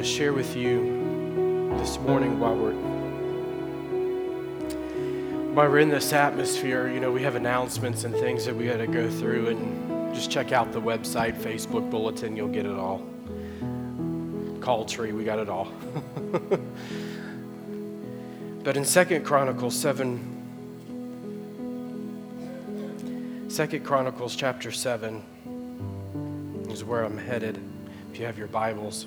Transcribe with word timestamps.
To 0.00 0.06
share 0.06 0.32
with 0.32 0.56
you 0.56 1.76
this 1.76 1.98
morning 1.98 2.40
while 2.40 2.56
we're 2.56 2.72
while 5.52 5.68
we're 5.68 5.80
in 5.80 5.90
this 5.90 6.14
atmosphere. 6.14 6.88
You 6.88 7.00
know, 7.00 7.12
we 7.12 7.22
have 7.22 7.34
announcements 7.34 8.04
and 8.04 8.14
things 8.14 8.46
that 8.46 8.56
we 8.56 8.64
got 8.64 8.78
to 8.78 8.86
go 8.86 9.10
through, 9.10 9.48
and 9.48 10.14
just 10.14 10.30
check 10.30 10.52
out 10.52 10.72
the 10.72 10.80
website, 10.80 11.36
Facebook 11.36 11.90
bulletin. 11.90 12.34
You'll 12.34 12.48
get 12.48 12.64
it 12.64 12.72
all. 12.72 13.06
Call 14.62 14.86
tree, 14.86 15.12
we 15.12 15.22
got 15.22 15.38
it 15.38 15.50
all. 15.50 15.70
but 18.64 18.78
in 18.78 18.86
Second 18.86 19.26
Chronicles 19.26 19.78
seven, 19.78 20.38
Second 23.50 23.84
Chronicles 23.84 24.34
chapter 24.34 24.72
seven 24.72 25.22
is 26.70 26.84
where 26.84 27.04
I'm 27.04 27.18
headed. 27.18 27.60
If 28.10 28.18
you 28.18 28.24
have 28.24 28.38
your 28.38 28.48
Bibles. 28.48 29.06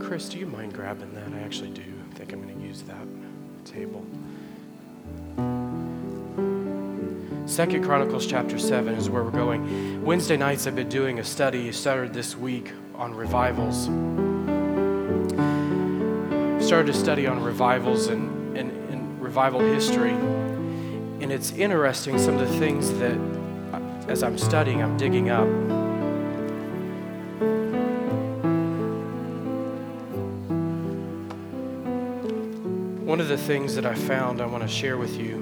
Chris, 0.00 0.28
do 0.28 0.38
you 0.38 0.46
mind 0.46 0.72
grabbing 0.72 1.14
that? 1.14 1.32
I 1.32 1.42
actually 1.42 1.70
do 1.70 1.82
I 1.82 2.14
think 2.14 2.32
I'm 2.32 2.42
going 2.42 2.54
to 2.54 2.66
use 2.66 2.82
that 2.82 3.06
table. 3.64 4.04
Second 7.46 7.84
Chronicles 7.84 8.26
chapter 8.26 8.58
7 8.58 8.94
is 8.94 9.08
where 9.08 9.22
we're 9.22 9.30
going. 9.30 10.04
Wednesday 10.04 10.36
nights 10.36 10.66
I've 10.66 10.74
been 10.74 10.88
doing 10.88 11.18
a 11.18 11.24
study 11.24 11.70
started 11.72 12.12
this 12.12 12.36
week 12.36 12.72
on 12.94 13.14
revivals. 13.14 13.84
Started 16.64 16.94
a 16.94 16.98
study 16.98 17.26
on 17.26 17.42
revivals 17.42 18.08
and, 18.08 18.56
and, 18.56 18.70
and 18.90 19.20
revival 19.20 19.60
history. 19.60 20.12
And 21.20 21.30
it's 21.30 21.52
interesting 21.52 22.18
some 22.18 22.38
of 22.38 22.48
the 22.48 22.58
things 22.58 22.92
that 22.98 23.18
as 24.08 24.22
I'm 24.22 24.38
studying, 24.38 24.82
I'm 24.82 24.96
digging 24.96 25.30
up. 25.30 25.75
One 33.16 33.22
of 33.22 33.28
the 33.28 33.38
things 33.38 33.74
that 33.76 33.86
I 33.86 33.94
found 33.94 34.42
I 34.42 34.44
want 34.44 34.62
to 34.62 34.68
share 34.68 34.98
with 34.98 35.18
you, 35.18 35.38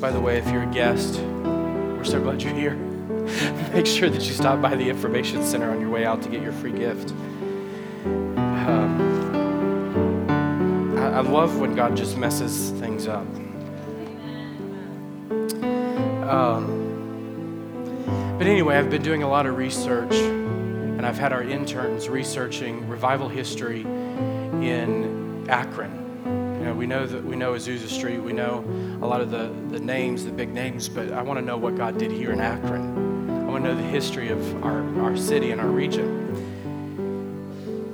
by 0.00 0.10
the 0.10 0.18
way, 0.18 0.38
if 0.38 0.50
you're 0.50 0.62
a 0.62 0.72
guest, 0.72 1.20
we're 1.20 2.04
so 2.04 2.18
glad 2.22 2.42
you're 2.42 2.54
here. 2.54 2.74
Make 3.74 3.84
sure 3.84 4.08
that 4.08 4.22
you 4.22 4.32
stop 4.32 4.62
by 4.62 4.74
the 4.74 4.88
Information 4.88 5.44
Center 5.44 5.70
on 5.70 5.78
your 5.78 5.90
way 5.90 6.06
out 6.06 6.22
to 6.22 6.30
get 6.30 6.40
your 6.40 6.54
free 6.54 6.72
gift. 6.72 7.10
Um, 8.06 8.96
I, 10.96 11.18
I 11.18 11.20
love 11.20 11.60
when 11.60 11.74
God 11.74 11.98
just 11.98 12.16
messes 12.16 12.70
things 12.80 13.06
up. 13.06 13.26
Um, 16.26 16.64
but 18.38 18.46
anyway, 18.46 18.76
I've 18.76 18.88
been 18.88 19.02
doing 19.02 19.22
a 19.22 19.28
lot 19.28 19.44
of 19.44 19.58
research, 19.58 20.14
and 20.14 21.04
I've 21.04 21.18
had 21.18 21.34
our 21.34 21.42
interns 21.42 22.08
researching 22.08 22.88
revival 22.88 23.28
history 23.28 23.82
in 23.82 25.44
Akron. 25.50 26.05
Know, 26.66 26.74
we 26.74 26.86
know 26.88 27.06
that 27.06 27.24
we 27.24 27.36
know 27.36 27.52
Azusa 27.52 27.86
Street, 27.86 28.18
we 28.18 28.32
know 28.32 28.64
a 29.00 29.06
lot 29.06 29.20
of 29.20 29.30
the, 29.30 29.54
the 29.70 29.78
names, 29.78 30.24
the 30.24 30.32
big 30.32 30.52
names, 30.52 30.88
but 30.88 31.12
I 31.12 31.22
want 31.22 31.38
to 31.38 31.44
know 31.44 31.56
what 31.56 31.76
God 31.76 31.96
did 31.96 32.10
here 32.10 32.32
in 32.32 32.40
Akron. 32.40 33.46
I 33.46 33.52
want 33.52 33.62
to 33.62 33.72
know 33.72 33.76
the 33.80 33.86
history 33.86 34.30
of 34.30 34.64
our, 34.64 34.82
our 35.00 35.16
city 35.16 35.52
and 35.52 35.60
our 35.60 35.68
region. 35.68 36.34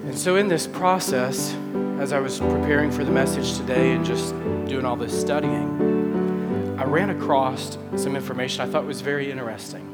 And 0.06 0.18
so, 0.18 0.36
in 0.36 0.48
this 0.48 0.66
process, 0.66 1.54
as 1.98 2.14
I 2.14 2.18
was 2.18 2.40
preparing 2.40 2.90
for 2.90 3.04
the 3.04 3.10
message 3.10 3.58
today 3.58 3.92
and 3.92 4.06
just 4.06 4.30
doing 4.66 4.86
all 4.86 4.96
this 4.96 5.20
studying, 5.20 6.78
I 6.78 6.84
ran 6.84 7.10
across 7.10 7.76
some 7.96 8.16
information 8.16 8.62
I 8.62 8.72
thought 8.72 8.86
was 8.86 9.02
very 9.02 9.30
interesting. 9.30 9.86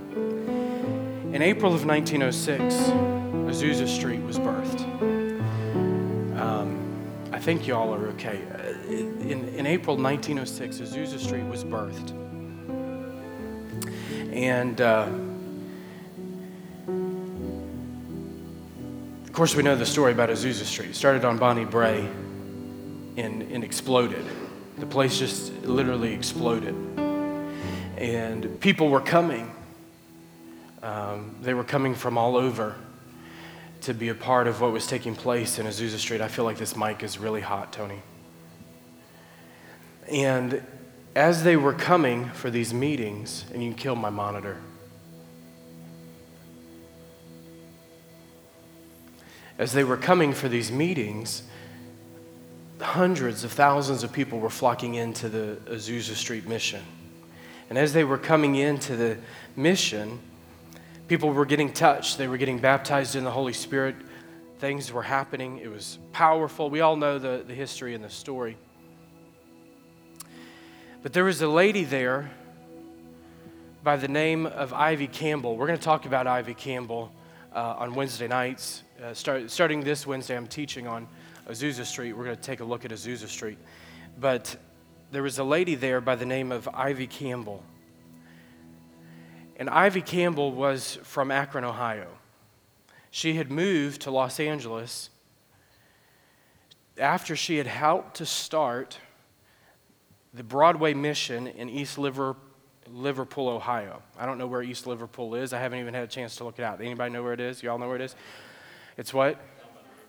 In 1.34 1.42
April 1.42 1.74
of 1.74 1.84
1906, 1.84 2.76
Azusa 3.50 3.88
Street 3.88 4.20
was 4.20 4.38
birthed. 4.38 5.17
Think 7.48 7.66
you 7.66 7.74
all 7.74 7.94
are 7.94 8.08
okay. 8.08 8.42
Uh, 8.52 8.92
In, 8.92 9.48
in 9.56 9.66
April 9.66 9.96
1906, 9.96 10.80
Azusa 10.80 11.18
Street 11.18 11.44
was 11.44 11.64
birthed. 11.64 12.12
And 14.34 14.78
uh, 14.82 15.08
of 19.24 19.32
course, 19.32 19.56
we 19.56 19.62
know 19.62 19.76
the 19.76 19.86
story 19.86 20.12
about 20.12 20.28
Azusa 20.28 20.64
Street. 20.64 20.90
It 20.90 20.94
started 20.94 21.24
on 21.24 21.38
Bonnie 21.38 21.64
Brae 21.64 22.06
and, 23.16 23.40
and 23.40 23.64
exploded. 23.64 24.26
The 24.76 24.84
place 24.84 25.18
just 25.18 25.50
literally 25.62 26.12
exploded. 26.12 26.74
And 27.96 28.60
people 28.60 28.90
were 28.90 29.00
coming. 29.00 29.50
Um, 30.82 31.34
they 31.40 31.54
were 31.54 31.64
coming 31.64 31.94
from 31.94 32.18
all 32.18 32.36
over 32.36 32.76
to 33.82 33.94
be 33.94 34.08
a 34.08 34.14
part 34.14 34.46
of 34.46 34.60
what 34.60 34.72
was 34.72 34.86
taking 34.86 35.14
place 35.14 35.58
in 35.58 35.66
Azusa 35.66 35.98
Street. 35.98 36.20
I 36.20 36.28
feel 36.28 36.44
like 36.44 36.58
this 36.58 36.76
mic 36.76 37.02
is 37.02 37.18
really 37.18 37.40
hot, 37.40 37.72
Tony. 37.72 38.02
And 40.10 40.62
as 41.14 41.42
they 41.44 41.56
were 41.56 41.72
coming 41.72 42.26
for 42.30 42.50
these 42.50 42.72
meetings, 42.72 43.44
and 43.52 43.62
you 43.62 43.72
killed 43.74 43.98
my 43.98 44.10
monitor. 44.10 44.56
As 49.58 49.72
they 49.72 49.82
were 49.82 49.96
coming 49.96 50.32
for 50.32 50.48
these 50.48 50.70
meetings, 50.70 51.42
hundreds 52.80 53.42
of 53.42 53.52
thousands 53.52 54.04
of 54.04 54.12
people 54.12 54.38
were 54.38 54.50
flocking 54.50 54.94
into 54.94 55.28
the 55.28 55.58
Azusa 55.66 56.14
Street 56.14 56.46
mission. 56.48 56.82
And 57.68 57.76
as 57.76 57.92
they 57.92 58.04
were 58.04 58.18
coming 58.18 58.54
into 58.54 58.96
the 58.96 59.18
mission, 59.56 60.20
people 61.08 61.30
were 61.30 61.46
getting 61.46 61.72
touched. 61.72 62.18
They 62.18 62.28
were 62.28 62.36
getting 62.36 62.58
baptized 62.58 63.16
in 63.16 63.24
the 63.24 63.30
Holy 63.30 63.54
Spirit. 63.54 63.96
Things 64.58 64.92
were 64.92 65.02
happening. 65.02 65.58
It 65.58 65.70
was 65.70 65.98
powerful. 66.12 66.68
We 66.68 66.82
all 66.82 66.96
know 66.96 67.18
the, 67.18 67.42
the 67.46 67.54
history 67.54 67.94
and 67.94 68.04
the 68.04 68.10
story. 68.10 68.58
But 71.02 71.14
there 71.14 71.24
was 71.24 71.40
a 71.40 71.48
lady 71.48 71.84
there 71.84 72.30
by 73.82 73.96
the 73.96 74.08
name 74.08 74.44
of 74.44 74.74
Ivy 74.74 75.06
Campbell. 75.06 75.56
We're 75.56 75.66
going 75.66 75.78
to 75.78 75.84
talk 75.84 76.04
about 76.04 76.26
Ivy 76.26 76.54
Campbell 76.54 77.10
uh, 77.54 77.76
on 77.78 77.94
Wednesday 77.94 78.28
nights. 78.28 78.82
Uh, 79.02 79.14
start, 79.14 79.50
starting 79.50 79.82
this 79.82 80.06
Wednesday, 80.06 80.36
I'm 80.36 80.46
teaching 80.46 80.86
on 80.86 81.08
Azusa 81.48 81.86
Street. 81.86 82.12
We're 82.12 82.24
going 82.24 82.36
to 82.36 82.42
take 82.42 82.60
a 82.60 82.64
look 82.64 82.84
at 82.84 82.90
Azusa 82.90 83.28
Street. 83.28 83.58
But 84.20 84.56
there 85.10 85.22
was 85.22 85.38
a 85.38 85.44
lady 85.44 85.74
there 85.74 86.02
by 86.02 86.16
the 86.16 86.26
name 86.26 86.52
of 86.52 86.68
Ivy 86.74 87.06
Campbell. 87.06 87.62
And 89.58 89.68
Ivy 89.68 90.02
Campbell 90.02 90.52
was 90.52 90.98
from 91.02 91.30
Akron, 91.32 91.64
Ohio. 91.64 92.06
She 93.10 93.34
had 93.34 93.50
moved 93.50 94.02
to 94.02 94.10
Los 94.10 94.38
Angeles 94.38 95.10
after 96.96 97.34
she 97.34 97.56
had 97.56 97.66
helped 97.66 98.16
to 98.16 98.26
start 98.26 98.98
the 100.32 100.44
Broadway 100.44 100.94
mission 100.94 101.48
in 101.48 101.68
East 101.68 101.98
Liver, 101.98 102.36
Liverpool, 102.88 103.48
Ohio. 103.48 104.02
I 104.16 104.26
don't 104.26 104.38
know 104.38 104.46
where 104.46 104.62
East 104.62 104.86
Liverpool 104.86 105.34
is. 105.34 105.52
I 105.52 105.58
haven't 105.58 105.80
even 105.80 105.94
had 105.94 106.04
a 106.04 106.08
chance 106.08 106.36
to 106.36 106.44
look 106.44 106.58
it 106.58 106.62
out. 106.62 106.80
Anybody 106.80 107.12
know 107.12 107.22
where 107.22 107.32
it 107.32 107.40
is? 107.40 107.62
You 107.62 107.70
all 107.70 107.78
know 107.78 107.88
where 107.88 107.96
it 107.96 108.02
is? 108.02 108.14
It's 108.96 109.12
what? 109.12 109.40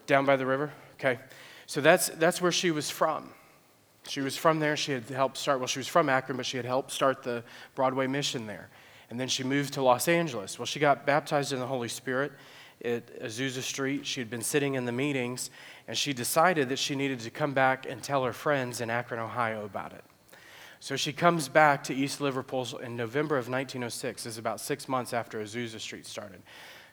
Down 0.05 0.25
by 0.25 0.35
the 0.35 0.45
river? 0.45 0.71
Okay. 0.95 1.19
So 1.65 1.81
that's, 1.81 2.09
that's 2.09 2.41
where 2.41 2.51
she 2.51 2.69
was 2.71 2.89
from. 2.89 3.31
She 4.07 4.21
was 4.21 4.35
from 4.35 4.59
there. 4.59 4.75
She 4.75 4.91
had 4.91 5.07
helped 5.09 5.37
start, 5.37 5.59
well, 5.59 5.67
she 5.67 5.79
was 5.79 5.87
from 5.87 6.09
Akron, 6.09 6.37
but 6.37 6.45
she 6.45 6.57
had 6.57 6.65
helped 6.65 6.91
start 6.91 7.23
the 7.23 7.43
Broadway 7.75 8.07
mission 8.07 8.47
there. 8.47 8.69
And 9.09 9.19
then 9.19 9.27
she 9.27 9.43
moved 9.43 9.73
to 9.73 9.81
Los 9.81 10.07
Angeles. 10.07 10.59
Well, 10.59 10.65
she 10.65 10.79
got 10.79 11.05
baptized 11.05 11.51
in 11.51 11.59
the 11.59 11.65
Holy 11.65 11.87
Spirit 11.87 12.31
at 12.83 13.21
Azusa 13.21 13.61
Street. 13.61 14.05
She 14.05 14.21
had 14.21 14.29
been 14.29 14.41
sitting 14.41 14.75
in 14.75 14.85
the 14.85 14.91
meetings, 14.91 15.49
and 15.87 15.97
she 15.97 16.13
decided 16.13 16.69
that 16.69 16.79
she 16.79 16.95
needed 16.95 17.19
to 17.21 17.29
come 17.29 17.53
back 17.53 17.85
and 17.89 18.01
tell 18.01 18.23
her 18.23 18.33
friends 18.33 18.81
in 18.81 18.89
Akron, 18.89 19.19
Ohio 19.19 19.65
about 19.65 19.93
it. 19.93 20.03
So 20.79 20.95
she 20.95 21.11
comes 21.11 21.49
back 21.49 21.83
to 21.85 21.93
East 21.93 22.21
Liverpool 22.21 22.65
in 22.81 22.95
November 22.95 23.35
of 23.35 23.49
1906. 23.49 24.23
This 24.23 24.33
is 24.33 24.37
about 24.37 24.61
six 24.61 24.87
months 24.87 25.13
after 25.13 25.43
Azusa 25.43 25.79
Street 25.79 26.05
started. 26.05 26.41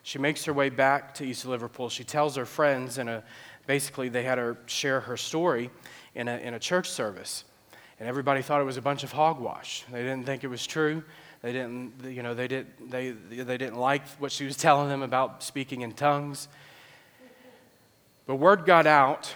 She 0.03 0.19
makes 0.19 0.43
her 0.45 0.53
way 0.53 0.69
back 0.69 1.13
to 1.15 1.25
East 1.25 1.45
Liverpool. 1.45 1.87
She 1.87 2.03
tells 2.03 2.35
her 2.35 2.45
friends, 2.45 2.97
and 2.97 3.23
basically, 3.65 4.09
they 4.09 4.23
had 4.23 4.37
her 4.37 4.57
share 4.65 5.01
her 5.01 5.15
story 5.15 5.69
in 6.15 6.27
a, 6.27 6.37
in 6.37 6.53
a 6.53 6.59
church 6.59 6.89
service. 6.89 7.45
And 7.99 8.07
everybody 8.07 8.41
thought 8.41 8.61
it 8.61 8.65
was 8.65 8.77
a 8.77 8.81
bunch 8.81 9.03
of 9.03 9.11
hogwash. 9.11 9.83
They 9.91 10.03
didn't 10.03 10.25
think 10.25 10.43
it 10.43 10.47
was 10.47 10.67
true. 10.67 11.03
They 11.47 11.53
didn't, 11.53 11.93
you 12.03 12.23
know, 12.23 12.33
they 12.33 12.49
didn't, 12.49 12.91
they, 12.91 13.11
they 13.11 13.57
didn't 13.57 13.77
like 13.77 14.05
what 14.19 14.33
she 14.33 14.43
was 14.43 14.57
telling 14.67 14.89
them 14.89 15.01
about 15.01 15.41
speaking 15.41 15.79
in 15.79 15.93
tongues. 15.93 16.49
But 18.25 18.35
word 18.35 18.65
got 18.65 18.85
out 18.85 19.33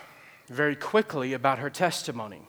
very 0.47 0.75
quickly 0.75 1.31
about 1.31 1.59
her 1.59 1.69
testimony. 1.69 2.41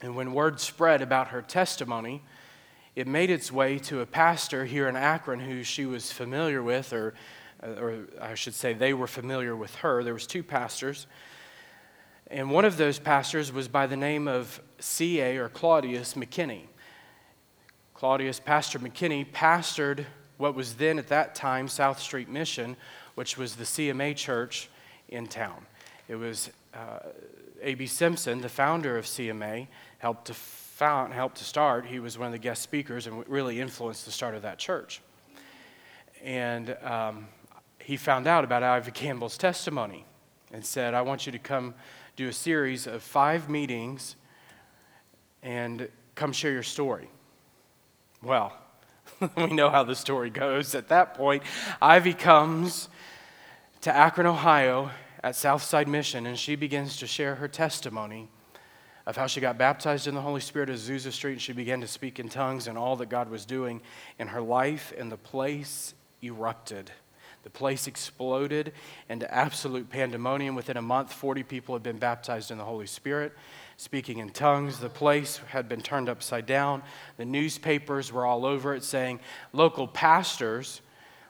And 0.00 0.16
when 0.16 0.32
word 0.32 0.60
spread 0.60 1.02
about 1.02 1.28
her 1.28 1.42
testimony, 1.42 2.22
it 2.94 3.06
made 3.06 3.28
its 3.28 3.52
way 3.52 3.78
to 3.80 4.00
a 4.00 4.06
pastor 4.06 4.64
here 4.64 4.88
in 4.88 4.96
Akron 4.96 5.38
who 5.38 5.62
she 5.62 5.84
was 5.84 6.10
familiar 6.10 6.62
with, 6.62 6.94
or, 6.94 7.12
or 7.62 8.06
I 8.18 8.34
should 8.34 8.54
say 8.54 8.72
they 8.72 8.94
were 8.94 9.06
familiar 9.06 9.54
with 9.54 9.74
her. 9.74 10.02
There 10.02 10.14
was 10.14 10.26
two 10.26 10.42
pastors. 10.42 11.06
And 12.28 12.50
one 12.50 12.64
of 12.64 12.78
those 12.78 12.98
pastors 12.98 13.52
was 13.52 13.68
by 13.68 13.86
the 13.86 13.94
name 13.98 14.26
of 14.26 14.62
C.A. 14.78 15.36
or 15.36 15.50
Claudius 15.50 16.14
McKinney. 16.14 16.62
Claudius, 17.96 18.38
Pastor 18.38 18.78
McKinney, 18.78 19.24
pastored 19.24 20.04
what 20.36 20.54
was 20.54 20.74
then 20.74 20.98
at 20.98 21.08
that 21.08 21.34
time 21.34 21.66
South 21.66 21.98
Street 21.98 22.28
Mission, 22.28 22.76
which 23.14 23.38
was 23.38 23.56
the 23.56 23.64
CMA 23.64 24.14
church 24.14 24.68
in 25.08 25.26
town. 25.26 25.64
It 26.06 26.16
was 26.16 26.50
uh, 26.74 26.98
A.B. 27.62 27.86
Simpson, 27.86 28.42
the 28.42 28.50
founder 28.50 28.98
of 28.98 29.06
CMA, 29.06 29.68
helped 29.96 30.26
to 30.26 30.34
found, 30.34 31.14
helped 31.14 31.38
to 31.38 31.44
start. 31.44 31.86
He 31.86 31.98
was 31.98 32.18
one 32.18 32.26
of 32.26 32.32
the 32.32 32.38
guest 32.38 32.60
speakers 32.60 33.06
and 33.06 33.26
really 33.30 33.62
influenced 33.62 34.04
the 34.04 34.12
start 34.12 34.34
of 34.34 34.42
that 34.42 34.58
church. 34.58 35.00
And 36.22 36.76
um, 36.82 37.28
he 37.78 37.96
found 37.96 38.26
out 38.26 38.44
about 38.44 38.62
Ivy 38.62 38.90
Campbell's 38.90 39.38
testimony 39.38 40.04
and 40.52 40.62
said, 40.62 40.92
I 40.92 41.00
want 41.00 41.24
you 41.24 41.32
to 41.32 41.38
come 41.38 41.72
do 42.14 42.28
a 42.28 42.32
series 42.34 42.86
of 42.86 43.02
five 43.02 43.48
meetings 43.48 44.16
and 45.42 45.88
come 46.14 46.32
share 46.32 46.52
your 46.52 46.62
story. 46.62 47.08
Well, 48.22 48.52
we 49.36 49.46
know 49.48 49.70
how 49.70 49.84
the 49.84 49.94
story 49.94 50.30
goes. 50.30 50.74
At 50.74 50.88
that 50.88 51.14
point, 51.14 51.42
Ivy 51.80 52.14
comes 52.14 52.88
to 53.82 53.94
Akron, 53.94 54.26
Ohio 54.26 54.90
at 55.22 55.36
Southside 55.36 55.88
Mission, 55.88 56.26
and 56.26 56.38
she 56.38 56.56
begins 56.56 56.96
to 56.98 57.06
share 57.06 57.36
her 57.36 57.48
testimony 57.48 58.28
of 59.06 59.16
how 59.16 59.26
she 59.26 59.40
got 59.40 59.56
baptized 59.56 60.06
in 60.06 60.14
the 60.14 60.20
Holy 60.20 60.40
Spirit 60.40 60.68
at 60.68 60.76
Azusa 60.76 61.12
Street, 61.12 61.32
and 61.32 61.42
she 61.42 61.52
began 61.52 61.80
to 61.80 61.86
speak 61.86 62.18
in 62.18 62.28
tongues 62.28 62.66
and 62.66 62.76
all 62.76 62.96
that 62.96 63.08
God 63.08 63.30
was 63.30 63.44
doing 63.44 63.80
in 64.18 64.28
her 64.28 64.40
life, 64.40 64.92
and 64.98 65.10
the 65.10 65.16
place 65.16 65.94
erupted. 66.22 66.90
The 67.44 67.50
place 67.50 67.86
exploded 67.86 68.72
into 69.08 69.32
absolute 69.32 69.88
pandemonium. 69.88 70.56
Within 70.56 70.76
a 70.76 70.82
month, 70.82 71.12
40 71.12 71.44
people 71.44 71.76
had 71.76 71.82
been 71.84 71.98
baptized 71.98 72.50
in 72.50 72.58
the 72.58 72.64
Holy 72.64 72.88
Spirit, 72.88 73.32
speaking 73.76 74.18
in 74.18 74.30
tongues. 74.30 74.78
The 74.78 74.88
place 74.88 75.38
had 75.48 75.68
been 75.68 75.80
turned 75.80 76.08
upside 76.08 76.46
down. 76.46 76.82
The 77.16 77.24
newspapers 77.24 78.12
were 78.12 78.24
all 78.24 78.44
over 78.46 78.74
it 78.74 78.82
saying 78.82 79.20
local 79.52 79.86
pastors, 79.86 80.80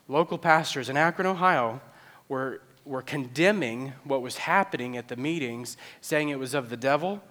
local 0.08 0.38
pastors 0.38 0.88
in 0.88 0.96
Akron, 0.96 1.26
Ohio, 1.26 1.81
were, 2.28 2.60
were 2.84 3.02
condemning 3.02 3.93
what 4.04 4.22
was 4.22 4.37
happening 4.37 4.96
at 4.96 5.08
the 5.08 5.16
meetings, 5.16 5.76
saying 6.00 6.28
it 6.28 6.38
was 6.38 6.54
of 6.54 6.70
the 6.70 6.76
devil, 6.76 7.22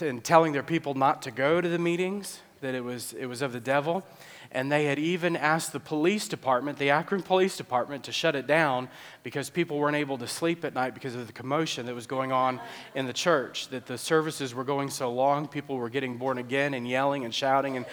and 0.00 0.22
telling 0.22 0.52
their 0.52 0.62
people 0.62 0.94
not 0.94 1.22
to 1.22 1.30
go 1.30 1.60
to 1.60 1.68
the 1.68 1.78
meetings, 1.78 2.40
that 2.60 2.74
it 2.74 2.84
was, 2.84 3.12
it 3.14 3.26
was 3.26 3.42
of 3.42 3.52
the 3.52 3.60
devil. 3.60 4.04
And 4.50 4.72
they 4.72 4.86
had 4.86 4.98
even 4.98 5.36
asked 5.36 5.72
the 5.72 5.80
police 5.80 6.26
department, 6.26 6.78
the 6.78 6.90
Akron 6.90 7.22
Police 7.22 7.56
Department, 7.56 8.04
to 8.04 8.12
shut 8.12 8.34
it 8.34 8.46
down 8.46 8.88
because 9.22 9.50
people 9.50 9.78
weren't 9.78 9.96
able 9.96 10.16
to 10.18 10.26
sleep 10.26 10.64
at 10.64 10.74
night 10.74 10.94
because 10.94 11.14
of 11.14 11.26
the 11.26 11.32
commotion 11.32 11.84
that 11.86 11.94
was 11.94 12.06
going 12.06 12.32
on 12.32 12.60
in 12.94 13.06
the 13.06 13.12
church. 13.12 13.68
That 13.68 13.84
the 13.84 13.98
services 13.98 14.54
were 14.54 14.64
going 14.64 14.88
so 14.88 15.12
long, 15.12 15.48
people 15.48 15.76
were 15.76 15.90
getting 15.90 16.16
born 16.16 16.38
again 16.38 16.72
and 16.72 16.88
yelling 16.88 17.24
and 17.24 17.34
shouting 17.34 17.76
and 17.76 17.84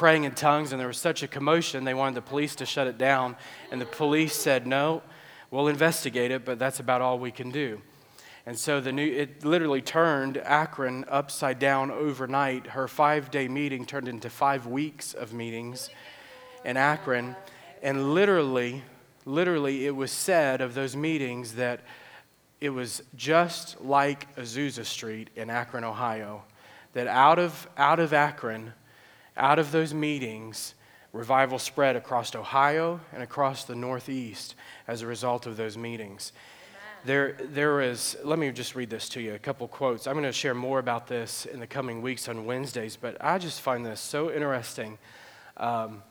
praying 0.00 0.24
in 0.24 0.32
tongues, 0.32 0.72
and 0.72 0.80
there 0.80 0.88
was 0.88 0.96
such 0.96 1.22
a 1.22 1.28
commotion, 1.28 1.84
they 1.84 1.92
wanted 1.92 2.14
the 2.14 2.22
police 2.22 2.54
to 2.54 2.64
shut 2.64 2.86
it 2.86 2.96
down. 2.96 3.36
And 3.70 3.78
the 3.78 3.86
police 3.86 4.34
said, 4.34 4.66
No, 4.66 5.02
we'll 5.50 5.68
investigate 5.68 6.30
it, 6.30 6.44
but 6.44 6.58
that's 6.58 6.80
about 6.80 7.02
all 7.02 7.18
we 7.18 7.30
can 7.30 7.50
do. 7.50 7.82
And 8.46 8.58
so 8.58 8.80
the 8.80 8.92
new, 8.92 9.06
it 9.06 9.44
literally 9.44 9.82
turned 9.82 10.38
Akron 10.38 11.04
upside 11.08 11.58
down 11.58 11.90
overnight. 11.90 12.68
Her 12.68 12.88
five 12.88 13.30
day 13.30 13.48
meeting 13.48 13.84
turned 13.84 14.08
into 14.08 14.30
five 14.30 14.66
weeks 14.66 15.12
of 15.14 15.32
meetings 15.32 15.90
in 16.64 16.76
Akron. 16.76 17.36
And 17.82 18.14
literally, 18.14 18.82
literally, 19.24 19.86
it 19.86 19.94
was 19.94 20.10
said 20.10 20.60
of 20.60 20.74
those 20.74 20.96
meetings 20.96 21.54
that 21.54 21.80
it 22.60 22.70
was 22.70 23.02
just 23.14 23.80
like 23.80 24.34
Azusa 24.36 24.84
Street 24.84 25.30
in 25.36 25.50
Akron, 25.50 25.84
Ohio. 25.84 26.42
That 26.92 27.06
out 27.06 27.38
of, 27.38 27.68
out 27.76 28.00
of 28.00 28.12
Akron, 28.12 28.72
out 29.36 29.58
of 29.58 29.70
those 29.70 29.94
meetings, 29.94 30.74
revival 31.12 31.58
spread 31.58 31.96
across 31.96 32.34
Ohio 32.34 33.00
and 33.12 33.22
across 33.22 33.64
the 33.64 33.74
Northeast 33.74 34.54
as 34.88 35.02
a 35.02 35.06
result 35.06 35.46
of 35.46 35.56
those 35.56 35.76
meetings. 35.76 36.32
There, 37.02 37.32
there 37.40 37.80
is, 37.80 38.18
let 38.24 38.38
me 38.38 38.50
just 38.52 38.74
read 38.74 38.90
this 38.90 39.08
to 39.10 39.22
you, 39.22 39.32
a 39.32 39.38
couple 39.38 39.66
quotes. 39.68 40.06
I'm 40.06 40.12
going 40.12 40.24
to 40.24 40.32
share 40.32 40.52
more 40.52 40.78
about 40.78 41.06
this 41.06 41.46
in 41.46 41.58
the 41.58 41.66
coming 41.66 42.02
weeks 42.02 42.28
on 42.28 42.44
Wednesdays, 42.44 42.96
but 42.96 43.16
I 43.22 43.38
just 43.38 43.62
find 43.62 43.86
this 43.86 44.00
so 44.00 44.30
interesting 44.30 44.98
um, 45.56 46.02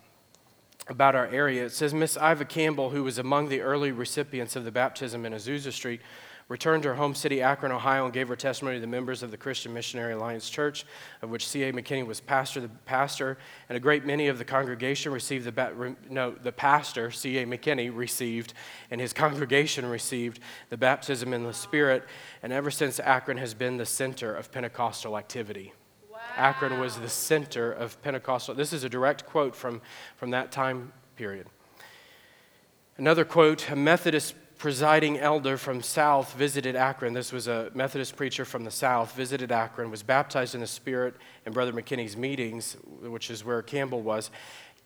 about 0.87 1.13
our 1.13 1.27
area. 1.27 1.65
It 1.65 1.73
says 1.73 1.93
Miss 1.93 2.17
Iva 2.17 2.43
Campbell, 2.43 2.89
who 2.89 3.03
was 3.03 3.19
among 3.19 3.49
the 3.49 3.61
early 3.61 3.91
recipients 3.91 4.55
of 4.55 4.65
the 4.65 4.71
baptism 4.71 5.27
in 5.27 5.33
Azusa 5.33 5.71
Street, 5.71 6.01
returned 6.49 6.81
to 6.81 6.89
her 6.89 6.95
home 6.95 7.13
city, 7.13 7.41
Akron, 7.43 7.71
Ohio, 7.71 8.05
and 8.05 8.13
gave 8.13 8.27
her 8.27 8.35
testimony 8.35 8.77
to 8.77 8.81
the 8.81 8.87
members 8.87 9.21
of 9.21 9.29
the 9.29 9.37
Christian 9.37 9.71
Missionary 9.71 10.13
Alliance 10.13 10.49
Church, 10.49 10.83
of 11.21 11.29
which 11.29 11.47
C.A. 11.47 11.71
McKinney 11.71 12.05
was 12.05 12.19
pastor. 12.19 12.59
The 12.59 12.69
pastor 12.85 13.37
and 13.69 13.77
a 13.77 13.79
great 13.79 14.03
many 14.03 14.27
of 14.27 14.39
the 14.39 14.43
congregation 14.43 15.11
received 15.11 15.45
the 15.45 15.51
ba- 15.51 15.95
no, 16.09 16.31
the 16.31 16.51
pastor 16.51 17.11
C.A. 17.11 17.45
McKinney 17.45 17.95
received, 17.95 18.55
and 18.89 18.99
his 18.99 19.13
congregation 19.13 19.85
received 19.85 20.39
the 20.69 20.77
baptism 20.77 21.33
in 21.33 21.43
the 21.43 21.53
Spirit. 21.53 22.03
And 22.41 22.51
ever 22.51 22.71
since, 22.71 22.99
Akron 22.99 23.37
has 23.37 23.53
been 23.53 23.77
the 23.77 23.85
center 23.85 24.35
of 24.35 24.51
Pentecostal 24.51 25.17
activity. 25.17 25.71
Akron 26.35 26.79
was 26.79 26.97
the 26.97 27.09
center 27.09 27.71
of 27.71 28.01
Pentecostal. 28.01 28.55
This 28.55 28.73
is 28.73 28.83
a 28.83 28.89
direct 28.89 29.25
quote 29.25 29.55
from, 29.55 29.81
from 30.15 30.31
that 30.31 30.51
time 30.51 30.93
period. 31.15 31.47
Another 32.97 33.23
quote 33.23 33.69
a 33.69 33.75
Methodist 33.75 34.35
presiding 34.59 35.17
elder 35.17 35.55
from 35.55 35.81
South 35.81 36.33
visited 36.33 36.75
Akron. 36.75 37.13
This 37.13 37.31
was 37.31 37.47
a 37.47 37.71
Methodist 37.73 38.17
preacher 38.17 38.43
from 38.43 38.65
the 38.65 38.71
South, 38.71 39.15
visited 39.15 39.53
Akron, 39.53 39.89
was 39.89 40.03
baptized 40.03 40.53
in 40.53 40.59
the 40.59 40.67
Spirit 40.67 41.15
in 41.45 41.53
Brother 41.53 41.71
McKinney's 41.71 42.17
meetings, 42.17 42.75
which 43.01 43.31
is 43.31 43.45
where 43.45 43.61
Campbell 43.61 44.01
was. 44.01 44.29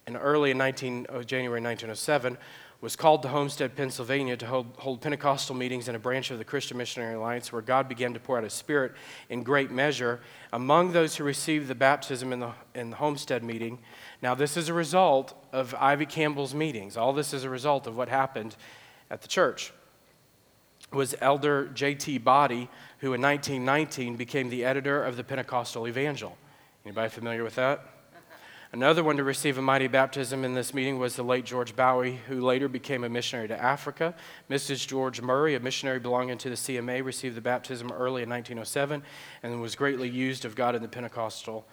And 0.06 0.16
early 0.16 0.52
in 0.52 0.60
19, 0.60 1.08
oh, 1.10 1.24
January 1.24 1.60
1907, 1.60 2.38
was 2.82 2.96
called 2.96 3.24
to 3.24 3.30
Homestead, 3.30 3.76
Pennsylvania 3.76 4.38
to 4.38 4.46
hold, 4.46 4.68
hold 4.78 5.02
Pentecostal 5.02 5.56
meetings 5.56 5.88
in 5.88 5.96
a 5.96 6.00
branch 6.00 6.30
of 6.30 6.38
the 6.38 6.46
Christian 6.46 6.78
Missionary 6.78 7.16
Alliance 7.16 7.52
where 7.52 7.62
God 7.62 7.90
began 7.90 8.14
to 8.14 8.20
pour 8.20 8.38
out 8.38 8.44
His 8.44 8.54
Spirit 8.54 8.92
in 9.30 9.42
great 9.42 9.72
measure. 9.72 10.20
Among 10.52 10.92
those 10.92 11.16
who 11.16 11.24
received 11.24 11.68
the 11.68 11.76
baptism 11.76 12.32
in 12.32 12.42
the, 12.42 12.52
in 12.76 12.92
the 12.92 12.98
Homestead 12.98 13.44
meeting, 13.44 13.80
now 14.22 14.36
this 14.36 14.56
is 14.56 14.70
a 14.70 14.74
result 14.74 15.34
of 15.52 15.74
Ivy 15.80 16.06
Campbell's 16.06 16.54
meetings. 16.54 16.96
All 16.96 17.14
this 17.14 17.34
is 17.34 17.44
a 17.44 17.50
result 17.50 17.88
of 17.88 17.98
what 17.98 18.10
happened 18.10 18.56
at 19.10 19.22
the 19.22 19.28
church 19.28 19.74
was 20.92 21.16
Elder 21.22 21.68
J.T. 21.70 22.20
Boddy, 22.20 22.70
who 23.00 23.14
in 23.14 23.22
1919 23.22 24.16
became 24.16 24.50
the 24.50 24.64
editor 24.64 25.04
of 25.04 25.18
the 25.18 25.24
Pentecostal 25.24 25.88
Evangel. 25.88 26.38
Anybody 26.86 27.10
familiar 27.10 27.44
with 27.44 27.56
that? 27.56 27.86
Another 28.74 29.04
one 29.04 29.18
to 29.18 29.24
receive 29.24 29.60
a 29.60 29.62
mighty 29.62 29.88
baptism 29.88 30.44
in 30.44 30.56
this 30.56 30.74
meeting 30.74 30.98
was 30.98 31.16
the 31.16 31.22
late 31.22 31.46
George 31.46 31.76
Bowie, 31.76 32.20
who 32.28 32.42
later 32.42 32.68
became 32.68 33.04
a 33.04 33.10
missionary 33.10 33.48
to 33.48 33.62
Africa. 33.62 34.16
Mrs. 34.50 34.88
George 34.88 35.22
Murray, 35.22 35.54
a 35.54 35.60
missionary 35.60 36.00
belonging 36.00 36.40
to 36.40 36.50
the 36.50 36.56
CMA, 36.56 37.06
received 37.06 37.36
the 37.36 37.42
baptism 37.42 37.92
early 37.92 38.24
in 38.24 38.30
1907 38.30 39.04
and 39.44 39.62
was 39.62 39.76
greatly 39.76 40.10
used 40.10 40.44
of 40.44 40.56
God 40.56 40.74
in 40.74 40.82
the 40.82 40.88
Pentecostal 40.88 41.68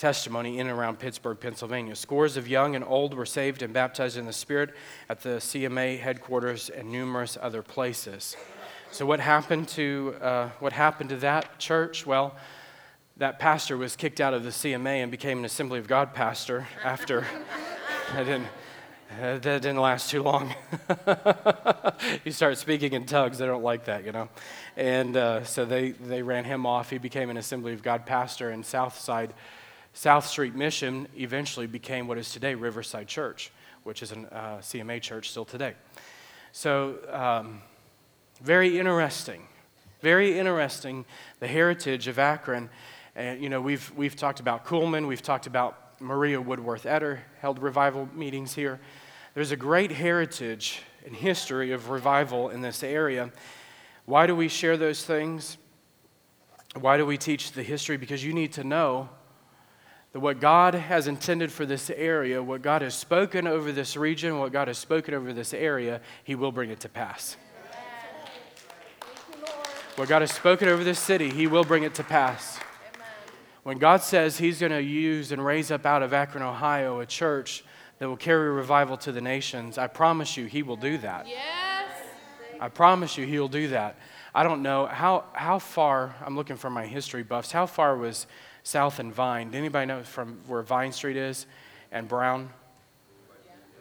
testimony 0.00 0.58
in 0.58 0.66
and 0.66 0.78
around 0.78 0.98
Pittsburgh, 0.98 1.38
Pennsylvania. 1.38 1.94
Scores 1.94 2.38
of 2.38 2.48
young 2.48 2.74
and 2.74 2.82
old 2.82 3.12
were 3.12 3.26
saved 3.26 3.60
and 3.60 3.74
baptized 3.74 4.16
in 4.16 4.24
the 4.24 4.32
Spirit 4.32 4.74
at 5.10 5.20
the 5.20 5.36
CMA 5.36 6.00
headquarters 6.00 6.70
and 6.70 6.90
numerous 6.90 7.36
other 7.40 7.62
places. 7.62 8.34
So, 8.90 9.04
what 9.04 9.20
happened 9.20 9.68
to, 9.68 10.16
uh, 10.22 10.48
what 10.58 10.72
happened 10.72 11.10
to 11.10 11.16
that 11.16 11.58
church? 11.58 12.06
Well, 12.06 12.34
that 13.18 13.38
pastor 13.38 13.76
was 13.76 13.94
kicked 13.94 14.20
out 14.20 14.32
of 14.32 14.42
the 14.42 14.48
CMA 14.48 15.02
and 15.02 15.10
became 15.10 15.38
an 15.38 15.44
Assembly 15.44 15.78
of 15.78 15.86
God 15.86 16.14
pastor 16.14 16.66
after. 16.82 17.26
that, 18.14 18.24
didn't, 18.24 18.46
uh, 19.20 19.38
that 19.38 19.42
didn't 19.42 19.76
last 19.76 20.10
too 20.10 20.22
long. 20.22 20.54
you 22.24 22.32
start 22.32 22.56
speaking 22.56 22.94
in 22.94 23.04
tongues, 23.04 23.36
they 23.36 23.46
don't 23.46 23.62
like 23.62 23.84
that, 23.84 24.06
you 24.06 24.12
know. 24.12 24.30
And 24.78 25.14
uh, 25.14 25.44
so 25.44 25.66
they, 25.66 25.90
they 25.90 26.22
ran 26.22 26.44
him 26.44 26.64
off. 26.64 26.88
He 26.88 26.96
became 26.96 27.28
an 27.28 27.36
Assembly 27.36 27.74
of 27.74 27.82
God 27.82 28.06
pastor 28.06 28.50
in 28.50 28.64
Southside. 28.64 29.34
South 29.92 30.26
Street 30.26 30.54
Mission 30.54 31.08
eventually 31.16 31.66
became 31.66 32.06
what 32.06 32.18
is 32.18 32.32
today 32.32 32.54
Riverside 32.54 33.08
Church, 33.08 33.50
which 33.82 34.02
is 34.02 34.12
a 34.12 34.18
uh, 34.34 34.58
CMA 34.60 35.00
church 35.00 35.30
still 35.30 35.44
today. 35.44 35.74
So, 36.52 36.98
um, 37.10 37.62
very 38.42 38.78
interesting. 38.78 39.42
Very 40.00 40.38
interesting, 40.38 41.04
the 41.40 41.46
heritage 41.46 42.08
of 42.08 42.18
Akron. 42.18 42.70
And, 43.14 43.42
you 43.42 43.50
know, 43.50 43.60
we've, 43.60 43.92
we've 43.94 44.16
talked 44.16 44.40
about 44.40 44.64
Kuhlman, 44.64 45.06
we've 45.06 45.22
talked 45.22 45.46
about 45.46 46.00
Maria 46.00 46.40
Woodworth 46.40 46.84
Etter 46.84 47.18
held 47.40 47.58
revival 47.58 48.08
meetings 48.14 48.54
here. 48.54 48.80
There's 49.34 49.52
a 49.52 49.56
great 49.56 49.92
heritage 49.92 50.82
and 51.04 51.14
history 51.14 51.72
of 51.72 51.90
revival 51.90 52.48
in 52.48 52.62
this 52.62 52.82
area. 52.82 53.30
Why 54.06 54.26
do 54.26 54.34
we 54.34 54.48
share 54.48 54.78
those 54.78 55.04
things? 55.04 55.58
Why 56.74 56.96
do 56.96 57.04
we 57.04 57.18
teach 57.18 57.52
the 57.52 57.62
history? 57.62 57.98
Because 57.98 58.24
you 58.24 58.32
need 58.32 58.54
to 58.54 58.64
know 58.64 59.10
that 60.12 60.20
what 60.20 60.40
God 60.40 60.74
has 60.74 61.06
intended 61.06 61.52
for 61.52 61.64
this 61.64 61.90
area, 61.90 62.42
what 62.42 62.62
God 62.62 62.82
has 62.82 62.94
spoken 62.94 63.46
over 63.46 63.70
this 63.70 63.96
region, 63.96 64.38
what 64.38 64.52
God 64.52 64.68
has 64.68 64.78
spoken 64.78 65.14
over 65.14 65.32
this 65.32 65.54
area, 65.54 66.00
He 66.24 66.34
will 66.34 66.52
bring 66.52 66.70
it 66.70 66.80
to 66.80 66.88
pass. 66.88 67.36
What 69.96 70.08
God 70.08 70.22
has 70.22 70.32
spoken 70.32 70.68
over 70.68 70.82
this 70.82 70.98
city, 70.98 71.30
He 71.30 71.46
will 71.46 71.64
bring 71.64 71.84
it 71.84 71.94
to 71.94 72.04
pass. 72.04 72.58
When 73.62 73.78
God 73.78 74.02
says 74.02 74.38
He's 74.38 74.58
going 74.58 74.72
to 74.72 74.82
use 74.82 75.30
and 75.30 75.44
raise 75.44 75.70
up 75.70 75.86
out 75.86 76.02
of 76.02 76.12
Akron, 76.12 76.42
Ohio, 76.42 77.00
a 77.00 77.06
church 77.06 77.62
that 77.98 78.08
will 78.08 78.16
carry 78.16 78.50
revival 78.50 78.96
to 78.96 79.12
the 79.12 79.20
nations, 79.20 79.78
I 79.78 79.86
promise 79.86 80.36
you 80.36 80.46
He 80.46 80.62
will 80.62 80.76
do 80.76 80.98
that. 80.98 81.28
Yes. 81.28 81.92
I 82.58 82.68
promise 82.68 83.16
you 83.16 83.26
He'll 83.26 83.48
do 83.48 83.68
that. 83.68 83.96
I 84.34 84.42
don't 84.42 84.62
know 84.62 84.86
how, 84.86 85.24
how 85.34 85.58
far, 85.58 86.14
I'm 86.24 86.36
looking 86.36 86.56
for 86.56 86.70
my 86.70 86.86
history 86.86 87.22
buffs, 87.22 87.52
how 87.52 87.66
far 87.66 87.96
was 87.96 88.26
South 88.62 88.98
and 88.98 89.12
Vine? 89.12 89.54
Anybody 89.54 89.86
know 89.86 90.02
from 90.02 90.40
where 90.46 90.62
Vine 90.62 90.92
Street 90.92 91.16
is 91.16 91.46
and 91.92 92.08
Brown? 92.08 92.50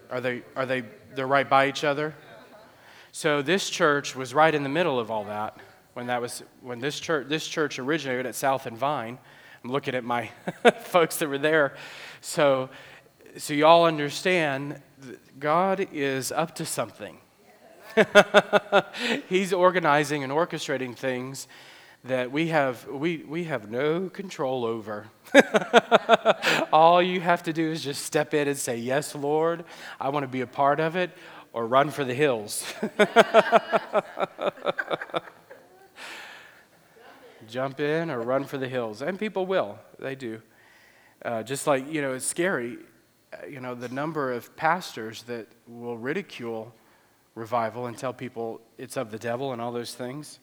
Are 0.10 0.22
they, 0.22 0.44
are 0.56 0.66
they, 0.66 0.84
they're 1.16 1.28
right 1.28 1.48
by 1.48 1.70
each 1.70 1.84
other? 1.84 2.16
So 3.12 3.42
this 3.42 3.70
church 3.70 4.16
was 4.16 4.34
right 4.34 4.54
in 4.54 4.64
the 4.64 4.70
middle 4.70 5.00
of 5.00 5.12
all 5.12 5.26
that 5.26 5.58
when 5.94 6.08
that 6.08 6.22
was, 6.22 6.44
when 6.62 6.80
this 6.80 7.00
church, 7.00 7.28
this 7.28 7.48
church 7.48 7.80
originated 7.80 8.26
at 8.26 8.36
South 8.36 8.66
and 8.66 8.78
Vine. 8.78 9.18
I'm 9.64 9.72
looking 9.72 9.96
at 9.96 10.04
my 10.04 10.30
folks 10.84 11.18
that 11.18 11.28
were 11.28 11.38
there. 11.38 11.76
So, 12.22 12.70
so 13.38 13.54
y'all 13.54 13.86
understand 13.86 14.82
God 15.38 15.88
is 15.92 16.32
up 16.32 16.56
to 16.56 16.66
something. 16.66 17.18
He's 19.30 19.52
organizing 19.52 20.24
and 20.24 20.32
orchestrating 20.32 20.96
things 20.96 21.48
that 22.06 22.32
we 22.32 22.48
have, 22.48 22.88
we, 22.88 23.18
we 23.28 23.44
have 23.46 23.70
no 23.70 24.10
control 24.10 24.66
over. 24.66 25.08
All 26.72 27.02
you 27.02 27.20
have 27.20 27.44
to 27.44 27.54
do 27.54 27.72
is 27.72 27.84
just 27.84 28.06
step 28.06 28.34
in 28.34 28.48
and 28.48 28.58
say, 28.58 28.78
Yes, 28.78 29.14
Lord, 29.16 29.66
I 30.00 30.10
want 30.10 30.24
to 30.24 30.28
be 30.28 30.42
a 30.42 30.48
part 30.48 30.80
of 30.80 30.96
it, 30.96 31.12
or 31.52 31.68
run 31.68 31.90
for 31.90 32.06
the 32.06 32.14
hills. 32.14 32.64
Jump 37.50 37.80
in 37.80 38.12
or 38.12 38.22
run 38.22 38.44
for 38.46 38.58
the 38.60 38.68
hills. 38.68 39.02
And 39.02 39.18
people 39.18 39.46
will, 39.46 39.80
they 39.98 40.16
do. 40.16 40.42
Uh, 41.24 41.44
just 41.44 41.68
like, 41.68 41.92
you 41.92 42.02
know, 42.02 42.14
it's 42.14 42.26
scary, 42.26 42.78
uh, 43.34 43.46
you 43.46 43.60
know, 43.60 43.76
the 43.76 43.90
number 43.90 44.32
of 44.32 44.56
pastors 44.56 45.24
that 45.24 45.48
will 45.68 45.98
ridicule 45.98 46.74
revival 47.36 47.88
and 47.88 47.98
tell 47.98 48.14
people 48.14 48.62
it's 48.78 48.96
of 48.96 49.12
the 49.12 49.20
devil 49.20 49.52
and 49.52 49.62
all 49.62 49.72
those 49.72 49.94
things. 49.96 50.40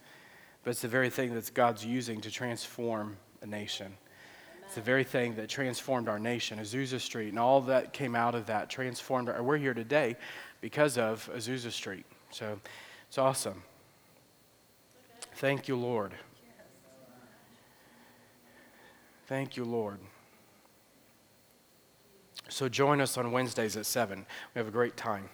But 0.66 0.72
it's 0.72 0.82
the 0.82 0.88
very 0.88 1.10
thing 1.10 1.32
that 1.34 1.54
God's 1.54 1.86
using 1.86 2.20
to 2.22 2.28
transform 2.28 3.16
a 3.40 3.46
nation. 3.46 3.96
It's 4.64 4.74
the 4.74 4.80
very 4.80 5.04
thing 5.04 5.36
that 5.36 5.48
transformed 5.48 6.08
our 6.08 6.18
nation. 6.18 6.58
Azusa 6.58 7.00
Street 7.00 7.28
and 7.28 7.38
all 7.38 7.60
that 7.60 7.92
came 7.92 8.16
out 8.16 8.34
of 8.34 8.46
that 8.46 8.68
transformed 8.68 9.28
our. 9.28 9.40
We're 9.44 9.58
here 9.58 9.74
today 9.74 10.16
because 10.60 10.98
of 10.98 11.30
Azusa 11.32 11.70
Street. 11.70 12.04
So 12.32 12.58
it's 13.06 13.16
awesome. 13.16 13.62
Thank 15.36 15.68
you, 15.68 15.76
Lord. 15.76 16.14
Thank 19.28 19.56
you, 19.56 19.64
Lord. 19.64 20.00
So 22.48 22.68
join 22.68 23.00
us 23.00 23.16
on 23.16 23.30
Wednesdays 23.30 23.76
at 23.76 23.86
7. 23.86 24.26
We 24.52 24.58
have 24.58 24.66
a 24.66 24.72
great 24.72 24.96
time. 24.96 25.28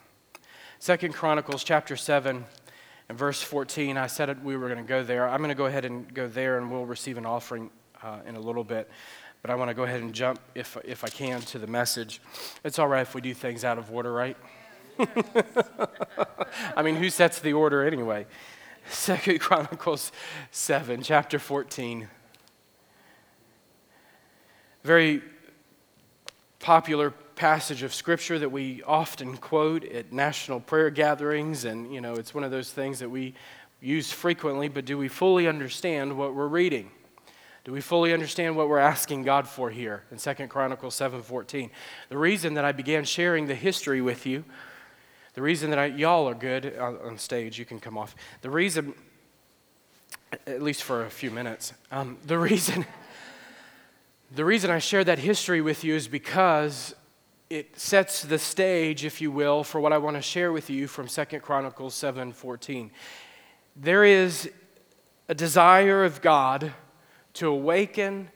Second 0.78 1.14
Chronicles 1.14 1.64
chapter 1.64 1.96
7 1.96 2.44
and 3.08 3.18
verse 3.18 3.42
14. 3.42 3.96
I 3.96 4.06
said 4.06 4.44
we 4.44 4.56
were 4.56 4.68
going 4.68 4.84
to 4.84 4.88
go 4.88 5.02
there. 5.02 5.28
I'm 5.28 5.38
going 5.38 5.50
to 5.50 5.54
go 5.54 5.66
ahead 5.66 5.84
and 5.84 6.12
go 6.12 6.28
there, 6.28 6.58
and 6.58 6.70
we'll 6.70 6.86
receive 6.86 7.18
an 7.18 7.26
offering 7.26 7.70
uh, 8.02 8.20
in 8.26 8.36
a 8.36 8.40
little 8.40 8.64
bit. 8.64 8.90
But 9.42 9.50
I 9.50 9.56
want 9.56 9.70
to 9.70 9.74
go 9.74 9.82
ahead 9.82 10.00
and 10.00 10.12
jump, 10.12 10.40
if, 10.54 10.76
if 10.84 11.02
I 11.04 11.08
can, 11.08 11.40
to 11.40 11.58
the 11.58 11.66
message. 11.66 12.20
It's 12.64 12.78
all 12.78 12.88
right 12.88 13.02
if 13.02 13.14
we 13.14 13.20
do 13.20 13.34
things 13.34 13.64
out 13.64 13.76
of 13.76 13.92
order, 13.92 14.12
right? 14.12 14.36
I 16.76 16.82
mean, 16.82 16.96
who 16.96 17.10
sets 17.10 17.40
the 17.40 17.52
order 17.52 17.84
anyway? 17.84 18.26
Second 18.88 19.40
Chronicles 19.40 20.12
7, 20.50 21.02
chapter 21.02 21.38
14. 21.38 22.08
Very 24.84 25.22
popular 26.58 27.12
passage 27.36 27.82
of 27.82 27.92
scripture 27.94 28.38
that 28.38 28.50
we 28.50 28.82
often 28.82 29.36
quote 29.36 29.84
at 29.84 30.12
national 30.12 30.60
prayer 30.60 30.90
gatherings 30.90 31.64
and 31.64 31.92
you 31.92 32.00
know 32.00 32.14
it's 32.14 32.34
one 32.34 32.44
of 32.44 32.50
those 32.50 32.70
things 32.70 32.98
that 32.98 33.08
we 33.08 33.34
use 33.80 34.12
frequently 34.12 34.68
but 34.68 34.84
do 34.84 34.96
we 34.96 35.08
fully 35.08 35.46
understand 35.46 36.16
what 36.16 36.34
we're 36.34 36.48
reading? 36.48 36.90
Do 37.64 37.70
we 37.70 37.80
fully 37.80 38.12
understand 38.12 38.56
what 38.56 38.68
we're 38.68 38.78
asking 38.78 39.22
god 39.22 39.46
for 39.48 39.70
here 39.70 40.04
in 40.10 40.18
2 40.18 40.34
chronicles 40.48 40.94
7.14 40.96 41.70
the 42.08 42.18
reason 42.18 42.54
that 42.54 42.64
i 42.64 42.72
began 42.72 43.04
sharing 43.04 43.46
the 43.46 43.54
history 43.54 44.00
with 44.00 44.26
you 44.26 44.44
the 45.34 45.42
reason 45.42 45.70
that 45.70 45.78
I, 45.78 45.86
y'all 45.86 46.28
are 46.28 46.34
good 46.34 46.76
on, 46.78 46.98
on 46.98 47.18
stage 47.18 47.58
you 47.58 47.64
can 47.64 47.80
come 47.80 47.96
off. 47.96 48.14
The 48.42 48.50
reason 48.50 48.94
at 50.46 50.62
least 50.62 50.82
for 50.82 51.04
a 51.04 51.10
few 51.10 51.30
minutes 51.30 51.72
um, 51.90 52.18
the 52.26 52.38
reason 52.38 52.86
the 54.34 54.44
reason 54.44 54.70
I 54.70 54.78
share 54.78 55.04
that 55.04 55.18
history 55.18 55.60
with 55.60 55.84
you 55.84 55.94
is 55.94 56.08
because 56.08 56.94
it 57.52 57.78
sets 57.78 58.22
the 58.22 58.38
stage, 58.38 59.04
if 59.04 59.20
you 59.20 59.30
will, 59.30 59.62
for 59.62 59.78
what 59.78 59.92
I 59.92 59.98
want 59.98 60.16
to 60.16 60.22
share 60.22 60.52
with 60.52 60.70
you 60.70 60.86
from 60.86 61.06
Second 61.06 61.42
Chronicles 61.42 61.94
7:14. 61.94 62.90
There 63.76 64.04
is 64.04 64.50
a 65.28 65.34
desire 65.34 66.02
of 66.02 66.22
God 66.22 66.72
to 67.34 67.48
awaken 67.48 68.30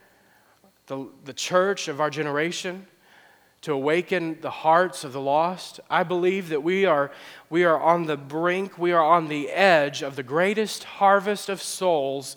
the, 0.87 1.09
the 1.25 1.33
church 1.33 1.89
of 1.89 1.99
our 1.99 2.11
generation, 2.11 2.87
to 3.63 3.73
awaken 3.73 4.39
the 4.43 4.51
hearts 4.51 5.03
of 5.03 5.15
the 5.15 5.21
lost. 5.21 5.81
I 5.89 6.03
believe 6.03 6.51
that 6.51 6.63
we 6.63 6.85
are, 6.85 7.11
we 7.49 7.65
are 7.65 7.81
on 7.81 8.05
the 8.05 8.19
brink, 8.19 8.77
we 8.77 8.93
are 8.93 9.05
on 9.05 9.29
the 9.29 9.49
edge 9.49 10.03
of 10.03 10.17
the 10.17 10.23
greatest 10.23 10.85
harvest 10.85 11.49
of 11.49 11.63
souls 11.63 12.37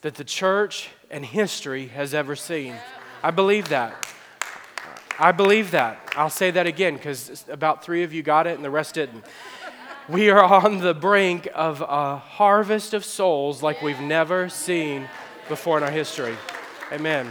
that 0.00 0.14
the 0.14 0.24
church 0.24 0.88
and 1.10 1.22
history 1.22 1.88
has 1.88 2.14
ever 2.14 2.34
seen. 2.34 2.76
I 3.22 3.30
believe 3.30 3.68
that. 3.68 4.13
I 5.18 5.30
believe 5.30 5.70
that. 5.70 6.12
I'll 6.16 6.28
say 6.28 6.50
that 6.50 6.66
again 6.66 6.94
because 6.96 7.44
about 7.48 7.84
three 7.84 8.02
of 8.02 8.12
you 8.12 8.22
got 8.22 8.48
it 8.48 8.56
and 8.56 8.64
the 8.64 8.70
rest 8.70 8.94
didn't. 8.94 9.24
We 10.08 10.28
are 10.30 10.42
on 10.64 10.80
the 10.80 10.94
brink 10.94 11.48
of 11.54 11.80
a 11.80 12.16
harvest 12.16 12.94
of 12.94 13.04
souls 13.04 13.62
like 13.62 13.80
we've 13.80 14.00
never 14.00 14.48
seen 14.48 15.08
before 15.48 15.78
in 15.78 15.84
our 15.84 15.90
history. 15.90 16.36
Amen. 16.92 17.30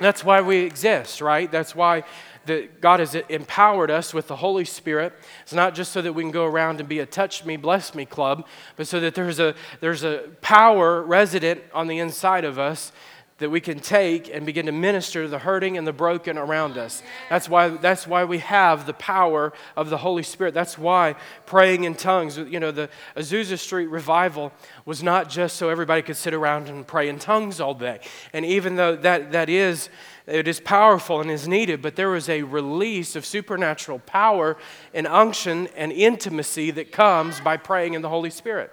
That's 0.00 0.22
why 0.22 0.42
we 0.42 0.58
exist, 0.58 1.22
right? 1.22 1.50
That's 1.50 1.74
why 1.74 2.04
that 2.44 2.80
God 2.80 3.00
has 3.00 3.14
empowered 3.14 3.90
us 3.90 4.12
with 4.12 4.28
the 4.28 4.36
Holy 4.36 4.64
Spirit. 4.64 5.14
It's 5.42 5.54
not 5.54 5.74
just 5.74 5.92
so 5.92 6.02
that 6.02 6.12
we 6.12 6.22
can 6.22 6.30
go 6.30 6.44
around 6.44 6.78
and 6.78 6.88
be 6.88 7.00
a 7.00 7.06
touch 7.06 7.44
me, 7.44 7.56
bless 7.56 7.94
me 7.94 8.04
club, 8.04 8.46
but 8.76 8.86
so 8.86 9.00
that 9.00 9.14
there's 9.14 9.40
a, 9.40 9.54
there's 9.80 10.04
a 10.04 10.28
power 10.42 11.02
resident 11.02 11.62
on 11.74 11.88
the 11.88 11.98
inside 11.98 12.44
of 12.44 12.58
us 12.58 12.92
that 13.38 13.50
we 13.50 13.60
can 13.60 13.78
take 13.78 14.30
and 14.32 14.46
begin 14.46 14.64
to 14.66 14.72
minister 14.72 15.24
to 15.24 15.28
the 15.28 15.38
hurting 15.38 15.76
and 15.76 15.86
the 15.86 15.92
broken 15.92 16.38
around 16.38 16.78
us. 16.78 17.02
That's 17.28 17.48
why, 17.48 17.68
that's 17.68 18.06
why 18.06 18.24
we 18.24 18.38
have 18.38 18.86
the 18.86 18.94
power 18.94 19.52
of 19.76 19.90
the 19.90 19.98
Holy 19.98 20.22
Spirit. 20.22 20.54
That's 20.54 20.78
why 20.78 21.16
praying 21.44 21.84
in 21.84 21.94
tongues, 21.94 22.38
you 22.38 22.58
know, 22.58 22.70
the 22.70 22.88
Azusa 23.14 23.58
Street 23.58 23.88
revival 23.88 24.52
was 24.86 25.02
not 25.02 25.28
just 25.28 25.56
so 25.56 25.68
everybody 25.68 26.00
could 26.00 26.16
sit 26.16 26.32
around 26.32 26.68
and 26.68 26.86
pray 26.86 27.10
in 27.10 27.18
tongues 27.18 27.60
all 27.60 27.74
day. 27.74 28.00
And 28.32 28.44
even 28.46 28.76
though 28.76 28.96
that, 28.96 29.32
that 29.32 29.50
is, 29.50 29.90
it 30.26 30.48
is 30.48 30.58
powerful 30.58 31.20
and 31.20 31.30
is 31.30 31.46
needed, 31.46 31.82
but 31.82 31.94
there 31.94 32.08
was 32.08 32.30
a 32.30 32.42
release 32.42 33.16
of 33.16 33.26
supernatural 33.26 33.98
power 34.00 34.56
and 34.94 35.06
unction 35.06 35.68
and 35.76 35.92
intimacy 35.92 36.70
that 36.70 36.90
comes 36.90 37.40
by 37.40 37.58
praying 37.58 37.92
in 37.94 38.00
the 38.00 38.08
Holy 38.08 38.30
Spirit. 38.30 38.72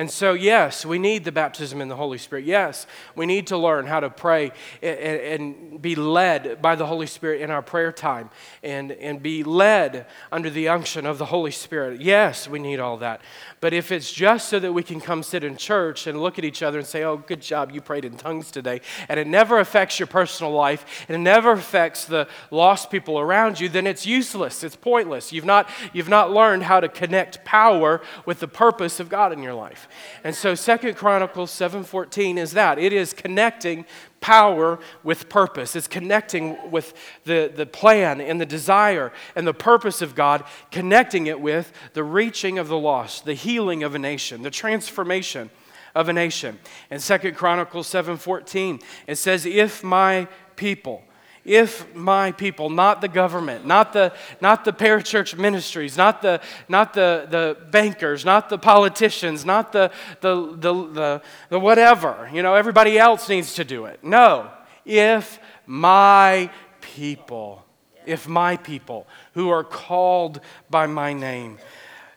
And 0.00 0.10
so, 0.10 0.32
yes, 0.32 0.86
we 0.86 0.98
need 0.98 1.26
the 1.26 1.30
baptism 1.30 1.82
in 1.82 1.88
the 1.88 1.96
Holy 1.96 2.16
Spirit. 2.16 2.46
Yes, 2.46 2.86
we 3.14 3.26
need 3.26 3.48
to 3.48 3.58
learn 3.58 3.84
how 3.84 4.00
to 4.00 4.08
pray 4.08 4.50
and, 4.80 4.98
and, 4.98 5.82
be 5.82 5.94
led 5.94 6.62
by 6.62 6.74
the 6.74 6.86
Holy 6.86 7.06
Spirit 7.06 7.42
in 7.42 7.50
our 7.50 7.60
prayer 7.60 7.92
time 7.92 8.30
and, 8.62 8.92
and 8.92 9.22
be 9.22 9.44
led 9.44 10.06
under 10.32 10.48
the 10.48 10.68
unction 10.68 11.04
of 11.04 11.18
the 11.18 11.26
Holy 11.26 11.50
Spirit. 11.50 12.00
Yes, 12.00 12.48
we 12.48 12.58
need 12.58 12.80
all 12.80 12.96
that. 12.96 13.20
But 13.60 13.74
if 13.74 13.92
it's 13.92 14.10
just 14.10 14.48
so 14.48 14.58
that 14.58 14.72
we 14.72 14.82
can 14.82 15.02
come 15.02 15.22
sit 15.22 15.44
in 15.44 15.58
church 15.58 16.06
and 16.06 16.22
look 16.22 16.38
at 16.38 16.46
each 16.46 16.62
other 16.62 16.78
and 16.78 16.86
say, 16.86 17.02
oh, 17.02 17.18
good 17.18 17.42
job, 17.42 17.70
you 17.70 17.82
prayed 17.82 18.06
in 18.06 18.16
tongues 18.16 18.50
today, 18.50 18.80
and 19.06 19.20
it 19.20 19.26
never 19.26 19.58
affects 19.58 19.98
your 19.98 20.06
personal 20.06 20.52
life 20.52 21.04
and 21.08 21.14
it 21.14 21.20
never 21.20 21.52
affects 21.52 22.06
the 22.06 22.26
lost 22.50 22.90
people 22.90 23.18
around 23.18 23.60
you, 23.60 23.68
then 23.68 23.86
it's 23.86 24.06
useless. 24.06 24.64
It's 24.64 24.76
pointless. 24.76 25.30
You've 25.30 25.44
not, 25.44 25.68
you've 25.92 26.08
not 26.08 26.30
learned 26.30 26.62
how 26.62 26.80
to 26.80 26.88
connect 26.88 27.44
power 27.44 28.00
with 28.24 28.40
the 28.40 28.48
purpose 28.48 28.98
of 28.98 29.10
God 29.10 29.34
in 29.34 29.42
your 29.42 29.52
life. 29.52 29.88
And 30.24 30.34
so 30.34 30.54
Second 30.54 30.96
Chronicles 30.96 31.50
7:14 31.50 32.38
is 32.38 32.52
that. 32.52 32.78
It 32.78 32.92
is 32.92 33.12
connecting 33.12 33.84
power 34.20 34.78
with 35.02 35.28
purpose. 35.28 35.74
It's 35.74 35.88
connecting 35.88 36.70
with 36.70 36.94
the, 37.24 37.50
the 37.54 37.66
plan 37.66 38.20
and 38.20 38.40
the 38.40 38.46
desire 38.46 39.12
and 39.34 39.46
the 39.46 39.54
purpose 39.54 40.02
of 40.02 40.14
God, 40.14 40.44
connecting 40.70 41.26
it 41.26 41.40
with 41.40 41.72
the 41.94 42.04
reaching 42.04 42.58
of 42.58 42.68
the 42.68 42.78
lost, 42.78 43.24
the 43.24 43.34
healing 43.34 43.82
of 43.82 43.94
a 43.94 43.98
nation, 43.98 44.42
the 44.42 44.50
transformation 44.50 45.50
of 45.94 46.08
a 46.08 46.12
nation. 46.12 46.58
In 46.90 47.00
Second 47.00 47.34
Chronicles 47.34 47.88
7:14, 47.88 48.80
it 49.06 49.16
says, 49.16 49.46
"If 49.46 49.82
my 49.82 50.28
people 50.56 51.02
if 51.44 51.94
my 51.94 52.32
people, 52.32 52.70
not 52.70 53.00
the 53.00 53.08
government, 53.08 53.66
not 53.66 53.92
the, 53.92 54.12
not 54.40 54.64
the 54.64 54.72
parachurch 54.72 55.36
ministries, 55.38 55.96
not 55.96 56.22
the, 56.22 56.40
not 56.68 56.92
the, 56.92 57.26
the 57.30 57.56
bankers, 57.70 58.24
not 58.24 58.48
the 58.48 58.58
politicians, 58.58 59.44
not 59.44 59.72
the, 59.72 59.90
the, 60.20 60.56
the, 60.56 60.72
the, 60.92 61.22
the 61.48 61.58
whatever, 61.58 62.30
you 62.32 62.42
know, 62.42 62.54
everybody 62.54 62.98
else 62.98 63.28
needs 63.28 63.54
to 63.54 63.64
do 63.64 63.86
it. 63.86 64.04
No, 64.04 64.50
if 64.84 65.38
my 65.66 66.50
people, 66.80 67.64
if 68.06 68.28
my 68.28 68.56
people 68.56 69.06
who 69.34 69.48
are 69.48 69.64
called 69.64 70.40
by 70.68 70.86
my 70.86 71.12
name, 71.12 71.58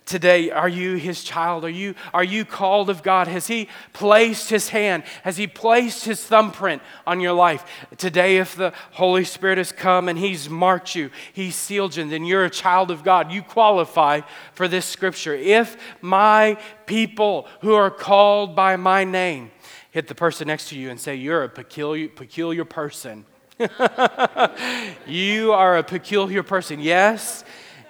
Today, 0.06 0.52
are 0.52 0.68
you 0.68 0.96
his 0.96 1.24
child? 1.24 1.64
Are 1.64 1.70
you, 1.70 1.96
are 2.14 2.24
you 2.24 2.44
called 2.44 2.90
of 2.90 3.04
God? 3.04 3.28
Has 3.28 3.48
he 3.48 3.70
placed 3.94 4.50
his 4.50 4.70
hand? 4.70 5.04
Has 5.24 5.38
he 5.38 5.48
placed 5.48 6.04
his 6.04 6.22
thumbprint 6.22 6.82
on 7.08 7.22
your 7.22 7.32
life? 7.32 7.64
Today, 7.98 8.38
if 8.38 8.56
the 8.56 8.74
Holy 8.92 9.24
Spirit 9.24 9.58
has 9.58 9.72
come 9.72 10.10
and 10.10 10.20
he's 10.20 10.50
marked 10.50 10.94
you, 10.94 11.10
he's 11.32 11.56
sealed 11.56 11.96
you, 11.96 12.08
then 12.08 12.26
you're 12.26 12.44
a 12.44 12.50
child 12.50 12.92
of 12.92 13.04
God. 13.04 13.32
You 13.32 13.42
qualify 13.42 14.22
for 14.54 14.68
this 14.68 14.86
scripture. 14.86 15.36
If 15.36 15.78
my 16.02 16.58
people 16.86 17.48
who 17.62 17.74
are 17.74 17.92
called 17.92 18.58
by 18.58 18.76
my 18.76 19.06
name, 19.06 19.52
hit 19.92 20.08
the 20.08 20.16
person 20.16 20.48
next 20.48 20.70
to 20.70 20.78
you 20.78 20.90
and 20.90 21.00
say, 21.00 21.16
You're 21.16 21.44
a 21.44 21.50
peculiar, 21.50 22.10
peculiar 22.10 22.66
person. 22.66 23.26
you 25.08 25.54
are 25.54 25.78
a 25.78 25.84
peculiar 25.84 26.44
person. 26.44 26.80
Yes, 26.80 27.44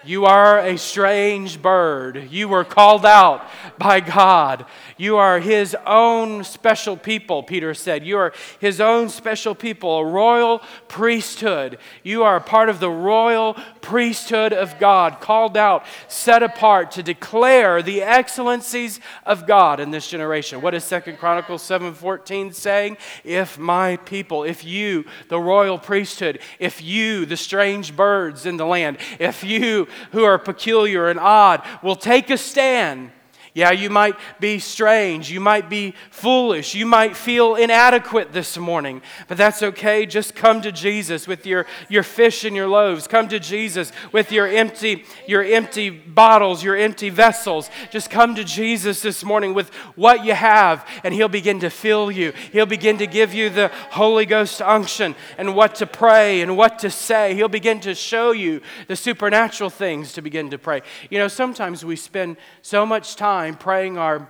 you 0.06 0.26
are 0.26 0.60
a 0.60 0.78
strange 0.78 1.62
bird. 1.62 2.30
You 2.30 2.48
were 2.48 2.64
called 2.64 3.06
out 3.06 3.50
by 3.78 4.00
God. 4.00 4.66
You 4.98 5.18
are 5.18 5.40
His 5.40 5.76
own 5.86 6.44
special 6.44 6.98
people, 6.98 7.44
Peter 7.44 7.74
said. 7.74 8.06
You 8.06 8.18
are 8.18 8.34
His 8.60 8.80
own 8.80 9.10
special 9.10 9.56
people, 9.56 9.98
a 9.98 10.06
royal 10.06 10.60
priesthood. 10.88 11.78
You 12.04 12.24
are 12.24 12.40
part 12.40 12.70
of 12.70 12.80
the 12.80 12.90
royal 12.90 13.56
priesthood 13.82 14.54
of 14.54 14.80
God, 14.80 15.20
called 15.20 15.58
out, 15.58 15.86
set 16.08 16.44
apart 16.44 16.92
to 16.92 17.04
declare 17.04 17.82
the 17.82 18.02
excellencies 18.02 19.00
of 19.26 19.48
God 19.48 19.80
in 19.80 19.92
this 19.92 20.10
generation. 20.10 20.62
What 20.62 20.74
is 20.74 20.84
Second 20.84 21.18
Chronicles 21.18 21.64
7:14 21.64 22.54
saying? 22.54 22.98
If 23.24 23.58
my 23.58 23.98
people, 23.98 24.44
if 24.44 24.64
you, 24.64 25.06
the 25.30 25.40
royal 25.40 25.78
priesthood, 25.78 26.40
if 26.60 26.82
you, 26.82 27.26
the 27.26 27.38
strange 27.38 27.96
birds 27.96 28.46
in 28.46 28.58
the 28.58 28.66
land, 28.66 28.98
if 29.20 29.44
you 29.44 29.88
who 30.12 30.24
are 30.24 30.38
peculiar 30.38 31.10
and 31.10 31.20
odd 31.20 31.64
will 31.82 31.96
take 31.96 32.30
a 32.30 32.38
stand 32.38 33.12
yeah, 33.56 33.70
you 33.70 33.92
might 33.92 34.16
be 34.40 34.58
strange. 34.58 35.30
You 35.30 35.40
might 35.40 35.70
be 35.70 35.94
foolish. 36.10 36.74
You 36.74 36.88
might 36.88 37.16
feel 37.16 37.54
inadequate 37.54 38.34
this 38.34 38.58
morning, 38.58 39.04
but 39.28 39.38
that's 39.38 39.62
okay. 39.62 40.08
Just 40.08 40.34
come 40.34 40.60
to 40.64 40.72
Jesus 40.72 41.28
with 41.28 41.46
your, 41.46 41.68
your 41.88 42.02
fish 42.02 42.46
and 42.46 42.56
your 42.56 42.68
loaves. 42.68 43.06
Come 43.06 43.28
to 43.28 43.40
Jesus 43.40 43.92
with 44.12 44.32
your 44.32 44.48
empty, 44.48 45.06
your 45.28 45.44
empty 45.44 45.92
bottles, 45.92 46.64
your 46.64 46.76
empty 46.76 47.12
vessels. 47.12 47.70
Just 47.92 48.10
come 48.10 48.34
to 48.36 48.44
Jesus 48.44 49.04
this 49.04 49.24
morning 49.24 49.54
with 49.54 49.70
what 49.96 50.26
you 50.26 50.34
have, 50.34 50.88
and 51.04 51.14
He'll 51.14 51.28
begin 51.28 51.60
to 51.60 51.70
fill 51.70 52.10
you. 52.10 52.34
He'll 52.52 52.66
begin 52.66 52.98
to 52.98 53.06
give 53.06 53.36
you 53.36 53.52
the 53.52 53.68
Holy 53.92 54.26
Ghost 54.26 54.64
unction 54.64 55.14
and 55.38 55.56
what 55.56 55.76
to 55.76 55.86
pray 55.86 56.42
and 56.42 56.58
what 56.58 56.80
to 56.80 56.90
say. 56.90 57.36
He'll 57.36 57.50
begin 57.50 57.80
to 57.82 57.94
show 57.94 58.32
you 58.32 58.62
the 58.88 58.96
supernatural 58.96 59.70
things 59.70 60.14
to 60.14 60.24
begin 60.24 60.50
to 60.50 60.58
pray. 60.58 60.82
You 61.12 61.20
know, 61.20 61.28
sometimes 61.28 61.86
we 61.86 61.96
spend 61.96 62.38
so 62.64 62.84
much 62.84 63.16
time 63.16 63.43
praying 63.52 63.98
our 63.98 64.30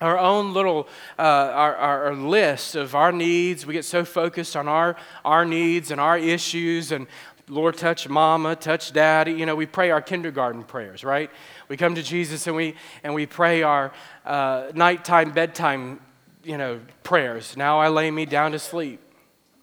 our 0.00 0.18
own 0.18 0.54
little 0.54 0.88
uh, 1.18 1.22
our, 1.22 1.76
our, 1.76 2.14
list 2.14 2.74
of 2.74 2.94
our 2.94 3.12
needs. 3.12 3.66
We 3.66 3.74
get 3.74 3.84
so 3.84 4.04
focused 4.04 4.56
on 4.56 4.66
our 4.66 4.96
our 5.24 5.44
needs 5.44 5.90
and 5.90 6.00
our 6.00 6.16
issues 6.16 6.90
and 6.90 7.06
lord 7.48 7.76
touch 7.76 8.08
mama 8.08 8.56
touch 8.56 8.92
daddy. 8.92 9.32
You 9.32 9.44
know 9.46 9.54
we 9.54 9.66
pray 9.66 9.90
our 9.90 10.00
kindergarten 10.00 10.62
prayers 10.62 11.04
right? 11.04 11.30
We 11.68 11.76
come 11.76 11.94
to 11.94 12.02
jesus 12.02 12.46
and 12.46 12.56
we 12.56 12.76
and 13.02 13.14
we 13.14 13.26
pray 13.26 13.62
our 13.62 13.92
uh, 14.24 14.72
nighttime 14.74 15.32
bedtime 15.32 16.00
you 16.42 16.56
know 16.56 16.80
prayers. 17.02 17.56
Now 17.56 17.78
i 17.78 17.88
lay 17.88 18.10
me 18.10 18.24
down 18.24 18.52
to 18.52 18.58
sleep 18.58 19.00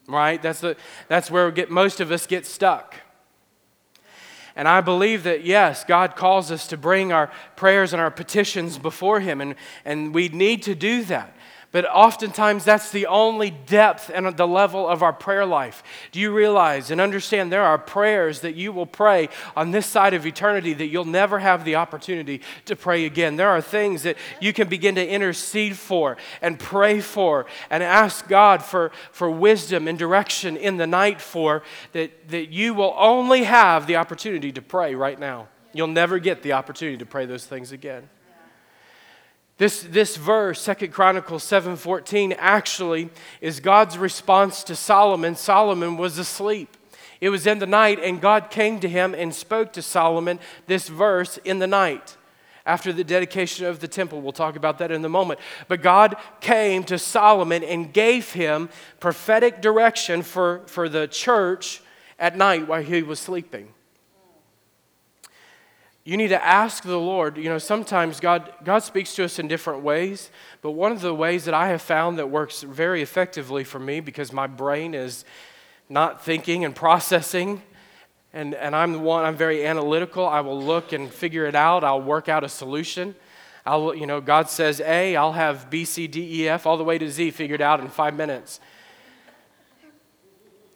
right? 0.08 0.42
That's 0.42 0.62
the 0.62 0.78
that's 1.08 1.32
where 1.32 1.48
we 1.48 1.52
get 1.52 1.70
most 1.72 2.00
of 2.00 2.12
us 2.12 2.28
get 2.28 2.46
stuck 2.46 2.96
and 4.58 4.68
I 4.68 4.82
believe 4.82 5.22
that, 5.24 5.46
yes, 5.46 5.84
God 5.84 6.16
calls 6.16 6.50
us 6.52 6.66
to 6.68 6.78
bring 6.78 7.14
our 7.14 7.32
prayers 7.56 7.94
and 7.94 8.02
our 8.02 8.10
petitions 8.10 8.80
before 8.80 9.20
Him, 9.20 9.40
and, 9.40 9.54
and 9.86 10.16
we 10.16 10.30
need 10.30 10.64
to 10.64 10.74
do 10.74 11.04
that. 11.06 11.37
But 11.78 11.86
oftentimes, 11.86 12.66
that's 12.66 12.90
the 12.90 13.06
only 13.06 13.52
depth 13.52 14.10
and 14.12 14.36
the 14.36 14.48
level 14.48 14.90
of 14.90 15.04
our 15.04 15.14
prayer 15.14 15.46
life. 15.46 15.84
Do 16.12 16.20
you 16.20 16.34
realize 16.34 16.90
and 16.90 17.00
understand 17.00 17.52
there 17.52 17.62
are 17.62 17.78
prayers 17.78 18.40
that 18.40 18.56
you 18.56 18.72
will 18.72 18.88
pray 18.88 19.30
on 19.56 19.70
this 19.70 19.86
side 19.86 20.16
of 20.16 20.26
eternity 20.26 20.74
that 20.74 20.88
you'll 20.88 21.06
never 21.06 21.38
have 21.38 21.66
the 21.66 21.76
opportunity 21.76 22.42
to 22.66 22.76
pray 22.76 23.06
again? 23.06 23.36
There 23.36 23.52
are 23.52 23.62
things 23.62 24.02
that 24.02 24.18
you 24.42 24.54
can 24.54 24.68
begin 24.68 24.96
to 24.96 25.08
intercede 25.08 25.78
for 25.78 26.18
and 26.42 26.58
pray 26.58 27.00
for 27.00 27.46
and 27.70 27.84
ask 27.84 28.28
God 28.28 28.64
for, 28.64 28.92
for 29.12 29.30
wisdom 29.30 29.88
and 29.88 30.00
direction 30.00 30.58
in 30.58 30.78
the 30.78 30.88
night 30.88 31.22
for 31.22 31.62
that, 31.92 32.30
that 32.30 32.50
you 32.50 32.74
will 32.74 32.96
only 32.98 33.44
have 33.44 33.86
the 33.86 33.98
opportunity 33.98 34.52
to 34.52 34.64
pray 34.64 34.96
right 34.96 35.20
now. 35.20 35.48
You'll 35.74 35.86
never 35.86 36.18
get 36.18 36.42
the 36.42 36.54
opportunity 36.54 36.98
to 36.98 37.06
pray 37.06 37.28
those 37.28 37.46
things 37.46 37.72
again. 37.72 38.10
This, 39.58 39.82
this 39.82 40.18
verse, 40.18 40.62
Second 40.62 40.94
Chronicles 40.94 41.44
7:14, 41.44 42.36
actually 42.38 43.10
is 43.42 43.60
God's 43.60 43.98
response 43.98 44.64
to 44.66 44.76
Solomon. 44.76 45.36
Solomon 45.36 45.98
was 45.98 46.20
asleep. 46.20 46.78
It 47.20 47.30
was 47.30 47.48
in 47.48 47.58
the 47.58 47.66
night, 47.66 48.00
and 48.00 48.22
God 48.22 48.52
came 48.52 48.80
to 48.82 48.88
him 48.88 49.16
and 49.16 49.34
spoke 49.34 49.74
to 49.74 49.82
Solomon 49.82 50.40
this 50.68 50.88
verse 50.88 51.38
in 51.44 51.58
the 51.58 51.66
night. 51.66 52.16
After 52.68 52.94
the 52.94 53.04
dedication 53.04 53.66
of 53.66 53.80
the 53.80 53.88
temple, 53.88 54.22
we'll 54.22 54.34
talk 54.34 54.56
about 54.56 54.78
that 54.78 54.92
in 54.92 55.04
a 55.04 55.10
moment. 55.10 55.40
But 55.68 55.82
God 55.82 56.18
came 56.42 56.84
to 56.84 57.00
Solomon 57.00 57.64
and 57.64 57.92
gave 57.92 58.34
him 58.34 58.70
prophetic 59.00 59.62
direction 59.62 60.22
for, 60.22 60.62
for 60.68 60.88
the 60.90 61.08
church 61.08 61.82
at 62.20 62.38
night 62.38 62.68
while 62.68 62.84
he 62.84 63.02
was 63.02 63.20
sleeping 63.20 63.74
you 66.08 66.16
need 66.16 66.30
to 66.30 66.42
ask 66.42 66.84
the 66.84 66.98
Lord. 66.98 67.36
You 67.36 67.50
know, 67.50 67.58
sometimes 67.58 68.22
God, 68.22 68.54
God 68.64 68.80
speaks 68.80 69.14
to 69.16 69.26
us 69.26 69.40
in 69.40 69.50
different 69.50 69.84
ways, 69.84 70.32
but 70.62 70.72
one 70.72 70.94
of 70.94 71.02
the 71.02 71.14
ways 71.14 71.44
that 71.44 71.54
I 71.54 71.68
have 71.68 71.82
found 71.82 72.18
that 72.18 72.28
works 72.28 72.62
very 72.62 73.02
effectively 73.02 73.66
for 73.66 73.78
me 73.78 74.00
because 74.00 74.32
my 74.32 74.48
brain 74.48 74.94
is 74.94 75.26
not 75.90 76.24
thinking 76.24 76.64
and 76.64 76.74
processing, 76.74 77.62
and, 78.32 78.56
and 78.56 78.74
I'm 78.74 78.94
the 78.94 79.00
one, 79.00 79.26
I'm 79.26 79.36
very 79.36 79.68
analytical. 79.68 80.26
I 80.26 80.40
will 80.40 80.64
look 80.64 80.94
and 80.94 81.12
figure 81.12 81.46
it 81.46 81.56
out, 81.56 81.84
I'll 81.84 82.02
work 82.02 82.30
out 82.30 82.46
a 82.46 82.50
solution. 82.50 83.14
I'll, 83.66 83.94
you 83.94 84.08
know, 84.08 84.22
God 84.22 84.50
says 84.50 84.80
A, 84.80 85.18
I'll 85.18 85.34
have 85.34 85.70
B, 85.70 85.84
C, 85.84 86.08
D, 86.08 86.42
E, 86.44 86.48
F, 86.48 86.66
all 86.66 86.78
the 86.78 86.86
way 86.86 86.98
to 86.98 87.12
Z 87.12 87.32
figured 87.32 87.62
out 87.62 87.82
in 87.82 87.90
five 87.90 88.16
minutes. 88.16 88.62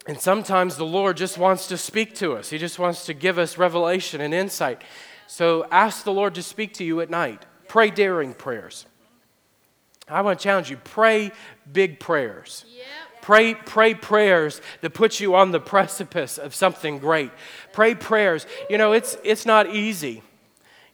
And 0.08 0.20
sometimes 0.20 0.76
the 0.76 0.84
Lord 0.84 1.16
just 1.16 1.38
wants 1.38 1.68
to 1.68 1.78
speak 1.78 2.16
to 2.16 2.34
us. 2.34 2.50
He 2.50 2.58
just 2.58 2.80
wants 2.80 3.06
to 3.06 3.14
give 3.14 3.38
us 3.38 3.58
revelation 3.58 4.20
and 4.20 4.34
insight. 4.34 4.82
So 5.32 5.66
ask 5.72 6.04
the 6.04 6.12
Lord 6.12 6.36
to 6.36 6.44
speak 6.44 6.74
to 6.74 6.84
you 6.84 7.00
at 7.00 7.10
night. 7.10 7.46
Pray 7.70 7.90
daring 7.90 8.34
prayers. 8.34 8.86
I 10.10 10.20
want 10.24 10.38
to 10.38 10.44
challenge 10.44 10.70
you 10.70 10.76
pray 10.76 11.32
big 11.72 12.02
prayers. 12.02 12.66
Yep. 12.68 12.86
Pray, 13.22 13.56
pray 13.56 13.94
prayers 13.94 14.62
that 14.82 14.90
put 14.94 15.22
you 15.22 15.36
on 15.36 15.52
the 15.52 15.62
precipice 15.62 16.38
of 16.38 16.54
something 16.54 17.00
great. 17.00 17.32
Pray 17.72 17.96
prayers. 17.96 18.46
You 18.70 18.78
know, 18.78 18.92
it's, 18.92 19.16
it's 19.24 19.46
not 19.46 19.74
easy. 19.74 20.22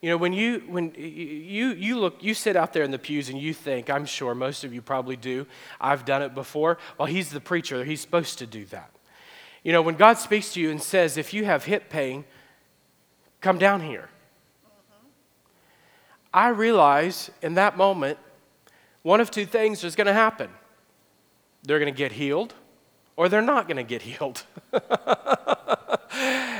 You 0.03 0.11
know, 0.11 0.17
when 0.17 0.33
you 0.33 0.59
when 0.67 0.93
you 0.95 1.69
you 1.69 1.99
look, 1.99 2.23
you 2.23 2.35
sit 2.35 2.55
out 2.55 2.73
there 2.73 2.83
in 2.83 2.91
the 2.91 2.99
pews 2.99 3.29
and 3.29 3.41
you 3.41 3.55
think, 3.55 3.89
I'm 3.89 4.05
sure 4.05 4.35
most 4.35 4.63
of 4.63 4.71
you 4.71 4.83
probably 4.83 5.15
do. 5.15 5.47
I've 5.81 6.05
done 6.05 6.21
it 6.21 6.35
before. 6.35 6.77
Well, 6.99 7.07
he's 7.07 7.31
the 7.31 7.41
preacher. 7.41 7.83
He's 7.83 8.01
supposed 8.01 8.37
to 8.37 8.45
do 8.45 8.65
that. 8.65 8.91
You 9.63 9.71
know, 9.71 9.81
when 9.81 9.95
God 9.95 10.19
speaks 10.19 10.53
to 10.53 10.61
you 10.61 10.69
and 10.69 10.79
says, 10.79 11.17
if 11.17 11.33
you 11.33 11.45
have 11.45 11.63
hip 11.63 11.89
pain, 11.89 12.23
come 13.41 13.57
down 13.57 13.81
here. 13.81 14.09
I 16.33 16.49
realize 16.49 17.31
in 17.41 17.55
that 17.55 17.77
moment, 17.77 18.17
one 19.01 19.21
of 19.21 19.31
two 19.31 19.45
things 19.45 19.83
is 19.83 19.95
going 19.95 20.07
to 20.07 20.13
happen 20.13 20.49
they're 21.63 21.79
going 21.79 21.93
to 21.93 21.97
get 21.97 22.13
healed, 22.13 22.53
or 23.17 23.27
they're 23.27 23.41
not 23.41 23.67
going 23.67 23.77
to 23.77 23.83
get 23.83 24.01
healed. 24.09 24.43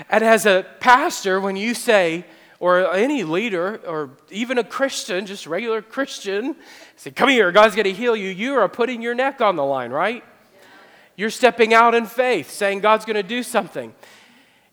and 0.10 0.24
as 0.24 0.46
a 0.46 0.66
pastor, 0.80 1.40
when 1.40 1.56
you 1.56 1.74
say, 1.74 2.26
or 2.60 2.94
any 2.94 3.24
leader, 3.24 3.80
or 3.88 4.10
even 4.30 4.58
a 4.58 4.64
Christian, 4.64 5.26
just 5.26 5.48
regular 5.48 5.82
Christian, 5.82 6.56
say, 6.96 7.12
Come 7.12 7.30
here, 7.30 7.52
God's 7.52 7.76
going 7.76 7.86
to 7.86 7.94
heal 7.94 8.16
you, 8.16 8.30
you 8.30 8.56
are 8.56 8.68
putting 8.68 9.02
your 9.02 9.16
neck 9.16 9.40
on 9.42 9.56
the 9.56 9.64
line, 9.64 9.92
right? 9.92 10.24
You're 11.16 11.30
stepping 11.30 11.74
out 11.74 11.96
in 11.96 12.06
faith, 12.06 12.52
saying 12.52 12.82
God's 12.82 13.06
going 13.06 13.16
to 13.16 13.24
do 13.24 13.44
something. 13.44 13.94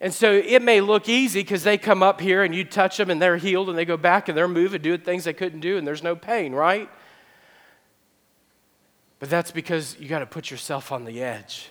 And 0.01 0.13
so 0.13 0.33
it 0.33 0.61
may 0.61 0.81
look 0.81 1.09
easy 1.09 1.41
because 1.41 1.63
they 1.63 1.79
come 1.79 2.03
up 2.03 2.21
here 2.21 2.43
and 2.43 2.55
you 2.55 2.65
touch 2.65 2.97
them 2.97 3.11
and 3.11 3.23
they're 3.23 3.37
healed 3.37 3.69
and 3.69 3.79
they 3.79 3.85
go 3.85 3.97
back 3.97 4.29
and 4.29 4.37
they're 4.37 4.49
moving, 4.49 4.83
doing 4.83 5.01
things 5.01 5.25
they 5.25 5.33
couldn't 5.33 5.61
do 5.61 5.79
and 5.79 5.87
there's 5.87 6.03
no 6.03 6.17
pain, 6.17 6.53
right? 6.53 6.91
But 9.19 9.31
that's 9.31 9.51
because 9.51 9.97
you 9.99 10.09
got 10.09 10.19
to 10.19 10.27
put 10.27 10.51
yourself 10.51 10.93
on 10.93 11.05
the 11.05 11.23
edge. 11.23 11.69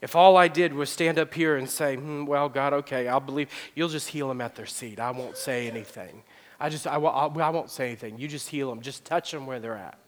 If 0.00 0.16
all 0.16 0.36
I 0.36 0.48
did 0.48 0.74
was 0.74 0.90
stand 0.90 1.18
up 1.18 1.32
here 1.32 1.56
and 1.56 1.70
say, 1.70 1.96
hmm, 1.96 2.26
well, 2.26 2.48
God, 2.48 2.72
okay, 2.72 3.08
I'll 3.08 3.20
believe, 3.20 3.48
you'll 3.74 3.88
just 3.88 4.08
heal 4.08 4.28
them 4.28 4.40
at 4.40 4.54
their 4.54 4.66
seat. 4.66 4.98
I 4.98 5.10
won't 5.12 5.36
say 5.36 5.68
anything. 5.68 6.22
I 6.58 6.68
just, 6.68 6.86
I, 6.86 6.96
I, 6.96 7.26
I 7.26 7.50
won't 7.50 7.70
say 7.70 7.86
anything. 7.86 8.18
You 8.18 8.28
just 8.28 8.48
heal 8.48 8.68
them. 8.68 8.80
Just 8.80 9.04
touch 9.04 9.30
them 9.30 9.46
where 9.46 9.60
they're 9.60 9.76
at. 9.76 9.98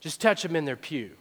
Just 0.00 0.20
touch 0.20 0.42
them 0.42 0.56
in 0.56 0.64
their 0.64 0.76
pew. 0.76 1.12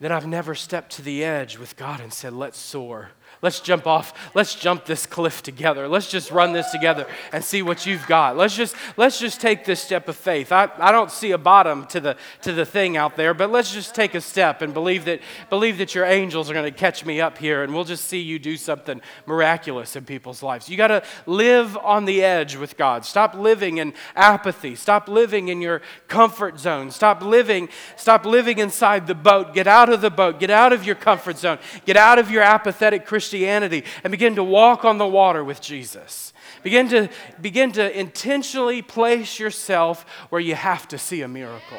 Then 0.00 0.12
I've 0.12 0.26
never 0.26 0.54
stepped 0.54 0.92
to 0.92 1.02
the 1.02 1.24
edge 1.24 1.58
with 1.58 1.76
God 1.76 2.00
and 2.00 2.12
said, 2.12 2.32
let's 2.32 2.58
soar. 2.58 3.10
Let's 3.42 3.60
jump 3.60 3.86
off. 3.86 4.14
Let's 4.34 4.54
jump 4.54 4.84
this 4.84 5.06
cliff 5.06 5.42
together. 5.42 5.88
Let's 5.88 6.10
just 6.10 6.30
run 6.30 6.52
this 6.52 6.70
together 6.70 7.06
and 7.32 7.44
see 7.44 7.62
what 7.62 7.86
you've 7.86 8.06
got. 8.06 8.36
Let's 8.36 8.56
just 8.56 8.74
let's 8.96 9.18
just 9.18 9.40
take 9.40 9.64
this 9.64 9.80
step 9.80 10.08
of 10.08 10.16
faith. 10.16 10.52
I, 10.52 10.70
I 10.78 10.92
don't 10.92 11.10
see 11.10 11.32
a 11.32 11.38
bottom 11.38 11.86
to 11.88 12.00
the 12.00 12.16
to 12.42 12.52
the 12.52 12.64
thing 12.64 12.96
out 12.96 13.16
there, 13.16 13.34
but 13.34 13.50
let's 13.50 13.72
just 13.72 13.94
take 13.94 14.14
a 14.14 14.20
step 14.20 14.62
and 14.62 14.72
believe 14.72 15.04
that 15.04 15.20
believe 15.50 15.78
that 15.78 15.94
your 15.94 16.04
angels 16.04 16.50
are 16.50 16.54
going 16.54 16.64
to 16.72 16.78
catch 16.78 17.04
me 17.04 17.20
up 17.20 17.36
here 17.36 17.62
and 17.62 17.74
we'll 17.74 17.84
just 17.84 18.04
see 18.06 18.20
you 18.20 18.38
do 18.38 18.56
something 18.56 19.00
miraculous 19.26 19.96
in 19.96 20.04
people's 20.04 20.42
lives. 20.42 20.68
You 20.68 20.76
got 20.76 20.88
to 20.88 21.02
live 21.26 21.76
on 21.78 22.04
the 22.04 22.22
edge 22.22 22.56
with 22.56 22.76
God. 22.76 23.04
Stop 23.04 23.34
living 23.34 23.78
in 23.78 23.92
apathy. 24.16 24.74
Stop 24.74 25.08
living 25.08 25.48
in 25.48 25.60
your 25.60 25.82
comfort 26.08 26.58
zone. 26.58 26.90
Stop 26.90 27.22
living 27.22 27.68
stop 27.96 28.24
living 28.24 28.58
inside 28.58 29.06
the 29.06 29.14
boat. 29.14 29.54
Get 29.54 29.66
out 29.66 29.90
of 29.90 30.00
the 30.00 30.10
boat. 30.10 30.40
Get 30.40 30.50
out 30.50 30.72
of 30.72 30.84
your 30.84 30.94
comfort 30.94 31.38
zone. 31.38 31.58
Get 31.84 31.96
out 31.96 32.18
of 32.18 32.30
your 32.30 32.42
apathetic 32.42 33.04
Christian 33.04 33.23
Christianity 33.24 33.84
and 34.02 34.10
begin 34.10 34.34
to 34.34 34.44
walk 34.44 34.84
on 34.84 34.98
the 34.98 35.06
water 35.06 35.42
with 35.42 35.62
Jesus. 35.62 36.34
Begin 36.62 36.88
to, 36.90 37.08
begin 37.40 37.72
to 37.72 37.98
intentionally 37.98 38.82
place 38.82 39.38
yourself 39.38 40.04
where 40.28 40.42
you 40.42 40.54
have 40.54 40.86
to 40.88 40.98
see 40.98 41.22
a 41.22 41.28
miracle. 41.28 41.78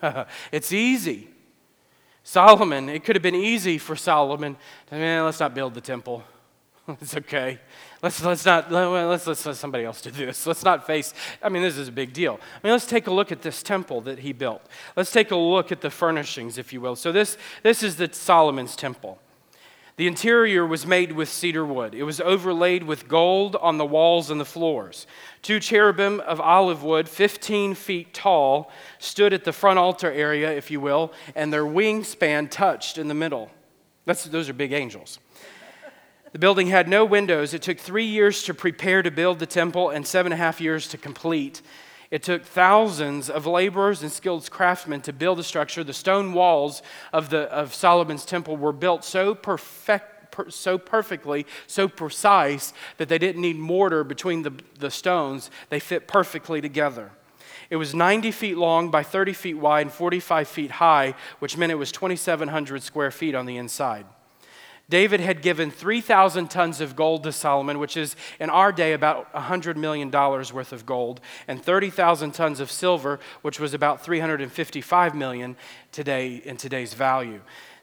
it's 0.52 0.72
easy. 0.72 1.28
Solomon, 2.22 2.88
it 2.88 3.02
could 3.02 3.16
have 3.16 3.22
been 3.22 3.34
easy 3.34 3.78
for 3.78 3.96
Solomon. 3.96 4.56
Man, 4.92 5.24
let's 5.24 5.40
not 5.40 5.54
build 5.54 5.74
the 5.74 5.80
temple. 5.80 6.22
it's 7.00 7.16
okay. 7.16 7.58
Let's, 8.00 8.22
let's 8.22 8.46
not, 8.46 8.70
let's, 8.70 9.26
let's 9.26 9.44
let 9.44 9.56
somebody 9.56 9.84
else 9.84 10.00
do 10.00 10.12
this. 10.12 10.46
Let's 10.46 10.64
not 10.64 10.86
face, 10.86 11.14
I 11.42 11.48
mean, 11.48 11.64
this 11.64 11.76
is 11.76 11.88
a 11.88 11.92
big 11.92 12.12
deal. 12.12 12.38
I 12.40 12.66
mean, 12.66 12.72
let's 12.72 12.86
take 12.86 13.08
a 13.08 13.12
look 13.12 13.32
at 13.32 13.42
this 13.42 13.60
temple 13.60 14.02
that 14.02 14.20
he 14.20 14.32
built. 14.32 14.62
Let's 14.94 15.10
take 15.10 15.32
a 15.32 15.36
look 15.36 15.72
at 15.72 15.80
the 15.80 15.90
furnishings, 15.90 16.58
if 16.58 16.72
you 16.72 16.80
will. 16.80 16.94
So, 16.94 17.10
this, 17.10 17.36
this 17.64 17.82
is 17.82 17.96
the 17.96 18.08
Solomon's 18.12 18.76
temple. 18.76 19.18
The 19.98 20.06
interior 20.06 20.64
was 20.64 20.86
made 20.86 21.10
with 21.10 21.28
cedar 21.28 21.64
wood. 21.64 21.92
It 21.92 22.04
was 22.04 22.20
overlaid 22.20 22.84
with 22.84 23.08
gold 23.08 23.56
on 23.56 23.78
the 23.78 23.84
walls 23.84 24.30
and 24.30 24.40
the 24.40 24.44
floors. 24.44 25.08
Two 25.42 25.58
cherubim 25.58 26.20
of 26.20 26.40
olive 26.40 26.84
wood, 26.84 27.08
15 27.08 27.74
feet 27.74 28.14
tall, 28.14 28.70
stood 29.00 29.32
at 29.32 29.42
the 29.42 29.52
front 29.52 29.80
altar 29.80 30.08
area, 30.12 30.52
if 30.52 30.70
you 30.70 30.80
will, 30.80 31.12
and 31.34 31.52
their 31.52 31.64
wingspan 31.64 32.48
touched 32.48 32.96
in 32.96 33.08
the 33.08 33.14
middle. 33.14 33.50
That's, 34.04 34.22
those 34.22 34.48
are 34.48 34.52
big 34.52 34.72
angels. 34.72 35.18
The 36.30 36.38
building 36.38 36.68
had 36.68 36.88
no 36.88 37.04
windows. 37.04 37.52
It 37.52 37.62
took 37.62 37.78
three 37.78 38.06
years 38.06 38.44
to 38.44 38.54
prepare 38.54 39.02
to 39.02 39.10
build 39.10 39.40
the 39.40 39.46
temple 39.46 39.90
and 39.90 40.06
seven 40.06 40.30
and 40.30 40.40
a 40.40 40.44
half 40.44 40.60
years 40.60 40.86
to 40.90 40.96
complete. 40.96 41.60
It 42.10 42.22
took 42.22 42.44
thousands 42.44 43.28
of 43.28 43.46
laborers 43.46 44.02
and 44.02 44.10
skilled 44.10 44.50
craftsmen 44.50 45.02
to 45.02 45.12
build 45.12 45.38
the 45.38 45.44
structure. 45.44 45.84
The 45.84 45.92
stone 45.92 46.32
walls 46.32 46.82
of, 47.12 47.28
the, 47.28 47.42
of 47.52 47.74
Solomon's 47.74 48.24
temple 48.24 48.56
were 48.56 48.72
built 48.72 49.04
so 49.04 49.34
perfect, 49.34 50.30
per, 50.30 50.48
so 50.48 50.78
perfectly, 50.78 51.46
so 51.66 51.86
precise, 51.86 52.72
that 52.96 53.10
they 53.10 53.18
didn't 53.18 53.42
need 53.42 53.56
mortar 53.56 54.04
between 54.04 54.42
the, 54.42 54.54
the 54.78 54.90
stones. 54.90 55.50
They 55.68 55.80
fit 55.80 56.08
perfectly 56.08 56.62
together. 56.62 57.10
It 57.68 57.76
was 57.76 57.94
90 57.94 58.30
feet 58.30 58.56
long 58.56 58.90
by 58.90 59.02
30 59.02 59.34
feet 59.34 59.58
wide 59.58 59.82
and 59.82 59.92
45 59.92 60.48
feet 60.48 60.70
high, 60.70 61.14
which 61.40 61.58
meant 61.58 61.72
it 61.72 61.74
was 61.74 61.92
2,700 61.92 62.82
square 62.82 63.10
feet 63.10 63.34
on 63.34 63.44
the 63.44 63.58
inside. 63.58 64.06
David 64.90 65.20
had 65.20 65.42
given 65.42 65.70
3,000 65.70 66.48
tons 66.48 66.80
of 66.80 66.96
gold 66.96 67.22
to 67.24 67.32
Solomon, 67.32 67.78
which 67.78 67.96
is 67.96 68.16
in 68.40 68.48
our 68.48 68.72
day 68.72 68.94
about 68.94 69.30
$100 69.34 69.76
million 69.76 70.10
worth 70.10 70.72
of 70.72 70.86
gold, 70.86 71.20
and 71.46 71.62
30,000 71.62 72.32
tons 72.32 72.58
of 72.58 72.70
silver, 72.70 73.20
which 73.42 73.60
was 73.60 73.74
about 73.74 74.02
355 74.02 75.14
million 75.14 75.56
today 75.92 76.36
in 76.36 76.56
today's 76.56 76.94
value. 76.94 77.40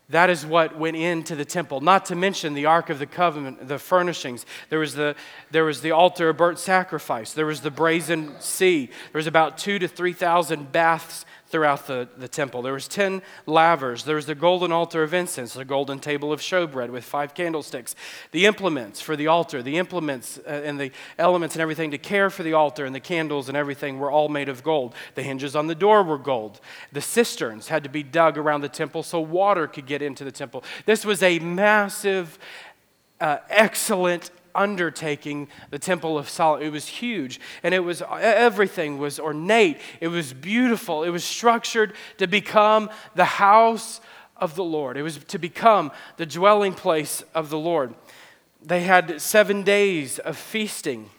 That 0.09 0.29
is 0.29 0.45
what 0.45 0.77
went 0.77 0.97
into 0.97 1.35
the 1.35 1.45
temple, 1.45 1.81
not 1.81 2.05
to 2.07 2.15
mention 2.15 2.53
the 2.53 2.67
Ark 2.67 2.91
of 2.91 2.99
the 2.99 3.07
Covenant, 3.07 3.67
the 3.67 3.79
furnishings. 3.79 4.45
There 4.69 4.77
was 4.77 4.93
the, 4.93 5.15
there 5.49 5.65
was 5.65 5.81
the 5.81 5.91
altar 5.91 6.29
of 6.29 6.37
burnt 6.37 6.59
sacrifice. 6.59 7.33
There 7.33 7.47
was 7.47 7.61
the 7.61 7.71
brazen 7.71 8.39
sea. 8.39 8.85
There 8.85 9.19
was 9.19 9.25
about 9.25 9.57
two 9.57 9.79
to 9.79 9.87
3,000 9.87 10.71
baths 10.71 11.25
throughout 11.47 11.85
the, 11.87 12.07
the 12.17 12.27
temple. 12.27 12.61
There 12.61 12.73
was 12.73 12.87
10 12.87 13.21
lavers. 13.45 14.03
There 14.03 14.15
was 14.15 14.25
the 14.25 14.35
golden 14.35 14.71
altar 14.71 15.03
of 15.03 15.13
incense, 15.13 15.53
the 15.53 15.63
golden 15.63 15.99
table 15.99 16.33
of 16.33 16.41
showbread 16.41 16.89
with 16.89 17.03
five 17.03 17.33
candlesticks, 17.33 17.95
the 18.31 18.45
implements 18.45 18.99
for 18.99 19.15
the 19.15 19.27
altar, 19.27 19.61
the 19.61 19.77
implements 19.77 20.39
uh, 20.39 20.49
and 20.49 20.79
the 20.79 20.91
elements 21.19 21.55
and 21.55 21.61
everything 21.61 21.91
to 21.91 21.97
care 21.97 22.29
for 22.29 22.43
the 22.43 22.53
altar 22.53 22.85
and 22.85 22.95
the 22.95 22.99
candles 22.99 23.47
and 23.47 23.55
everything 23.55 23.99
were 23.99 24.11
all 24.11 24.27
made 24.27 24.49
of 24.49 24.63
gold. 24.63 24.95
The 25.13 25.23
hinges 25.23 25.55
on 25.55 25.67
the 25.67 25.75
door 25.75 26.03
were 26.03 26.17
gold. 26.17 26.59
The 26.91 27.01
cisterns 27.01 27.67
had 27.67 27.83
to 27.83 27.89
be 27.89 28.01
dug 28.01 28.37
around 28.37 28.61
the 28.61 28.69
temple 28.69 29.03
so 29.03 29.19
water 29.19 29.67
could 29.67 29.85
get 29.85 30.01
into 30.01 30.23
the 30.23 30.31
temple. 30.31 30.63
This 30.85 31.05
was 31.05 31.21
a 31.21 31.37
massive, 31.39 32.39
uh, 33.21 33.37
excellent 33.49 34.31
undertaking 34.55 35.47
the 35.69 35.79
temple 35.79 36.17
of 36.17 36.29
solomon 36.29 36.65
it 36.65 36.71
was 36.71 36.87
huge 36.87 37.39
and 37.63 37.73
it 37.73 37.79
was 37.79 38.01
everything 38.21 38.97
was 38.97 39.19
ornate. 39.19 39.79
It 39.99 40.07
was 40.07 40.33
beautiful. 40.33 41.03
It 41.03 41.09
was 41.09 41.23
structured 41.23 41.93
to 42.17 42.27
become 42.27 42.89
the 43.15 43.25
house 43.25 44.01
of 44.37 44.55
the 44.55 44.63
lord. 44.63 44.97
It 44.97 45.03
was 45.03 45.17
to 45.17 45.39
become 45.39 45.91
the 46.17 46.25
dwelling 46.25 46.73
place 46.73 47.23
of 47.33 47.49
the 47.49 47.57
lord. 47.57 47.93
They 48.61 48.81
had 48.81 49.21
seven 49.21 49.63
days 49.63 50.19
of 50.19 50.37
feasting 50.37 51.09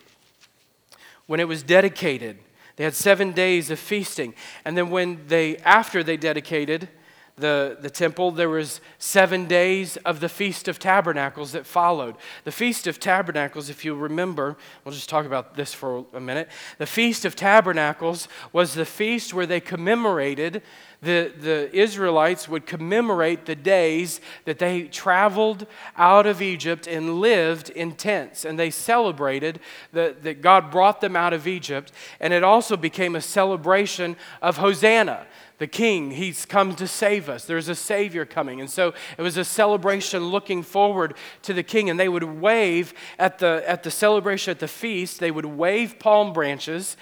when 1.25 1.39
it 1.39 1.47
was 1.47 1.63
dedicated. 1.63 2.37
They 2.75 2.83
had 2.83 2.93
seven 2.93 3.31
days 3.31 3.71
of 3.71 3.79
feasting. 3.79 4.33
And 4.63 4.77
then 4.77 4.89
when 4.89 5.27
they 5.27 5.57
after 5.57 6.03
they 6.03 6.17
dedicated 6.17 6.89
the, 7.37 7.77
the 7.79 7.89
temple, 7.89 8.31
there 8.31 8.49
was 8.49 8.81
seven 8.97 9.45
days 9.45 9.95
of 9.97 10.19
the 10.21 10.29
Feast 10.29 10.67
of 10.67 10.79
Tabernacles 10.79 11.51
that 11.51 11.67
followed. 11.67 12.15
The 12.45 12.51
Feast 12.51 12.87
of 12.87 12.99
Tabernacles, 12.99 13.69
if 13.69 13.85
you 13.85 13.93
remember, 13.93 14.57
we'll 14.83 14.93
just 14.93 15.07
talk 15.07 15.25
about 15.25 15.53
this 15.53 15.71
for 15.71 16.05
a 16.13 16.19
minute. 16.19 16.49
The 16.79 16.87
Feast 16.87 17.25
of 17.25 17.35
Tabernacles 17.35 18.27
was 18.51 18.73
the 18.73 18.85
feast 18.85 19.35
where 19.35 19.45
they 19.45 19.59
commemorated, 19.59 20.63
the, 20.99 21.31
the 21.39 21.69
Israelites 21.77 22.49
would 22.49 22.65
commemorate 22.65 23.45
the 23.45 23.55
days 23.55 24.19
that 24.45 24.57
they 24.57 24.83
traveled 24.83 25.67
out 25.95 26.25
of 26.25 26.41
Egypt 26.41 26.87
and 26.87 27.21
lived 27.21 27.69
in 27.69 27.91
tents. 27.91 28.45
And 28.45 28.57
they 28.57 28.71
celebrated 28.71 29.59
that, 29.93 30.23
that 30.23 30.41
God 30.41 30.71
brought 30.71 31.01
them 31.01 31.15
out 31.15 31.33
of 31.33 31.45
Egypt. 31.45 31.91
And 32.19 32.33
it 32.33 32.43
also 32.43 32.75
became 32.75 33.15
a 33.15 33.21
celebration 33.21 34.15
of 34.41 34.57
Hosanna 34.57 35.27
the 35.57 35.67
king, 35.67 36.11
he's 36.11 36.45
come 36.45 36.75
to 36.75 36.87
save 36.87 37.29
us. 37.29 37.45
There's 37.45 37.67
a 37.67 37.75
savior 37.75 38.25
coming. 38.25 38.61
And 38.61 38.69
so 38.69 38.93
it 39.17 39.21
was 39.21 39.37
a 39.37 39.43
celebration 39.43 40.25
looking 40.25 40.61
forward 40.61 41.15
to 41.43 41.53
the 41.53 41.63
king. 41.63 41.89
And 41.89 41.99
they 41.99 42.09
would 42.09 42.23
wave 42.23 42.93
at 43.17 43.39
the, 43.39 43.63
at 43.65 43.83
the 43.83 43.91
celebration 43.91 44.51
at 44.51 44.59
the 44.59 44.67
feast, 44.67 45.19
they 45.19 45.31
would 45.31 45.45
wave 45.45 45.97
palm 45.99 46.31
branches 46.31 46.95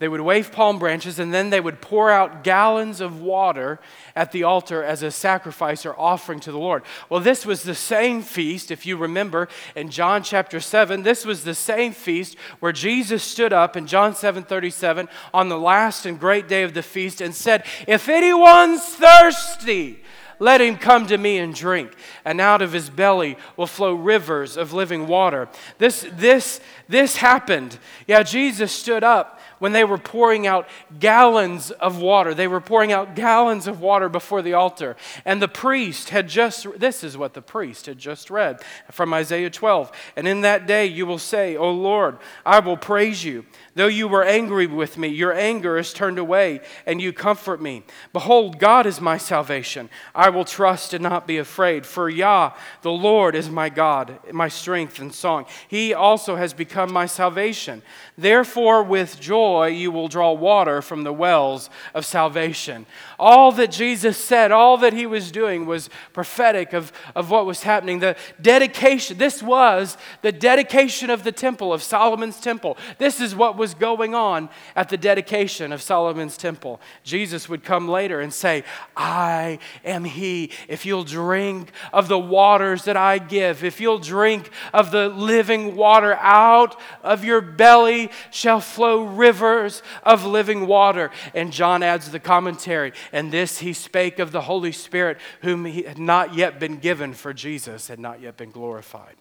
they 0.00 0.08
would 0.08 0.22
wave 0.22 0.50
palm 0.50 0.78
branches 0.78 1.18
and 1.18 1.32
then 1.32 1.50
they 1.50 1.60
would 1.60 1.82
pour 1.82 2.10
out 2.10 2.42
gallons 2.42 3.02
of 3.02 3.20
water 3.20 3.78
at 4.16 4.32
the 4.32 4.44
altar 4.44 4.82
as 4.82 5.02
a 5.02 5.10
sacrifice 5.10 5.84
or 5.84 5.94
offering 6.00 6.40
to 6.40 6.50
the 6.50 6.58
Lord. 6.58 6.82
Well, 7.10 7.20
this 7.20 7.44
was 7.44 7.62
the 7.62 7.74
same 7.74 8.22
feast, 8.22 8.70
if 8.70 8.86
you 8.86 8.96
remember 8.96 9.48
in 9.76 9.90
John 9.90 10.22
chapter 10.22 10.58
7, 10.58 11.02
this 11.02 11.26
was 11.26 11.44
the 11.44 11.54
same 11.54 11.92
feast 11.92 12.36
where 12.60 12.72
Jesus 12.72 13.22
stood 13.22 13.52
up 13.52 13.76
in 13.76 13.86
John 13.86 14.14
7 14.14 14.42
37 14.42 15.06
on 15.34 15.50
the 15.50 15.58
last 15.58 16.06
and 16.06 16.18
great 16.18 16.48
day 16.48 16.62
of 16.62 16.72
the 16.72 16.82
feast 16.82 17.20
and 17.20 17.34
said, 17.34 17.66
If 17.86 18.08
anyone's 18.08 18.82
thirsty, 18.82 20.00
let 20.38 20.62
him 20.62 20.78
come 20.78 21.06
to 21.08 21.18
me 21.18 21.36
and 21.36 21.54
drink, 21.54 21.94
and 22.24 22.40
out 22.40 22.62
of 22.62 22.72
his 22.72 22.88
belly 22.88 23.36
will 23.58 23.66
flow 23.66 23.92
rivers 23.92 24.56
of 24.56 24.72
living 24.72 25.06
water. 25.06 25.50
This, 25.76 26.06
this, 26.12 26.60
this 26.88 27.16
happened. 27.16 27.78
Yeah, 28.06 28.22
Jesus 28.22 28.72
stood 28.72 29.04
up 29.04 29.39
when 29.60 29.72
they 29.72 29.84
were 29.84 29.98
pouring 29.98 30.48
out 30.48 30.68
gallons 30.98 31.70
of 31.70 32.00
water. 32.00 32.34
They 32.34 32.48
were 32.48 32.60
pouring 32.60 32.90
out 32.90 33.14
gallons 33.14 33.68
of 33.68 33.80
water 33.80 34.08
before 34.08 34.42
the 34.42 34.54
altar. 34.54 34.96
And 35.24 35.40
the 35.40 35.48
priest 35.48 36.10
had 36.10 36.28
just, 36.28 36.66
this 36.80 37.04
is 37.04 37.16
what 37.16 37.34
the 37.34 37.42
priest 37.42 37.86
had 37.86 37.98
just 37.98 38.28
read 38.30 38.60
from 38.90 39.14
Isaiah 39.14 39.50
12. 39.50 39.92
And 40.16 40.26
in 40.26 40.40
that 40.40 40.66
day 40.66 40.86
you 40.86 41.06
will 41.06 41.18
say, 41.18 41.56
O 41.56 41.70
Lord, 41.70 42.18
I 42.44 42.58
will 42.58 42.76
praise 42.76 43.22
you. 43.22 43.44
Though 43.74 43.86
you 43.86 44.08
were 44.08 44.24
angry 44.24 44.66
with 44.66 44.98
me, 44.98 45.08
your 45.08 45.32
anger 45.32 45.78
is 45.78 45.92
turned 45.92 46.18
away, 46.18 46.60
and 46.86 47.00
you 47.00 47.12
comfort 47.12 47.62
me. 47.62 47.84
Behold, 48.12 48.58
God 48.58 48.84
is 48.84 49.00
my 49.00 49.16
salvation. 49.16 49.88
I 50.14 50.28
will 50.30 50.44
trust 50.44 50.92
and 50.92 51.02
not 51.02 51.26
be 51.26 51.38
afraid. 51.38 51.86
For 51.86 52.08
Yah, 52.08 52.52
the 52.82 52.90
Lord, 52.90 53.36
is 53.36 53.48
my 53.48 53.68
God, 53.68 54.18
my 54.32 54.48
strength 54.48 54.98
and 54.98 55.14
song. 55.14 55.46
He 55.68 55.94
also 55.94 56.34
has 56.34 56.52
become 56.52 56.92
my 56.92 57.06
salvation. 57.06 57.82
Therefore, 58.18 58.82
with 58.82 59.20
joy, 59.20 59.68
you 59.68 59.92
will 59.92 60.08
draw 60.08 60.32
water 60.32 60.82
from 60.82 61.04
the 61.04 61.12
wells 61.12 61.70
of 61.94 62.04
salvation. 62.04 62.86
All 63.18 63.52
that 63.52 63.70
Jesus 63.70 64.16
said, 64.16 64.50
all 64.50 64.78
that 64.78 64.94
he 64.94 65.06
was 65.06 65.30
doing 65.30 65.64
was 65.64 65.90
prophetic 66.12 66.72
of, 66.72 66.92
of 67.14 67.30
what 67.30 67.46
was 67.46 67.62
happening. 67.62 68.00
The 68.00 68.16
dedication, 68.40 69.16
this 69.18 69.42
was 69.42 69.96
the 70.22 70.32
dedication 70.32 71.08
of 71.08 71.22
the 71.22 71.32
temple, 71.32 71.72
of 71.72 71.82
Solomon's 71.82 72.40
temple. 72.40 72.76
This 72.98 73.20
is 73.20 73.34
what 73.34 73.59
was 73.60 73.74
going 73.74 74.14
on 74.14 74.48
at 74.74 74.88
the 74.88 74.96
dedication 74.96 75.70
of 75.70 75.82
Solomon's 75.82 76.36
temple. 76.36 76.80
Jesus 77.04 77.48
would 77.48 77.62
come 77.62 77.86
later 77.86 78.20
and 78.20 78.34
say, 78.34 78.64
I 78.96 79.60
am 79.84 80.02
he. 80.02 80.50
If 80.66 80.84
you'll 80.84 81.04
drink 81.04 81.70
of 81.92 82.08
the 82.08 82.18
waters 82.18 82.84
that 82.86 82.96
I 82.96 83.18
give, 83.18 83.62
if 83.62 83.80
you'll 83.80 84.00
drink 84.00 84.50
of 84.72 84.90
the 84.90 85.08
living 85.08 85.76
water 85.76 86.14
out 86.14 86.80
of 87.02 87.22
your 87.22 87.40
belly, 87.40 88.10
shall 88.32 88.60
flow 88.60 89.04
rivers 89.04 89.82
of 90.02 90.24
living 90.24 90.66
water. 90.66 91.10
And 91.34 91.52
John 91.52 91.82
adds 91.82 92.10
the 92.10 92.18
commentary, 92.18 92.92
and 93.12 93.30
this 93.30 93.58
he 93.58 93.72
spake 93.72 94.18
of 94.18 94.32
the 94.32 94.40
Holy 94.40 94.72
Spirit, 94.72 95.18
whom 95.42 95.66
he 95.66 95.82
had 95.82 95.98
not 95.98 96.34
yet 96.34 96.58
been 96.58 96.78
given, 96.78 97.12
for 97.12 97.32
Jesus 97.32 97.88
had 97.88 98.00
not 98.00 98.20
yet 98.20 98.36
been 98.36 98.50
glorified. 98.50 99.16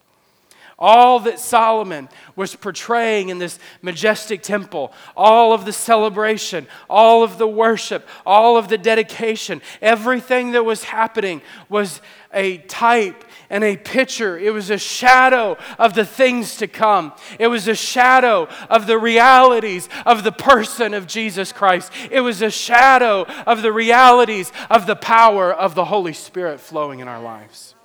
All 0.82 1.20
that 1.20 1.40
Solomon 1.40 2.08
was 2.38 2.56
portraying 2.56 3.28
in 3.28 3.38
this 3.38 3.60
majestic 3.82 4.42
temple, 4.42 4.94
all 5.16 5.52
of 5.52 5.66
the 5.66 5.74
celebration, 5.74 6.68
all 6.90 7.22
of 7.22 7.38
the 7.38 7.48
worship, 7.48 8.08
all 8.26 8.56
of 8.56 8.70
the 8.70 8.78
dedication, 8.78 9.62
everything 9.82 10.54
that 10.54 10.64
was 10.64 10.86
happening 10.86 11.42
was 11.68 12.00
a 12.34 12.60
type 12.60 13.26
and 13.50 13.62
a 13.64 13.76
picture. 13.76 14.40
It 14.40 14.54
was 14.54 14.70
a 14.70 14.78
shadow 14.78 15.58
of 15.78 15.96
the 15.96 16.06
things 16.06 16.56
to 16.58 16.68
come. 16.68 17.12
It 17.38 17.48
was 17.48 17.68
a 17.68 17.76
shadow 17.76 18.48
of 18.70 18.88
the 18.88 18.98
realities 18.98 19.90
of 20.06 20.24
the 20.24 20.32
person 20.32 20.94
of 20.94 21.08
Jesus 21.08 21.52
Christ. 21.52 21.92
It 22.10 22.22
was 22.22 22.42
a 22.42 22.50
shadow 22.50 23.24
of 23.46 23.64
the 23.64 23.74
realities 23.74 24.54
of 24.70 24.86
the 24.86 24.96
power 24.96 25.54
of 25.54 25.76
the 25.76 25.86
Holy 25.86 26.14
Spirit 26.14 26.62
flowing 26.62 27.00
in 27.00 27.10
our 27.10 27.22
lives. 27.22 27.76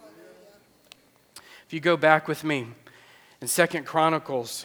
If 1.67 1.73
you 1.73 1.81
go 1.81 1.97
back 1.97 2.29
with 2.29 2.45
me 2.45 2.69
in 3.45 3.49
Second 3.49 3.85
Chronicles 3.85 4.65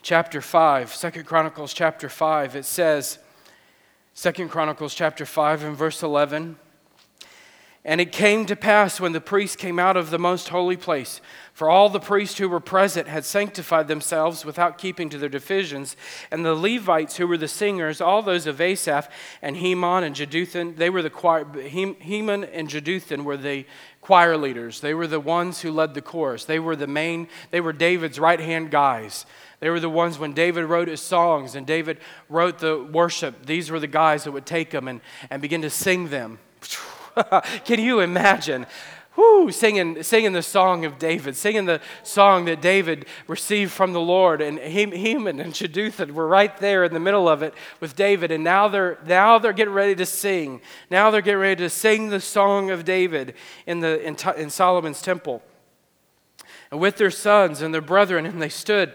chapter 0.00 0.40
5, 0.40 0.94
Second 0.94 1.26
Chronicles 1.26 1.74
chapter 1.74 2.08
5, 2.08 2.54
it 2.54 2.64
says, 2.64 3.18
Second 4.14 4.48
Chronicles 4.48 4.94
chapter 4.94 5.26
5 5.26 5.64
and 5.64 5.76
verse 5.76 6.04
11, 6.04 6.54
and 7.84 8.00
it 8.00 8.12
came 8.12 8.46
to 8.46 8.54
pass 8.54 9.00
when 9.00 9.10
the 9.10 9.20
priests 9.20 9.56
came 9.56 9.80
out 9.80 9.96
of 9.96 10.10
the 10.10 10.20
most 10.20 10.50
holy 10.50 10.76
place, 10.76 11.20
for 11.52 11.68
all 11.68 11.88
the 11.88 11.98
priests 11.98 12.38
who 12.38 12.48
were 12.48 12.60
present 12.60 13.08
had 13.08 13.24
sanctified 13.24 13.88
themselves 13.88 14.44
without 14.44 14.78
keeping 14.78 15.08
to 15.08 15.18
their 15.18 15.28
divisions, 15.28 15.96
and 16.30 16.44
the 16.44 16.54
Levites 16.54 17.16
who 17.16 17.26
were 17.26 17.36
the 17.36 17.48
singers, 17.48 18.00
all 18.00 18.22
those 18.22 18.46
of 18.46 18.60
Asaph 18.60 19.08
and 19.42 19.56
Heman 19.56 20.04
and 20.04 20.14
Jeduthun, 20.14 20.76
they 20.76 20.90
were 20.90 21.02
the 21.02 21.10
choir, 21.10 21.44
Heman 21.60 22.44
and 22.44 22.68
Jeduthun 22.68 23.24
were 23.24 23.36
the 23.36 23.66
choir 24.02 24.36
leaders. 24.36 24.80
They 24.80 24.92
were 24.92 25.06
the 25.06 25.20
ones 25.20 25.62
who 25.62 25.72
led 25.72 25.94
the 25.94 26.02
chorus. 26.02 26.44
They 26.44 26.58
were 26.58 26.76
the 26.76 26.86
main, 26.86 27.28
they 27.50 27.62
were 27.62 27.72
David's 27.72 28.18
right 28.18 28.40
hand 28.40 28.70
guys. 28.70 29.24
They 29.60 29.70
were 29.70 29.80
the 29.80 29.88
ones 29.88 30.18
when 30.18 30.34
David 30.34 30.64
wrote 30.64 30.88
his 30.88 31.00
songs 31.00 31.54
and 31.54 31.64
David 31.64 31.98
wrote 32.28 32.58
the 32.58 32.82
worship. 32.82 33.46
These 33.46 33.70
were 33.70 33.78
the 33.78 33.86
guys 33.86 34.24
that 34.24 34.32
would 34.32 34.44
take 34.44 34.70
them 34.70 34.88
and, 34.88 35.00
and 35.30 35.40
begin 35.40 35.62
to 35.62 35.70
sing 35.70 36.10
them. 36.10 36.40
Can 37.64 37.78
you 37.78 38.00
imagine? 38.00 38.66
Whoo, 39.14 39.50
singing, 39.52 40.02
singing 40.02 40.32
the 40.32 40.42
song 40.42 40.86
of 40.86 40.98
David, 40.98 41.36
singing 41.36 41.66
the 41.66 41.80
song 42.02 42.46
that 42.46 42.62
David 42.62 43.04
received 43.26 43.70
from 43.70 43.92
the 43.92 44.00
Lord. 44.00 44.40
And 44.40 44.58
Heman 44.58 45.38
and 45.38 45.52
Jeduthun 45.52 46.12
were 46.12 46.26
right 46.26 46.56
there 46.58 46.84
in 46.84 46.94
the 46.94 47.00
middle 47.00 47.28
of 47.28 47.42
it 47.42 47.52
with 47.78 47.94
David. 47.94 48.30
And 48.30 48.42
now 48.42 48.68
they're, 48.68 48.98
now 49.06 49.38
they're 49.38 49.52
getting 49.52 49.74
ready 49.74 49.94
to 49.96 50.06
sing. 50.06 50.62
Now 50.90 51.10
they're 51.10 51.20
getting 51.20 51.40
ready 51.40 51.62
to 51.62 51.68
sing 51.68 52.08
the 52.08 52.20
song 52.20 52.70
of 52.70 52.84
David 52.84 53.34
in, 53.66 53.80
the, 53.80 54.00
in, 54.02 54.16
in 54.36 54.48
Solomon's 54.48 55.02
temple. 55.02 55.42
And 56.70 56.80
with 56.80 56.96
their 56.96 57.10
sons 57.10 57.60
and 57.60 57.74
their 57.74 57.82
brethren, 57.82 58.24
and 58.24 58.40
they 58.40 58.48
stood 58.48 58.94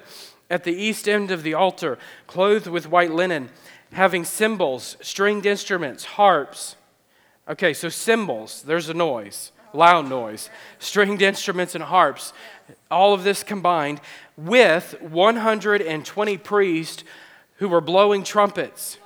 at 0.50 0.64
the 0.64 0.74
east 0.74 1.08
end 1.08 1.30
of 1.30 1.44
the 1.44 1.54
altar, 1.54 2.00
clothed 2.26 2.68
with 2.68 2.90
white 2.90 3.12
linen, 3.12 3.50
having 3.92 4.26
cymbals, 4.26 4.98
stringed 5.02 5.46
instruments, 5.46 6.06
harps 6.06 6.76
Okay, 7.50 7.74
so 7.74 7.88
cymbals, 7.88 8.62
there's 8.64 8.90
a 8.90 8.94
noise, 8.94 9.52
loud 9.74 10.08
noise, 10.10 10.50
stringed 10.80 11.22
instruments 11.22 11.76
and 11.76 11.84
harps, 11.84 12.34
all 12.90 13.14
of 13.14 13.24
this 13.24 13.44
combined 13.44 14.02
with 14.36 14.96
120 15.02 16.38
priests 16.38 17.04
who 17.58 17.70
were 17.70 17.82
blowing 17.82 18.24
trumpets. 18.24 18.98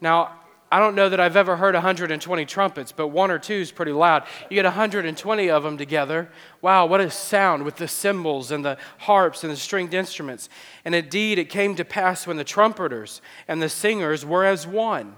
Now, 0.00 0.40
I 0.72 0.78
don't 0.78 0.94
know 0.94 1.08
that 1.08 1.18
I've 1.18 1.36
ever 1.36 1.56
heard 1.56 1.74
120 1.74 2.44
trumpets, 2.44 2.92
but 2.92 3.08
one 3.08 3.32
or 3.32 3.40
two 3.40 3.54
is 3.54 3.72
pretty 3.72 3.90
loud. 3.90 4.24
You 4.48 4.54
get 4.54 4.64
120 4.64 5.50
of 5.50 5.62
them 5.64 5.76
together. 5.76 6.30
Wow, 6.62 6.86
what 6.86 7.00
a 7.00 7.10
sound 7.10 7.64
with 7.64 7.76
the 7.76 7.88
cymbals 7.88 8.52
and 8.52 8.64
the 8.64 8.78
harps 8.98 9.42
and 9.42 9.52
the 9.52 9.56
stringed 9.56 9.94
instruments. 9.94 10.48
And 10.84 10.94
indeed, 10.94 11.40
it 11.40 11.46
came 11.48 11.74
to 11.74 11.84
pass 11.84 12.24
when 12.24 12.36
the 12.36 12.44
trumpeters 12.44 13.20
and 13.48 13.60
the 13.60 13.68
singers 13.68 14.24
were 14.24 14.44
as 14.44 14.64
one. 14.64 15.16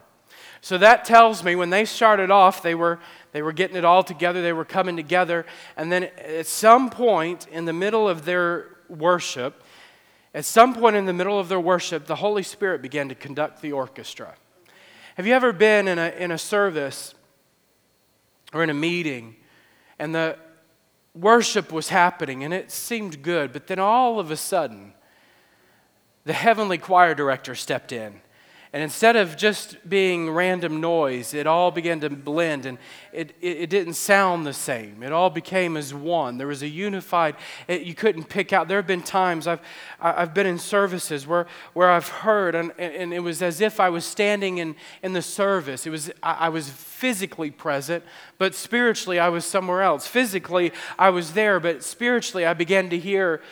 So 0.62 0.78
that 0.78 1.04
tells 1.04 1.44
me 1.44 1.54
when 1.54 1.70
they 1.70 1.84
started 1.84 2.30
off, 2.30 2.62
they 2.62 2.74
were, 2.74 2.98
they 3.32 3.42
were 3.42 3.52
getting 3.52 3.76
it 3.76 3.84
all 3.84 4.02
together, 4.02 4.42
they 4.42 4.52
were 4.52 4.64
coming 4.64 4.96
together. 4.96 5.46
And 5.76 5.90
then 5.90 6.04
at 6.18 6.46
some 6.46 6.90
point 6.90 7.46
in 7.50 7.64
the 7.64 7.72
middle 7.72 8.08
of 8.08 8.24
their 8.24 8.68
worship, 8.88 9.62
at 10.34 10.44
some 10.44 10.74
point 10.74 10.96
in 10.96 11.06
the 11.06 11.12
middle 11.12 11.38
of 11.38 11.48
their 11.48 11.60
worship, 11.60 12.06
the 12.06 12.16
Holy 12.16 12.42
Spirit 12.42 12.82
began 12.82 13.08
to 13.08 13.14
conduct 13.14 13.60
the 13.60 13.72
orchestra. 13.72 14.34
Have 15.16 15.26
you 15.26 15.34
ever 15.34 15.52
been 15.52 15.88
in 15.88 15.98
a, 15.98 16.08
in 16.10 16.30
a 16.30 16.38
service 16.38 17.14
or 18.52 18.62
in 18.62 18.70
a 18.70 18.74
meeting 18.74 19.36
and 19.98 20.14
the 20.14 20.38
worship 21.14 21.72
was 21.72 21.88
happening 21.88 22.44
and 22.44 22.54
it 22.54 22.70
seemed 22.70 23.22
good, 23.22 23.52
but 23.52 23.66
then 23.66 23.78
all 23.78 24.18
of 24.18 24.30
a 24.30 24.36
sudden, 24.36 24.94
the 26.24 26.32
heavenly 26.32 26.78
choir 26.78 27.14
director 27.14 27.54
stepped 27.54 27.92
in 27.92 28.20
and 28.74 28.82
instead 28.82 29.16
of 29.16 29.36
just 29.36 29.86
being 29.86 30.30
random 30.30 30.80
noise, 30.80 31.34
it 31.34 31.46
all 31.46 31.70
began 31.70 32.00
to 32.00 32.08
blend 32.08 32.64
and 32.64 32.78
it, 33.12 33.34
it, 33.42 33.58
it, 33.58 33.70
didn't 33.70 33.94
sound 33.94 34.46
the 34.46 34.54
same. 34.54 35.02
It 35.02 35.12
all 35.12 35.28
became 35.28 35.76
as 35.76 35.92
one. 35.92 36.38
There 36.38 36.46
was 36.46 36.62
a 36.62 36.68
unified, 36.68 37.36
it, 37.68 37.82
you 37.82 37.94
couldn't 37.94 38.30
pick 38.30 38.50
out. 38.54 38.68
There 38.68 38.78
have 38.78 38.86
been 38.86 39.02
times 39.02 39.46
I've, 39.46 39.60
I've 40.00 40.32
been 40.32 40.46
in 40.46 40.58
services 40.58 41.26
where, 41.26 41.46
where 41.74 41.90
I've 41.90 42.08
heard, 42.08 42.54
and, 42.54 42.72
and 42.78 43.12
it 43.12 43.18
was 43.18 43.42
as 43.42 43.60
if 43.60 43.78
I 43.78 43.90
was 43.90 44.06
standing 44.06 44.56
in, 44.56 44.74
in 45.02 45.12
the 45.12 45.20
service. 45.20 45.86
It 45.86 45.90
was, 45.90 46.10
I, 46.22 46.32
I 46.32 46.48
was 46.48 46.70
physically 46.70 47.50
present, 47.50 48.02
but 48.38 48.54
spiritually 48.54 49.18
I 49.18 49.28
was 49.28 49.44
somewhere 49.44 49.82
else. 49.82 50.06
Physically 50.06 50.72
I 50.98 51.10
was 51.10 51.34
there, 51.34 51.60
but 51.60 51.84
spiritually 51.84 52.46
I 52.46 52.54
began 52.54 52.88
to 52.88 52.98
hear 52.98 53.42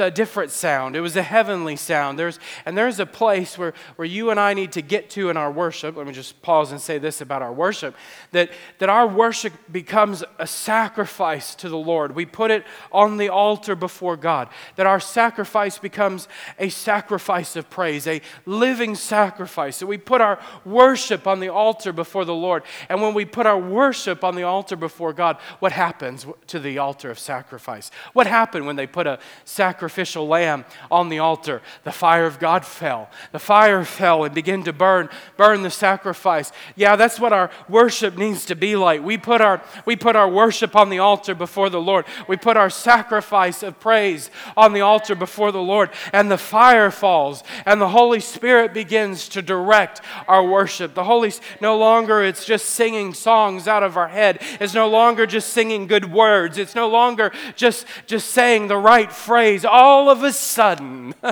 a 0.00 0.10
different 0.10 0.50
sound. 0.50 0.96
It 0.96 1.00
was 1.00 1.16
a 1.16 1.22
heavenly 1.22 1.76
sound. 1.76 2.18
There's, 2.18 2.40
and 2.66 2.76
there's 2.76 2.98
a 2.98 3.06
place 3.06 3.56
where, 3.56 3.72
where 3.94 4.04
you 4.04 4.30
and 4.30 4.38
I 4.38 4.52
need 4.52 4.72
to 4.72 4.82
get 4.82 5.10
to 5.10 5.30
in 5.30 5.36
our 5.36 5.50
worship. 5.50 5.96
Let 5.96 6.06
me 6.06 6.12
just 6.12 6.42
pause 6.42 6.72
and 6.72 6.80
say 6.80 6.98
this 6.98 7.20
about 7.20 7.40
our 7.40 7.52
worship 7.52 7.94
that, 8.32 8.50
that 8.78 8.88
our 8.88 9.06
worship 9.06 9.52
becomes 9.70 10.24
a 10.40 10.46
sacrifice 10.46 11.54
to 11.56 11.68
the 11.68 11.78
Lord. 11.78 12.16
We 12.16 12.26
put 12.26 12.50
it 12.50 12.64
on 12.90 13.16
the 13.16 13.28
altar 13.28 13.76
before 13.76 14.16
God. 14.16 14.48
That 14.74 14.86
our 14.86 14.98
sacrifice 14.98 15.78
becomes 15.78 16.26
a 16.58 16.68
sacrifice 16.68 17.54
of 17.54 17.70
praise, 17.70 18.08
a 18.08 18.20
living 18.44 18.96
sacrifice. 18.96 19.78
That 19.78 19.86
we 19.86 19.98
put 19.98 20.20
our 20.20 20.40
worship 20.64 21.28
on 21.28 21.38
the 21.38 21.48
altar 21.48 21.92
before 21.92 22.24
the 22.24 22.34
Lord. 22.34 22.64
And 22.88 23.00
when 23.00 23.14
we 23.14 23.24
put 23.24 23.46
our 23.46 23.58
worship 23.58 24.24
on 24.24 24.34
the 24.34 24.42
altar 24.42 24.74
before 24.74 25.12
God, 25.12 25.38
what 25.60 25.70
happens 25.70 26.26
to 26.48 26.58
the 26.58 26.78
altar 26.78 27.08
of 27.08 27.20
sacrifice? 27.20 27.92
What 28.14 28.26
happened 28.26 28.66
when 28.66 28.74
they 28.74 28.88
put 28.88 29.06
a 29.06 29.20
sacrifice? 29.44 29.75
Sacrificial 29.76 30.26
lamb 30.26 30.64
on 30.90 31.10
the 31.10 31.18
altar, 31.18 31.60
the 31.84 31.92
fire 31.92 32.24
of 32.24 32.38
God 32.38 32.64
fell. 32.64 33.10
The 33.32 33.38
fire 33.38 33.84
fell 33.84 34.24
and 34.24 34.34
began 34.34 34.62
to 34.62 34.72
burn, 34.72 35.10
burn 35.36 35.60
the 35.60 35.70
sacrifice. 35.70 36.50
Yeah, 36.76 36.96
that's 36.96 37.20
what 37.20 37.34
our 37.34 37.50
worship 37.68 38.16
needs 38.16 38.46
to 38.46 38.56
be 38.56 38.74
like. 38.74 39.04
We 39.04 39.18
put 39.18 39.42
our, 39.42 39.62
we 39.84 39.94
put 39.94 40.16
our 40.16 40.30
worship 40.30 40.74
on 40.74 40.88
the 40.88 41.00
altar 41.00 41.34
before 41.34 41.68
the 41.68 41.80
Lord. 41.80 42.06
We 42.26 42.38
put 42.38 42.56
our 42.56 42.70
sacrifice 42.70 43.62
of 43.62 43.78
praise 43.78 44.30
on 44.56 44.72
the 44.72 44.80
altar 44.80 45.14
before 45.14 45.52
the 45.52 45.60
Lord, 45.60 45.90
and 46.10 46.30
the 46.30 46.38
fire 46.38 46.90
falls, 46.90 47.42
and 47.66 47.78
the 47.78 47.90
Holy 47.90 48.20
Spirit 48.20 48.72
begins 48.72 49.28
to 49.28 49.42
direct 49.42 50.00
our 50.26 50.42
worship. 50.42 50.94
The 50.94 51.04
Holy 51.04 51.32
no 51.60 51.76
longer 51.76 52.22
it's 52.22 52.46
just 52.46 52.66
singing 52.66 53.12
songs 53.12 53.68
out 53.68 53.82
of 53.82 53.98
our 53.98 54.08
head. 54.08 54.38
It's 54.58 54.72
no 54.72 54.88
longer 54.88 55.26
just 55.26 55.50
singing 55.50 55.86
good 55.86 56.10
words. 56.10 56.56
It's 56.56 56.74
no 56.74 56.88
longer 56.88 57.30
just 57.56 57.84
just 58.06 58.30
saying 58.30 58.68
the 58.68 58.76
right 58.78 59.12
phrase. 59.12 59.64
All 59.66 60.08
of 60.08 60.22
a 60.22 60.32
sudden, 60.32 61.14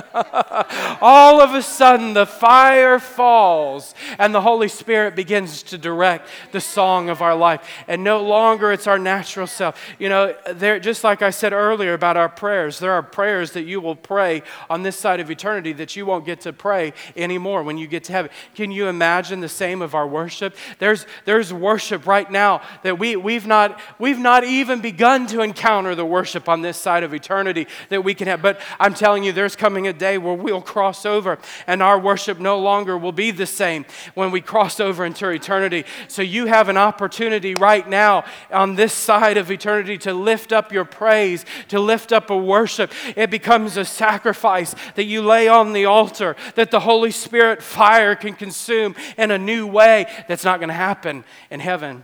all 1.01 1.41
of 1.41 1.53
a 1.53 1.61
sudden 1.61 2.13
the 2.13 2.25
fire 2.25 2.99
falls 2.99 3.95
and 4.19 4.33
the 4.33 4.41
Holy 4.41 4.67
Spirit 4.67 5.15
begins 5.15 5.63
to 5.63 5.77
direct 5.77 6.27
the 6.51 6.61
song 6.61 7.09
of 7.09 7.21
our 7.21 7.35
life. 7.35 7.67
And 7.87 8.03
no 8.03 8.21
longer 8.21 8.71
it's 8.71 8.87
our 8.87 8.99
natural 8.99 9.47
self. 9.47 9.81
You 9.99 10.09
know, 10.09 10.35
there 10.53 10.79
just 10.79 11.03
like 11.03 11.21
I 11.21 11.29
said 11.29 11.53
earlier 11.53 11.93
about 11.93 12.17
our 12.17 12.29
prayers, 12.29 12.79
there 12.79 12.91
are 12.91 13.03
prayers 13.03 13.51
that 13.51 13.63
you 13.63 13.81
will 13.81 13.95
pray 13.95 14.43
on 14.69 14.83
this 14.83 14.97
side 14.97 15.19
of 15.19 15.31
eternity 15.31 15.73
that 15.73 15.95
you 15.95 16.05
won't 16.05 16.25
get 16.25 16.41
to 16.41 16.53
pray 16.53 16.93
anymore 17.15 17.63
when 17.63 17.77
you 17.77 17.87
get 17.87 18.03
to 18.05 18.11
heaven. 18.11 18.31
Can 18.53 18.71
you 18.71 18.87
imagine 18.87 19.39
the 19.39 19.49
same 19.49 19.81
of 19.81 19.95
our 19.95 20.07
worship? 20.07 20.55
There's 20.79 21.05
there's 21.25 21.53
worship 21.53 22.05
right 22.05 22.29
now 22.29 22.61
that 22.83 22.99
we, 22.99 23.15
we've 23.15 23.47
not 23.47 23.79
we've 23.99 24.19
not 24.19 24.43
even 24.43 24.81
begun 24.81 25.27
to 25.27 25.41
encounter 25.41 25.95
the 25.95 26.05
worship 26.05 26.49
on 26.49 26.61
this 26.61 26.77
side 26.77 27.03
of 27.03 27.13
eternity 27.13 27.67
that 27.89 28.03
we 28.03 28.13
can 28.13 28.24
But 28.25 28.59
I'm 28.79 28.93
telling 28.93 29.23
you, 29.23 29.31
there's 29.31 29.55
coming 29.55 29.87
a 29.87 29.93
day 29.93 30.17
where 30.17 30.33
we'll 30.33 30.61
cross 30.61 31.05
over 31.05 31.37
and 31.67 31.81
our 31.81 31.99
worship 31.99 32.39
no 32.39 32.59
longer 32.59 32.97
will 32.97 33.11
be 33.11 33.31
the 33.31 33.45
same 33.45 33.85
when 34.13 34.31
we 34.31 34.41
cross 34.41 34.79
over 34.79 35.05
into 35.05 35.29
eternity. 35.29 35.85
So 36.07 36.21
you 36.21 36.47
have 36.47 36.69
an 36.69 36.77
opportunity 36.77 37.55
right 37.55 37.87
now 37.87 38.25
on 38.51 38.75
this 38.75 38.93
side 38.93 39.37
of 39.37 39.51
eternity 39.51 39.97
to 39.99 40.13
lift 40.13 40.51
up 40.51 40.71
your 40.71 40.85
praise, 40.85 41.45
to 41.69 41.79
lift 41.79 42.11
up 42.11 42.29
a 42.29 42.37
worship. 42.37 42.91
It 43.15 43.29
becomes 43.29 43.77
a 43.77 43.85
sacrifice 43.85 44.75
that 44.95 45.05
you 45.05 45.21
lay 45.21 45.47
on 45.47 45.73
the 45.73 45.85
altar 45.85 46.35
that 46.55 46.71
the 46.71 46.81
Holy 46.81 47.11
Spirit 47.11 47.61
fire 47.61 48.15
can 48.15 48.33
consume 48.33 48.95
in 49.17 49.31
a 49.31 49.37
new 49.37 49.67
way 49.67 50.07
that's 50.27 50.43
not 50.43 50.59
going 50.59 50.69
to 50.69 50.73
happen 50.73 51.23
in 51.49 51.59
heaven. 51.59 52.03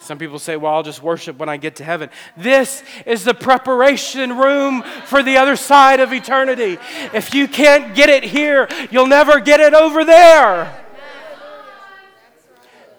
Some 0.00 0.16
people 0.16 0.38
say, 0.38 0.56
well, 0.56 0.74
I'll 0.74 0.82
just 0.82 1.02
worship 1.02 1.36
when 1.38 1.50
I 1.50 1.58
get 1.58 1.76
to 1.76 1.84
heaven. 1.84 2.08
This 2.34 2.82
is 3.04 3.22
the 3.22 3.34
preparation 3.34 4.38
room 4.38 4.82
for 5.04 5.22
the 5.22 5.36
other 5.36 5.56
side 5.56 6.00
of 6.00 6.12
eternity. 6.12 6.78
If 7.12 7.34
you 7.34 7.46
can't 7.46 7.94
get 7.94 8.08
it 8.08 8.24
here, 8.24 8.66
you'll 8.90 9.06
never 9.06 9.40
get 9.40 9.60
it 9.60 9.74
over 9.74 10.04
there. 10.04 10.74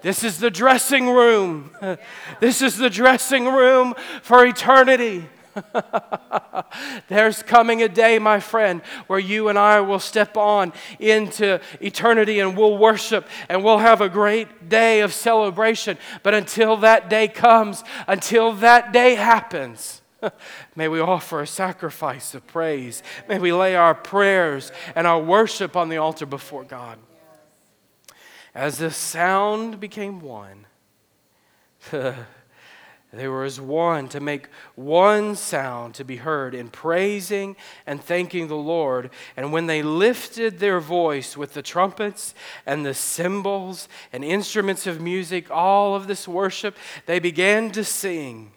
This 0.04 0.24
is 0.24 0.38
the 0.40 0.52
dressing 0.52 1.10
room. 1.10 1.72
This 2.40 2.62
is 2.62 2.78
the 2.78 2.90
dressing 2.90 3.46
room 3.46 3.94
for 4.22 4.46
eternity. 4.46 5.28
There's 7.08 7.44
coming 7.44 7.82
a 7.82 7.90
day, 7.90 8.20
my 8.20 8.40
friend, 8.40 8.82
where 9.08 9.20
you 9.20 9.50
and 9.50 9.58
I 9.58 9.82
will 9.82 10.00
step 10.00 10.38
on 10.38 10.74
into 11.00 11.60
eternity 11.80 12.40
and 12.40 12.58
we'll 12.58 12.78
worship 12.78 13.28
and 13.50 13.64
we'll 13.64 13.80
have 13.80 14.02
a 14.02 14.10
great 14.10 14.70
day 14.70 15.02
of 15.02 15.14
celebration. 15.14 15.98
But 16.24 16.34
until 16.34 16.78
that 16.78 17.10
day 17.10 17.28
comes, 17.28 17.84
until 18.08 18.54
that 18.54 18.92
day 18.92 19.16
happens, 19.16 20.02
May 20.76 20.88
we 20.88 21.00
offer 21.00 21.42
a 21.42 21.48
sacrifice 21.48 22.34
of 22.34 22.46
praise. 22.48 23.04
May 23.28 23.40
we 23.40 23.52
lay 23.52 23.76
our 23.76 23.96
prayers 23.96 24.72
and 24.96 25.08
our 25.08 25.20
worship 25.20 25.76
on 25.76 25.90
the 25.90 25.98
altar 25.98 26.26
before 26.26 26.64
God. 26.64 27.00
As 28.54 28.78
the 28.78 28.92
sound 28.92 29.80
became 29.80 30.20
one, 30.20 30.66
They 33.14 33.28
were 33.28 33.44
as 33.44 33.60
one 33.60 34.08
to 34.10 34.22
make 34.22 34.48
one 34.76 35.36
sound 35.36 35.96
to 35.96 36.06
be 36.06 36.16
heard 36.16 36.56
in 36.56 36.70
praising 36.70 37.58
and 37.86 38.02
thanking 38.02 38.48
the 38.48 38.56
Lord. 38.56 39.10
And 39.36 39.52
when 39.52 39.68
they 39.68 39.84
lifted 39.84 40.60
their 40.60 40.80
voice 40.80 41.36
with 41.36 41.54
the 41.54 41.62
trumpets 41.62 42.34
and 42.66 42.86
the 42.86 42.94
cymbals 42.94 43.90
and 44.14 44.24
instruments 44.24 44.88
of 44.88 45.02
music, 45.02 45.52
all 45.52 45.94
of 45.94 46.08
this 46.08 46.26
worship, 46.26 46.78
they 47.06 47.20
began 47.20 47.72
to 47.72 47.84
sing, 47.84 48.54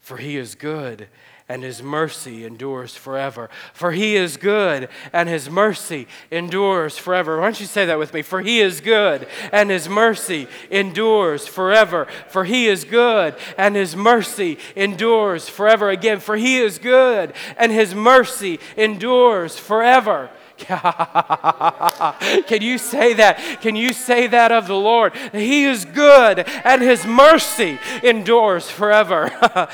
For 0.00 0.16
he 0.16 0.36
is 0.36 0.56
good 0.56 1.08
and 1.52 1.62
his 1.62 1.82
mercy 1.82 2.46
endures 2.46 2.96
forever. 2.96 3.50
For 3.74 3.92
he 3.92 4.16
is 4.16 4.38
good, 4.38 4.88
and 5.12 5.28
his 5.28 5.50
mercy 5.50 6.08
endures 6.30 6.96
forever. 6.96 7.36
Why 7.36 7.44
don't 7.44 7.60
you 7.60 7.66
say 7.66 7.84
that 7.84 7.98
with 7.98 8.14
me? 8.14 8.22
For 8.22 8.40
he 8.40 8.62
is 8.62 8.80
good, 8.80 9.28
and 9.52 9.68
his 9.68 9.86
mercy 9.86 10.48
endures 10.70 11.46
forever. 11.46 12.06
For 12.28 12.46
he 12.46 12.68
is 12.68 12.84
good, 12.84 13.34
and 13.58 13.76
his 13.76 13.94
mercy 13.94 14.58
endures 14.74 15.46
forever. 15.46 15.90
Again, 15.90 16.20
for 16.20 16.36
he 16.36 16.56
is 16.56 16.78
good, 16.78 17.34
and 17.58 17.70
his 17.70 17.94
mercy 17.94 18.58
endures 18.74 19.58
forever. 19.58 20.30
Can 22.46 22.62
you 22.62 22.78
say 22.78 23.14
that? 23.14 23.58
Can 23.60 23.76
you 23.76 23.92
say 23.92 24.26
that 24.28 24.52
of 24.52 24.66
the 24.66 24.76
Lord? 24.76 25.14
He 25.32 25.64
is 25.64 25.84
good 25.84 26.40
and 26.64 26.82
his 26.82 27.06
mercy 27.06 27.78
endures 28.02 28.70
forever. 28.70 29.30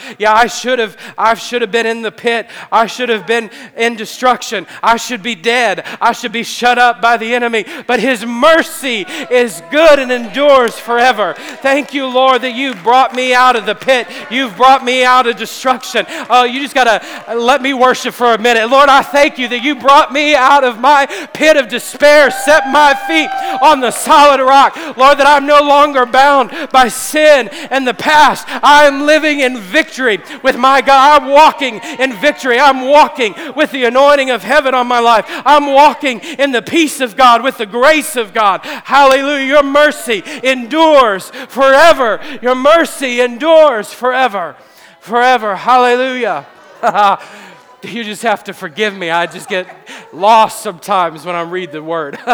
yeah, 0.19 0.33
I 0.33 0.47
should 0.47 0.79
have 0.79 0.97
I 1.17 1.35
should 1.35 1.63
have 1.63 1.73
been 1.73 1.87
in 1.87 2.03
the 2.03 2.13
pit. 2.13 2.49
I 2.71 2.87
should 2.87 3.09
have 3.09 3.27
been 3.27 3.51
in 3.77 3.97
destruction. 3.97 4.67
I 4.83 4.97
should 4.97 5.23
be 5.23 5.35
dead. 5.35 5.87
I 6.01 6.13
should 6.13 6.33
be 6.33 6.43
shut 6.43 6.79
up 6.79 7.01
by 7.01 7.17
the 7.17 7.35
enemy, 7.35 7.65
but 7.87 8.01
his 8.01 8.25
mercy 8.25 9.07
is 9.31 9.63
good 9.71 9.99
and 9.99 10.11
endures 10.11 10.79
forever. 10.79 11.35
Thank 11.63 11.95
you, 11.95 12.07
Lord, 12.07 12.43
that 12.43 12.55
you 12.55 12.75
brought 12.75 13.15
me 13.15 13.35
out 13.35 13.57
of 13.57 13.67
the 13.67 13.75
pit. 13.75 14.07
You've 14.31 14.57
brought 14.57 14.85
me 14.85 15.05
out 15.05 15.27
of 15.27 15.37
destruction. 15.37 16.07
Oh, 16.31 16.45
you 16.45 16.61
just 16.61 16.75
got 16.75 16.85
to 16.85 17.37
let 17.37 17.63
me 17.63 17.75
worship 17.75 18.15
for 18.15 18.35
a 18.35 18.39
minute. 18.39 18.69
Lord, 18.69 18.89
I 18.89 19.03
thank 19.03 19.39
you 19.39 19.49
that 19.49 19.63
you 19.63 19.75
brought 19.75 20.13
me 20.13 20.35
out 20.35 20.65
of 20.65 20.78
my 20.81 21.07
pit 21.33 21.57
of 21.57 21.69
despair, 21.69 22.31
set 22.31 22.69
my 22.69 22.95
feet 23.07 23.31
on 23.63 23.81
the 23.81 23.91
solid 23.91 24.41
rock. 24.41 24.77
Lord, 24.97 25.19
that 25.19 25.27
I'm 25.27 25.47
no 25.47 25.61
longer 25.61 26.07
bound 26.07 26.51
by 26.73 26.89
sin 26.89 27.49
and 27.71 27.87
the 27.87 27.95
past. 27.95 28.47
I 28.49 28.85
am 28.85 29.07
living 29.07 29.41
in 29.41 29.59
victory 29.59 30.19
with 30.43 30.57
my 30.57 30.81
God. 30.81 31.23
I'm 31.23 31.31
walking 31.31 31.81
in 31.99 32.13
victory. 32.15 32.59
I'm 32.59 32.87
walking 32.87 33.35
with 33.57 33.73
the 33.73 33.85
anointing 33.85 34.31
of 34.31 34.43
heaven 34.43 34.75
on 34.75 34.87
my 34.87 35.01
life. 35.01 35.25
I'm 35.29 35.67
walking 35.73 36.21
in 36.21 36.53
the 36.53 36.63
peace 36.63 37.01
of 37.01 37.17
God 37.17 37.43
with 37.43 37.59
the 37.59 37.67
grace 37.67 38.17
of 38.17 38.33
God. 38.33 38.61
Hallelujah. 38.65 39.47
Your 39.47 39.63
mercy 39.63 40.23
endures 40.43 41.31
forever. 41.49 42.21
Your 42.43 42.55
mercy 42.55 43.21
endures 43.21 43.93
forever. 43.93 44.57
Forever. 45.01 45.57
Hallelujah. 45.57 46.47
You 47.83 48.03
just 48.03 48.23
have 48.23 48.45
to 48.45 48.53
forgive 48.53 48.97
me. 48.97 49.11
I 49.11 49.27
just 49.27 49.49
get 49.49 49.69
lost 50.13 50.63
sometimes 50.63 51.25
when 51.25 51.37
I 51.37 51.43
read 51.43 51.71
the 51.71 51.83
word. 51.83 52.19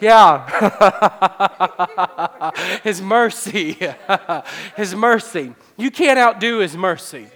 yeah. 0.00 0.50
his 2.82 3.00
mercy. 3.00 3.78
his 4.76 4.94
mercy. 4.94 5.54
You 5.76 5.90
can't 5.90 6.18
outdo 6.18 6.58
his 6.58 6.76
mercy. 6.76 7.28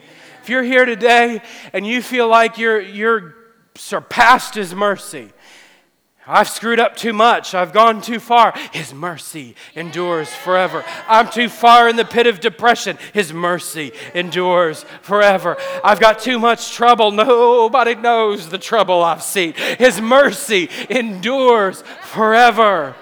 If 0.42 0.48
you're 0.48 0.64
here 0.64 0.85
today 0.85 1.42
and 1.72 1.87
you 1.87 2.03
feel 2.03 2.29
like 2.29 2.59
you're, 2.59 2.81
you're 2.81 3.37
surpassed 3.77 4.55
his 4.55 4.74
mercy, 4.74 5.31
I've 6.29 6.49
screwed 6.49 6.79
up 6.79 6.95
too 6.95 7.14
much. 7.14 7.55
I've 7.55 7.73
gone 7.73 8.03
too 8.03 8.21
far. 8.21 8.53
His 8.71 8.93
mercy 8.93 9.57
endures 9.75 10.29
forever. 10.29 10.85
I'm 11.09 11.31
too 11.31 11.49
far 11.49 11.88
in 11.88 11.97
the 11.97 12.05
pit 12.05 12.27
of 12.27 12.38
depression. 12.38 12.99
His 13.14 13.33
mercy 13.33 13.93
endures 14.14 14.85
forever. 15.01 15.57
I've 15.83 16.01
got 16.01 16.19
too 16.19 16.38
much 16.38 16.75
trouble. 16.75 17.11
Nobody 17.11 17.95
knows 17.95 18.51
the 18.51 18.59
trouble 18.59 19.03
I've 19.03 19.23
seen. 19.23 19.55
His 19.79 20.03
mercy 20.03 20.69
endures 20.91 21.83
forever. 22.03 22.95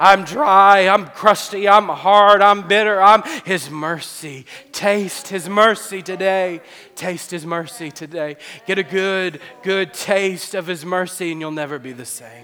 I'm 0.00 0.24
dry, 0.24 0.88
I'm 0.88 1.06
crusty, 1.06 1.68
I'm 1.68 1.88
hard, 1.88 2.42
I'm 2.42 2.66
bitter. 2.66 3.00
I'm 3.00 3.22
His 3.44 3.70
mercy. 3.70 4.44
Taste 4.72 5.28
His 5.28 5.48
mercy 5.48 6.02
today. 6.02 6.60
Taste 6.94 7.30
His 7.30 7.46
mercy 7.46 7.90
today. 7.90 8.36
Get 8.66 8.78
a 8.78 8.82
good, 8.82 9.40
good 9.62 9.94
taste 9.94 10.54
of 10.54 10.66
His 10.66 10.84
mercy, 10.84 11.32
and 11.32 11.40
you'll 11.40 11.50
never 11.50 11.78
be 11.78 11.92
the 11.92 12.04
same. 12.04 12.43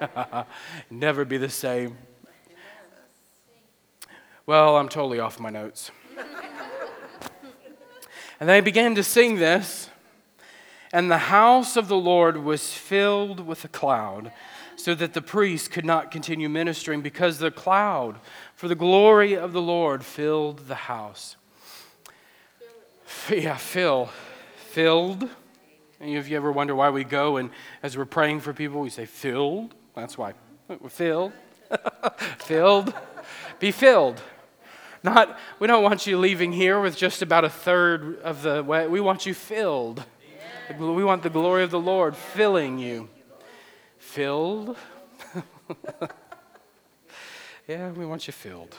Never 0.90 1.24
be 1.24 1.36
the 1.36 1.48
same. 1.48 1.96
Well, 4.46 4.76
I'm 4.76 4.88
totally 4.88 5.18
off 5.18 5.40
my 5.40 5.50
notes. 5.50 5.90
and 8.40 8.48
they 8.48 8.60
began 8.60 8.94
to 8.94 9.02
sing 9.02 9.36
this, 9.36 9.90
and 10.92 11.10
the 11.10 11.18
house 11.18 11.76
of 11.76 11.88
the 11.88 11.96
Lord 11.96 12.38
was 12.38 12.72
filled 12.72 13.40
with 13.40 13.64
a 13.64 13.68
cloud, 13.68 14.32
so 14.76 14.94
that 14.94 15.14
the 15.14 15.22
priest 15.22 15.72
could 15.72 15.84
not 15.84 16.10
continue 16.10 16.48
ministering 16.48 17.00
because 17.00 17.38
the 17.38 17.50
cloud, 17.50 18.18
for 18.54 18.68
the 18.68 18.74
glory 18.74 19.34
of 19.34 19.52
the 19.52 19.62
Lord, 19.62 20.04
filled 20.04 20.68
the 20.68 20.74
house. 20.74 21.36
Yeah, 23.28 23.56
fill, 23.56 24.10
filled. 24.56 25.28
Any 26.00 26.16
of 26.16 26.28
you 26.28 26.36
ever 26.36 26.52
wonder 26.52 26.74
why 26.74 26.90
we 26.90 27.02
go 27.02 27.38
and 27.38 27.50
as 27.82 27.96
we're 27.96 28.04
praying 28.04 28.40
for 28.40 28.52
people, 28.52 28.80
we 28.80 28.90
say, 28.90 29.06
filled? 29.06 29.74
That's 29.96 30.16
why. 30.18 30.34
Filled. 30.88 31.32
filled. 32.38 32.94
Be 33.58 33.72
filled. 33.72 34.20
Not, 35.02 35.38
we 35.58 35.66
don't 35.66 35.82
want 35.82 36.06
you 36.06 36.18
leaving 36.18 36.52
here 36.52 36.80
with 36.80 36.96
just 36.96 37.22
about 37.22 37.44
a 37.44 37.48
third 37.48 38.20
of 38.20 38.42
the 38.42 38.62
way. 38.62 38.86
We 38.86 39.00
want 39.00 39.24
you 39.24 39.34
filled. 39.34 40.04
We 40.78 41.04
want 41.04 41.22
the 41.22 41.30
glory 41.30 41.62
of 41.62 41.70
the 41.70 41.80
Lord 41.80 42.14
filling 42.16 42.78
you. 42.78 43.08
Filled. 43.98 44.76
yeah, 47.68 47.90
we 47.92 48.04
want 48.04 48.26
you 48.26 48.32
filled. 48.32 48.76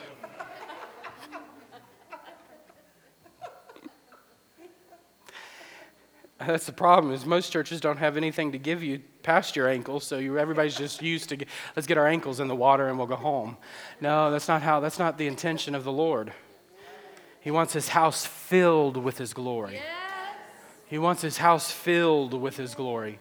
That's 6.40 6.66
the 6.68 6.72
problem 6.72 7.14
is 7.14 7.26
most 7.26 7.52
churches 7.52 7.82
don't 7.82 7.98
have 7.98 8.16
anything 8.16 8.52
to 8.52 8.60
give 8.60 8.84
you 8.84 9.02
past 9.24 9.56
your 9.56 9.68
ankles, 9.68 10.04
so 10.04 10.20
you, 10.20 10.38
everybody's 10.38 10.78
just 10.78 11.02
used 11.02 11.30
to 11.30 11.36
get, 11.36 11.48
let's 11.76 11.88
get 11.88 11.98
our 11.98 12.08
ankles 12.08 12.40
in 12.40 12.48
the 12.48 12.56
water 12.56 12.90
and 12.90 12.98
we'll 12.98 13.08
go 13.08 13.16
home. 13.16 13.58
No, 14.00 14.30
that's 14.30 14.48
not 14.48 14.62
how. 14.62 14.80
That's 14.80 15.00
not 15.00 15.18
the 15.18 15.28
intention 15.28 15.74
of 15.74 15.84
the 15.84 15.92
Lord. 15.92 16.32
He 17.40 17.50
wants 17.50 17.74
his 17.74 17.90
house 17.90 18.26
filled 18.26 18.98
with 18.98 19.18
his 19.18 19.34
glory. 19.34 19.80
He 20.88 20.98
wants 20.98 21.22
his 21.22 21.38
house 21.38 21.72
filled 21.72 22.34
with 22.34 22.58
his 22.58 22.76
glory. 22.76 23.20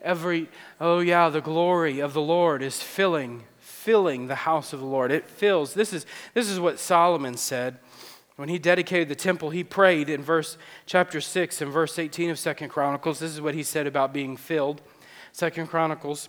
Every 0.00 0.48
oh 0.80 1.00
yeah, 1.00 1.28
the 1.28 1.40
glory 1.40 2.00
of 2.00 2.12
the 2.12 2.20
Lord 2.20 2.62
is 2.62 2.82
filling 2.82 3.44
filling 3.58 4.28
the 4.28 4.34
house 4.34 4.72
of 4.72 4.80
the 4.80 4.86
Lord. 4.86 5.10
It 5.10 5.26
fills. 5.26 5.74
This 5.74 5.92
is 5.92 6.06
this 6.34 6.48
is 6.48 6.60
what 6.60 6.78
Solomon 6.78 7.36
said. 7.36 7.78
When 8.42 8.48
he 8.48 8.58
dedicated 8.58 9.08
the 9.08 9.14
temple, 9.14 9.50
he 9.50 9.62
prayed 9.62 10.08
in 10.08 10.20
verse 10.20 10.58
chapter 10.84 11.20
6 11.20 11.62
and 11.62 11.72
verse 11.72 11.96
18 11.96 12.28
of 12.28 12.40
Second 12.40 12.70
Chronicles. 12.70 13.20
This 13.20 13.30
is 13.30 13.40
what 13.40 13.54
he 13.54 13.62
said 13.62 13.86
about 13.86 14.12
being 14.12 14.36
filled. 14.36 14.82
Second 15.30 15.68
Chronicles 15.68 16.28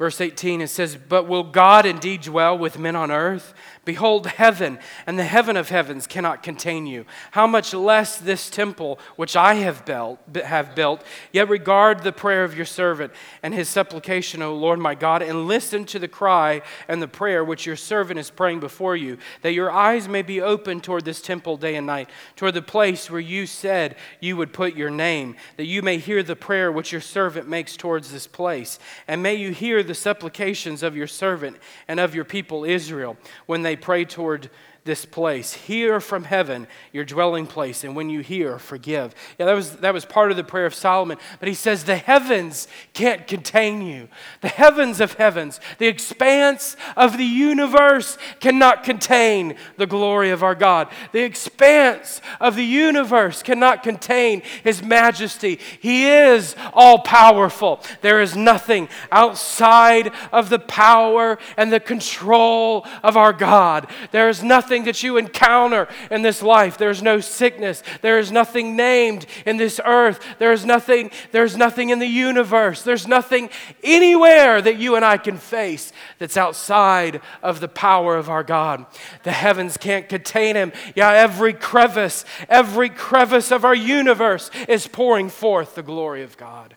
Verse 0.00 0.18
18, 0.18 0.62
it 0.62 0.68
says, 0.68 0.96
But 0.96 1.28
will 1.28 1.44
God 1.44 1.84
indeed 1.84 2.22
dwell 2.22 2.56
with 2.56 2.78
men 2.78 2.96
on 2.96 3.10
earth? 3.10 3.52
Behold, 3.84 4.26
heaven 4.26 4.78
and 5.06 5.18
the 5.18 5.24
heaven 5.24 5.58
of 5.58 5.68
heavens 5.68 6.06
cannot 6.06 6.42
contain 6.42 6.86
you. 6.86 7.04
How 7.32 7.46
much 7.46 7.74
less 7.74 8.16
this 8.16 8.48
temple 8.48 8.98
which 9.16 9.36
I 9.36 9.54
have 9.56 9.84
built, 9.84 10.18
have 10.42 10.74
built. 10.74 11.04
Yet 11.32 11.50
regard 11.50 12.02
the 12.02 12.12
prayer 12.12 12.44
of 12.44 12.56
your 12.56 12.64
servant 12.64 13.12
and 13.42 13.52
his 13.52 13.68
supplication, 13.68 14.40
O 14.40 14.54
Lord 14.54 14.78
my 14.78 14.94
God, 14.94 15.20
and 15.20 15.46
listen 15.46 15.84
to 15.86 15.98
the 15.98 16.08
cry 16.08 16.62
and 16.88 17.02
the 17.02 17.08
prayer 17.08 17.44
which 17.44 17.66
your 17.66 17.76
servant 17.76 18.18
is 18.18 18.30
praying 18.30 18.60
before 18.60 18.96
you, 18.96 19.18
that 19.42 19.52
your 19.52 19.70
eyes 19.70 20.08
may 20.08 20.22
be 20.22 20.40
open 20.40 20.80
toward 20.80 21.04
this 21.04 21.20
temple 21.20 21.58
day 21.58 21.76
and 21.76 21.86
night, 21.86 22.08
toward 22.36 22.54
the 22.54 22.62
place 22.62 23.10
where 23.10 23.20
you 23.20 23.44
said 23.44 23.96
you 24.18 24.34
would 24.36 24.54
put 24.54 24.76
your 24.76 24.90
name, 24.90 25.36
that 25.58 25.66
you 25.66 25.82
may 25.82 25.98
hear 25.98 26.22
the 26.22 26.36
prayer 26.36 26.72
which 26.72 26.90
your 26.90 27.02
servant 27.02 27.48
makes 27.48 27.76
towards 27.76 28.12
this 28.12 28.26
place. 28.26 28.78
And 29.06 29.22
may 29.22 29.34
you 29.34 29.50
hear 29.50 29.82
the 29.90 29.94
supplications 29.96 30.84
of 30.84 30.96
your 30.96 31.08
servant 31.08 31.56
and 31.88 31.98
of 31.98 32.14
your 32.14 32.24
people 32.24 32.64
Israel 32.64 33.16
when 33.46 33.62
they 33.62 33.74
pray 33.74 34.04
toward 34.04 34.48
this 34.84 35.04
place. 35.04 35.52
Hear 35.52 36.00
from 36.00 36.24
heaven 36.24 36.66
your 36.92 37.04
dwelling 37.04 37.46
place, 37.46 37.84
and 37.84 37.94
when 37.94 38.08
you 38.08 38.20
hear, 38.20 38.58
forgive. 38.58 39.14
Yeah, 39.38 39.46
that 39.46 39.54
was, 39.54 39.76
that 39.76 39.92
was 39.92 40.04
part 40.04 40.30
of 40.30 40.36
the 40.36 40.44
prayer 40.44 40.66
of 40.66 40.74
Solomon. 40.74 41.18
But 41.38 41.48
he 41.48 41.54
says, 41.54 41.84
The 41.84 41.96
heavens 41.96 42.66
can't 42.94 43.26
contain 43.26 43.82
you. 43.82 44.08
The 44.40 44.48
heavens 44.48 45.00
of 45.00 45.14
heavens, 45.14 45.60
the 45.78 45.86
expanse 45.86 46.76
of 46.96 47.18
the 47.18 47.24
universe 47.24 48.16
cannot 48.40 48.84
contain 48.84 49.56
the 49.76 49.86
glory 49.86 50.30
of 50.30 50.42
our 50.42 50.54
God. 50.54 50.88
The 51.12 51.24
expanse 51.24 52.22
of 52.40 52.56
the 52.56 52.64
universe 52.64 53.42
cannot 53.42 53.82
contain 53.82 54.42
his 54.64 54.82
majesty. 54.82 55.60
He 55.80 56.08
is 56.08 56.56
all 56.72 57.00
powerful. 57.00 57.80
There 58.00 58.20
is 58.22 58.34
nothing 58.34 58.88
outside 59.12 60.12
of 60.32 60.48
the 60.48 60.58
power 60.58 61.38
and 61.56 61.70
the 61.70 61.80
control 61.80 62.86
of 63.02 63.16
our 63.16 63.32
God. 63.32 63.90
There 64.10 64.28
is 64.28 64.42
nothing 64.42 64.69
nothing 64.70 64.84
that 64.84 65.02
you 65.02 65.16
encounter 65.16 65.88
in 66.12 66.22
this 66.22 66.44
life. 66.44 66.78
There's 66.78 67.02
no 67.02 67.18
sickness. 67.18 67.82
There 68.02 68.20
is 68.20 68.30
nothing 68.30 68.76
named 68.76 69.26
in 69.44 69.56
this 69.56 69.80
earth. 69.84 70.24
There's 70.38 70.64
nothing, 70.64 71.10
there's 71.32 71.56
nothing 71.56 71.90
in 71.90 71.98
the 71.98 72.06
universe. 72.06 72.82
There's 72.82 73.08
nothing 73.08 73.50
anywhere 73.82 74.62
that 74.62 74.76
you 74.76 74.94
and 74.94 75.04
I 75.04 75.16
can 75.16 75.38
face 75.38 75.92
that's 76.20 76.36
outside 76.36 77.20
of 77.42 77.58
the 77.58 77.66
power 77.66 78.16
of 78.16 78.30
our 78.30 78.44
God. 78.44 78.86
The 79.24 79.32
heavens 79.32 79.76
can't 79.76 80.08
contain 80.08 80.54
him. 80.54 80.70
Yeah, 80.94 81.10
every 81.10 81.52
crevice, 81.52 82.24
every 82.48 82.90
crevice 82.90 83.50
of 83.50 83.64
our 83.64 83.74
universe 83.74 84.52
is 84.68 84.86
pouring 84.86 85.30
forth 85.30 85.74
the 85.74 85.82
glory 85.82 86.22
of 86.22 86.36
God. 86.36 86.76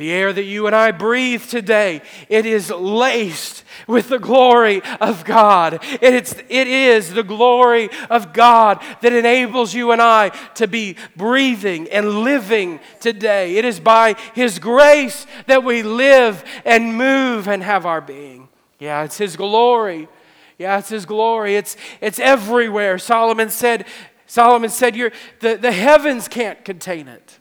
The 0.00 0.12
air 0.12 0.32
that 0.32 0.44
you 0.44 0.66
and 0.66 0.74
I 0.74 0.92
breathe 0.92 1.42
today, 1.42 2.00
it 2.30 2.46
is 2.46 2.70
laced 2.70 3.64
with 3.86 4.08
the 4.08 4.18
glory 4.18 4.80
of 4.98 5.26
God. 5.26 5.78
It's, 6.00 6.32
it 6.48 6.66
is 6.66 7.12
the 7.12 7.22
glory 7.22 7.90
of 8.08 8.32
God 8.32 8.82
that 9.02 9.12
enables 9.12 9.74
you 9.74 9.92
and 9.92 10.00
I 10.00 10.30
to 10.54 10.66
be 10.66 10.96
breathing 11.16 11.86
and 11.90 12.20
living 12.20 12.80
today. 13.00 13.56
It 13.56 13.66
is 13.66 13.78
by 13.78 14.14
His 14.34 14.58
grace 14.58 15.26
that 15.46 15.64
we 15.64 15.82
live 15.82 16.46
and 16.64 16.96
move 16.96 17.46
and 17.46 17.62
have 17.62 17.84
our 17.84 18.00
being. 18.00 18.48
Yeah, 18.78 19.04
it's 19.04 19.18
His 19.18 19.36
glory. 19.36 20.08
Yeah, 20.56 20.78
it's 20.78 20.88
His 20.88 21.04
glory. 21.04 21.56
It's, 21.56 21.76
it's 22.00 22.18
everywhere. 22.18 22.96
Solomon 22.96 23.50
said, 23.50 23.84
Solomon 24.24 24.70
said, 24.70 24.96
You're, 24.96 25.12
the, 25.40 25.56
the 25.56 25.72
heavens 25.72 26.26
can't 26.26 26.64
contain 26.64 27.06
it. 27.06 27.39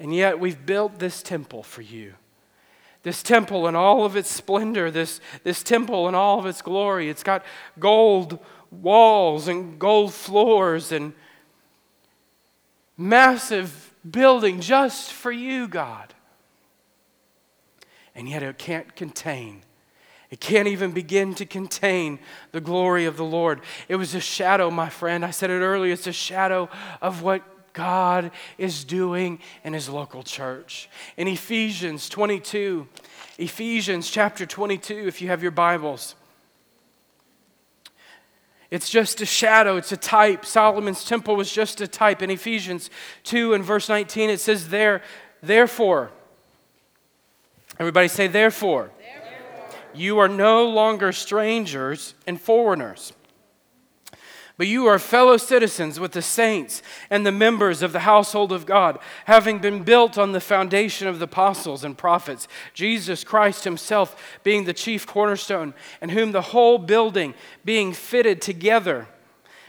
And 0.00 0.14
yet 0.14 0.38
we've 0.38 0.64
built 0.64 0.98
this 0.98 1.22
temple 1.22 1.62
for 1.62 1.82
you. 1.82 2.14
This 3.02 3.22
temple 3.22 3.68
in 3.68 3.74
all 3.74 4.04
of 4.04 4.16
its 4.16 4.30
splendor, 4.30 4.90
this, 4.90 5.20
this 5.44 5.62
temple 5.62 6.08
in 6.08 6.14
all 6.14 6.38
of 6.38 6.46
its 6.46 6.62
glory. 6.62 7.08
It's 7.08 7.22
got 7.22 7.44
gold 7.78 8.38
walls 8.70 9.48
and 9.48 9.78
gold 9.78 10.12
floors 10.12 10.92
and 10.92 11.12
massive 12.96 13.94
building 14.08 14.60
just 14.60 15.12
for 15.12 15.32
you, 15.32 15.68
God. 15.68 16.14
And 18.14 18.28
yet 18.28 18.42
it 18.42 18.58
can't 18.58 18.94
contain. 18.96 19.62
It 20.30 20.40
can't 20.40 20.68
even 20.68 20.92
begin 20.92 21.34
to 21.36 21.46
contain 21.46 22.18
the 22.52 22.60
glory 22.60 23.06
of 23.06 23.16
the 23.16 23.24
Lord. 23.24 23.60
It 23.88 23.96
was 23.96 24.14
a 24.14 24.20
shadow, 24.20 24.70
my 24.70 24.90
friend. 24.90 25.24
I 25.24 25.30
said 25.30 25.50
it 25.50 25.60
earlier. 25.60 25.92
It's 25.92 26.06
a 26.06 26.12
shadow 26.12 26.68
of 27.00 27.22
what 27.22 27.42
God 27.78 28.32
is 28.58 28.82
doing 28.82 29.38
in 29.62 29.72
his 29.72 29.88
local 29.88 30.24
church. 30.24 30.90
In 31.16 31.28
Ephesians 31.28 32.08
22, 32.08 32.88
Ephesians 33.38 34.10
chapter 34.10 34.44
22, 34.44 35.06
if 35.06 35.22
you 35.22 35.28
have 35.28 35.42
your 35.42 35.52
Bibles, 35.52 36.16
it's 38.68 38.90
just 38.90 39.20
a 39.20 39.26
shadow, 39.26 39.76
it's 39.76 39.92
a 39.92 39.96
type. 39.96 40.44
Solomon's 40.44 41.04
temple 41.04 41.36
was 41.36 41.52
just 41.52 41.80
a 41.80 41.86
type. 41.86 42.20
In 42.20 42.30
Ephesians 42.30 42.90
2 43.22 43.54
and 43.54 43.62
verse 43.62 43.88
19, 43.88 44.28
it 44.28 44.40
says, 44.40 44.70
There, 44.70 45.00
therefore, 45.40 46.10
everybody 47.78 48.08
say, 48.08 48.26
therefore, 48.26 48.90
therefore. 48.98 49.80
you 49.94 50.18
are 50.18 50.28
no 50.28 50.68
longer 50.68 51.12
strangers 51.12 52.14
and 52.26 52.40
foreigners 52.40 53.12
but 54.58 54.66
you 54.66 54.86
are 54.86 54.98
fellow 54.98 55.36
citizens 55.36 55.98
with 55.98 56.12
the 56.12 56.20
saints 56.20 56.82
and 57.08 57.24
the 57.24 57.32
members 57.32 57.80
of 57.80 57.92
the 57.92 58.00
household 58.00 58.52
of 58.52 58.66
God, 58.66 58.98
having 59.24 59.60
been 59.60 59.84
built 59.84 60.18
on 60.18 60.32
the 60.32 60.40
foundation 60.40 61.06
of 61.06 61.20
the 61.20 61.24
apostles 61.24 61.84
and 61.84 61.96
prophets, 61.96 62.48
Jesus 62.74 63.22
Christ 63.22 63.62
Himself 63.62 64.38
being 64.42 64.64
the 64.64 64.74
chief 64.74 65.06
cornerstone, 65.06 65.74
and 66.00 66.10
whom 66.10 66.32
the 66.32 66.42
whole 66.42 66.76
building 66.76 67.34
being 67.64 67.92
fitted 67.92 68.42
together 68.42 69.06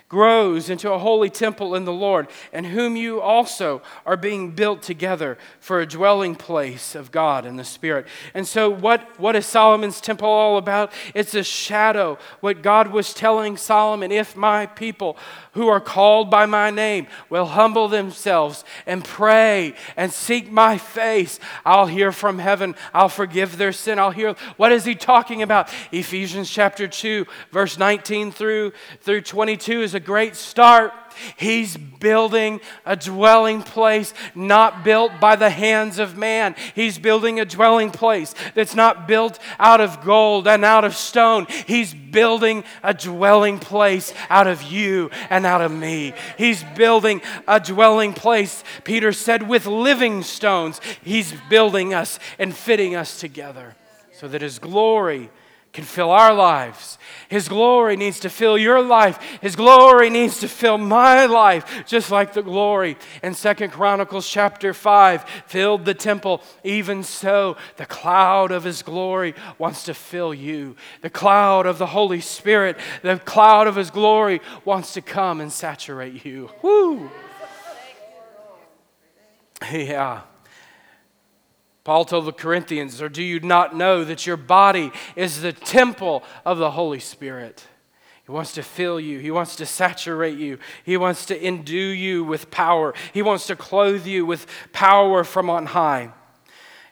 grows 0.10 0.72
into 0.72 0.91
a 0.91 0.97
holy 0.97 1.30
temple 1.30 1.76
in 1.76 1.86
the 1.86 1.93
Lord, 1.93 2.28
and 2.51 2.66
whom 2.66 2.95
you 2.95 3.22
also 3.22 3.84
are 4.07 4.18
being 4.18 4.51
built 4.51 4.82
together 4.82 5.38
for 5.60 5.80
a 5.80 5.86
dwelling 5.86 6.36
place 6.36 6.95
of 6.95 7.12
God 7.12 7.45
in 7.45 7.57
the 7.57 7.64
Spirit. 7.64 8.07
And 8.34 8.47
so, 8.47 8.72
what, 8.72 9.20
what 9.20 9.36
is 9.36 9.45
Solomon's 9.45 10.01
temple 10.01 10.28
all 10.28 10.57
about? 10.57 10.91
It's 11.14 11.36
a 11.36 11.43
shadow. 11.43 12.18
What 12.39 12.64
God 12.64 12.88
was 12.88 13.14
telling 13.14 13.55
Solomon 13.55 14.12
if 14.12 14.36
my 14.36 14.66
people 14.66 15.16
who 15.53 15.68
are 15.68 15.80
called 15.80 16.32
by 16.32 16.47
my 16.47 16.72
name 16.72 17.05
will 17.30 17.45
humble 17.45 17.88
themselves 17.88 18.64
and 18.88 19.03
pray 19.03 19.76
and 19.95 20.12
seek 20.12 20.51
my 20.51 20.78
face, 20.80 21.39
I'll 21.66 21.88
hear 21.88 22.12
from 22.12 22.39
heaven. 22.39 22.76
I'll 22.95 23.10
forgive 23.10 23.57
their 23.57 23.74
sin. 23.74 23.99
I'll 23.99 24.12
hear. 24.12 24.36
What 24.57 24.72
is 24.72 24.86
he 24.86 24.95
talking 24.95 25.43
about? 25.43 25.70
Ephesians 25.91 26.49
chapter 26.49 26.88
2, 26.88 27.28
verse 27.51 27.78
19 27.78 28.32
through, 28.32 28.74
through 29.01 29.22
22 29.22 29.82
is 29.82 29.93
a 29.93 29.98
a 29.99 30.05
great 30.05 30.37
start. 30.37 30.93
He's 31.35 31.75
building 31.75 32.61
a 32.85 32.95
dwelling 32.95 33.61
place 33.63 34.13
not 34.33 34.85
built 34.85 35.11
by 35.19 35.35
the 35.35 35.49
hands 35.49 35.99
of 35.99 36.15
man. 36.15 36.55
He's 36.73 36.97
building 36.97 37.37
a 37.37 37.43
dwelling 37.45 37.91
place 37.91 38.33
that's 38.55 38.75
not 38.75 39.09
built 39.09 39.37
out 39.59 39.81
of 39.81 40.01
gold 40.05 40.47
and 40.47 40.63
out 40.63 40.85
of 40.85 40.95
stone. 40.95 41.47
He's 41.67 41.93
building 41.93 42.63
a 42.81 42.93
dwelling 42.93 43.59
place 43.59 44.13
out 44.29 44.47
of 44.47 44.63
you 44.63 45.09
and 45.29 45.45
out 45.45 45.59
of 45.59 45.73
me. 45.73 46.13
He's 46.37 46.63
building 46.77 47.21
a 47.45 47.59
dwelling 47.59 48.13
place, 48.13 48.63
Peter 48.85 49.11
said, 49.11 49.49
with 49.49 49.65
living 49.65 50.23
stones. 50.23 50.79
He's 51.03 51.33
building 51.49 51.93
us 51.93 52.19
and 52.37 52.55
fitting 52.55 52.95
us 52.95 53.19
together 53.19 53.75
so 54.13 54.29
that 54.29 54.41
His 54.41 54.59
glory 54.59 55.29
can 55.80 55.88
fill 55.88 56.11
our 56.11 56.34
lives. 56.34 56.97
His 57.30 57.47
glory 57.47 57.95
needs 57.95 58.19
to 58.21 58.30
fill 58.30 58.57
your 58.57 58.82
life. 58.82 59.17
His 59.41 59.55
glory 59.55 60.09
needs 60.09 60.39
to 60.41 60.47
fill 60.47 60.77
my 60.77 61.25
life, 61.25 61.86
just 61.86 62.11
like 62.11 62.34
the 62.34 62.41
glory 62.41 62.97
in 63.23 63.34
Second 63.34 63.71
Chronicles 63.71 64.27
chapter 64.27 64.73
5 64.73 65.23
filled 65.47 65.86
the 65.86 65.93
temple. 65.93 66.41
Even 66.63 67.03
so, 67.03 67.55
the 67.77 67.86
cloud 67.86 68.51
of 68.51 68.63
his 68.63 68.82
glory 68.82 69.36
wants 69.57 69.84
to 69.84 69.93
fill 69.93 70.34
you. 70.34 70.75
The 71.01 71.09
cloud 71.09 71.65
of 71.65 71.77
the 71.77 71.88
Holy 71.88 72.21
Spirit, 72.21 72.77
the 73.01 73.17
cloud 73.17 73.67
of 73.67 73.75
his 73.75 73.91
glory 73.91 74.41
wants 74.65 74.93
to 74.95 75.01
come 75.01 75.39
and 75.39 75.51
saturate 75.51 76.25
you. 76.25 76.49
Woo! 76.61 77.09
Yeah. 79.71 80.21
Paul 81.89 82.05
told 82.05 82.25
the 82.25 82.31
Corinthians, 82.31 83.01
Or 83.01 83.09
do 83.09 83.23
you 83.23 83.39
not 83.39 83.75
know 83.75 84.03
that 84.03 84.27
your 84.27 84.37
body 84.37 84.91
is 85.15 85.41
the 85.41 85.51
temple 85.51 86.23
of 86.45 86.59
the 86.59 86.69
Holy 86.69 86.99
Spirit? 86.99 87.65
He 88.27 88.31
wants 88.31 88.53
to 88.53 88.61
fill 88.61 88.99
you. 88.99 89.17
He 89.17 89.31
wants 89.31 89.55
to 89.55 89.65
saturate 89.65 90.37
you. 90.37 90.59
He 90.83 90.97
wants 90.97 91.25
to 91.25 91.43
endue 91.43 91.75
you 91.75 92.23
with 92.23 92.51
power. 92.51 92.93
He 93.11 93.23
wants 93.23 93.47
to 93.47 93.55
clothe 93.55 94.05
you 94.05 94.23
with 94.23 94.45
power 94.71 95.23
from 95.23 95.49
on 95.49 95.65
high. 95.65 96.11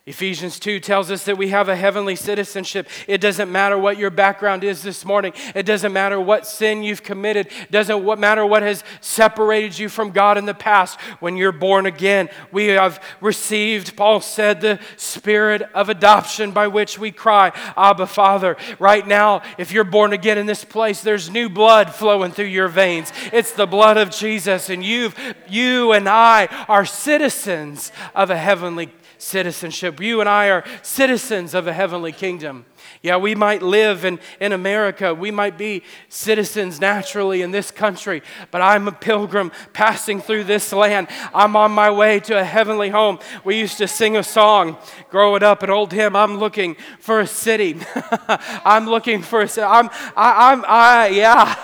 Ephesians 0.08 0.58
2 0.58 0.80
tells 0.80 1.12
us 1.12 1.26
that 1.26 1.38
we 1.38 1.50
have 1.50 1.68
a 1.68 1.76
heavenly 1.76 2.16
citizenship. 2.16 2.88
It 3.10 3.20
doesn't 3.20 3.52
matter 3.52 3.78
what 3.78 3.98
your 3.98 4.10
background 4.10 4.64
is 4.64 4.82
this 4.82 5.04
morning. 5.04 5.34
It 5.54 5.66
doesn't 5.66 5.92
matter 5.92 6.18
what 6.18 6.48
sin 6.48 6.82
you've 6.82 7.04
committed. 7.04 7.48
It 7.48 7.72
doesn't 7.72 8.18
matter 8.18 8.46
what 8.46 8.64
has 8.64 8.86
separated 9.02 9.78
you 9.78 9.90
from 9.90 10.12
God 10.12 10.38
in 10.38 10.46
the 10.46 10.54
past. 10.54 10.98
When 11.20 11.36
you're 11.36 11.52
born 11.52 11.86
again, 11.86 12.30
we 12.54 12.68
have 12.68 13.04
received, 13.20 13.98
Paul 13.98 14.22
said, 14.22 14.62
the 14.62 14.80
spirit 14.96 15.64
of 15.76 15.90
adoption 15.90 16.54
by 16.54 16.68
which 16.68 16.98
we 16.98 17.12
cry, 17.12 17.52
Abba, 17.76 18.08
Father. 18.08 18.56
Right 18.80 19.06
now, 19.06 19.42
if 19.58 19.74
you're 19.74 19.84
born 19.84 20.14
again 20.14 20.38
in 20.38 20.46
this 20.46 20.64
place, 20.64 21.02
there's 21.02 21.30
new 21.30 21.50
blood 21.50 21.94
flowing 21.94 22.32
through 22.32 22.46
your 22.46 22.70
veins. 22.70 23.12
It's 23.34 23.52
the 23.52 23.68
blood 23.68 23.98
of 23.98 24.12
Jesus, 24.12 24.70
and 24.70 24.86
you've, 24.86 25.20
you 25.50 25.92
and 25.92 26.08
I 26.08 26.46
are 26.70 26.86
citizens 26.86 27.92
of 28.16 28.30
a 28.30 28.38
heavenly 28.38 28.90
citizenship. 29.18 30.00
You 30.00 30.20
and 30.20 30.30
I 30.30 30.50
are 30.50 30.64
citizens 30.82 31.54
of 31.54 31.68
a 31.68 31.74
heavenly 31.74 32.12
kingdom. 32.12 32.66
Yeah, 33.04 33.18
we 33.18 33.36
might 33.36 33.62
live 33.62 34.06
in, 34.06 34.20
in 34.40 34.52
America. 34.54 35.14
We 35.14 35.30
might 35.32 35.58
be 35.58 35.84
citizens 36.10 36.80
naturally 36.82 37.42
in 37.42 37.52
this 37.52 37.70
country, 37.70 38.24
but 38.52 38.62
I'm 38.62 38.88
a 38.88 38.92
pilgrim 38.92 39.52
passing 39.74 40.20
through 40.22 40.46
this 40.46 40.74
land. 40.74 41.08
I'm 41.34 41.56
on 41.56 41.72
my 41.72 41.92
way 41.92 42.20
to 42.22 42.40
a 42.40 42.44
heavenly 42.44 42.90
home. 42.90 43.20
We 43.44 43.58
used 43.60 43.78
to 43.78 43.88
sing 43.88 44.18
a 44.18 44.24
song 44.24 44.78
growing 45.10 45.44
up, 45.44 45.62
an 45.64 45.70
old 45.70 45.94
hymn. 45.94 46.16
I'm 46.16 46.38
looking 46.38 46.76
for 47.00 47.20
a 47.20 47.28
city. 47.28 47.78
I'm 48.66 48.88
looking 48.88 49.22
for 49.22 49.42
a 49.42 49.48
city. 49.48 49.66
I'm, 49.66 49.90
I, 50.16 50.52
I'm, 50.52 50.66
I, 50.68 51.08
yeah. 51.10 51.56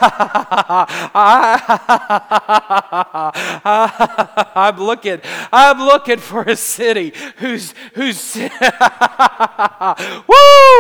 I, 1.16 1.64
I'm 4.56 4.78
looking, 4.78 5.20
I'm 5.52 5.80
looking 5.80 6.20
for 6.20 6.44
a 6.44 6.56
city 6.56 7.14
who's, 7.38 7.74
who's, 7.96 8.36
woo! 8.36 8.50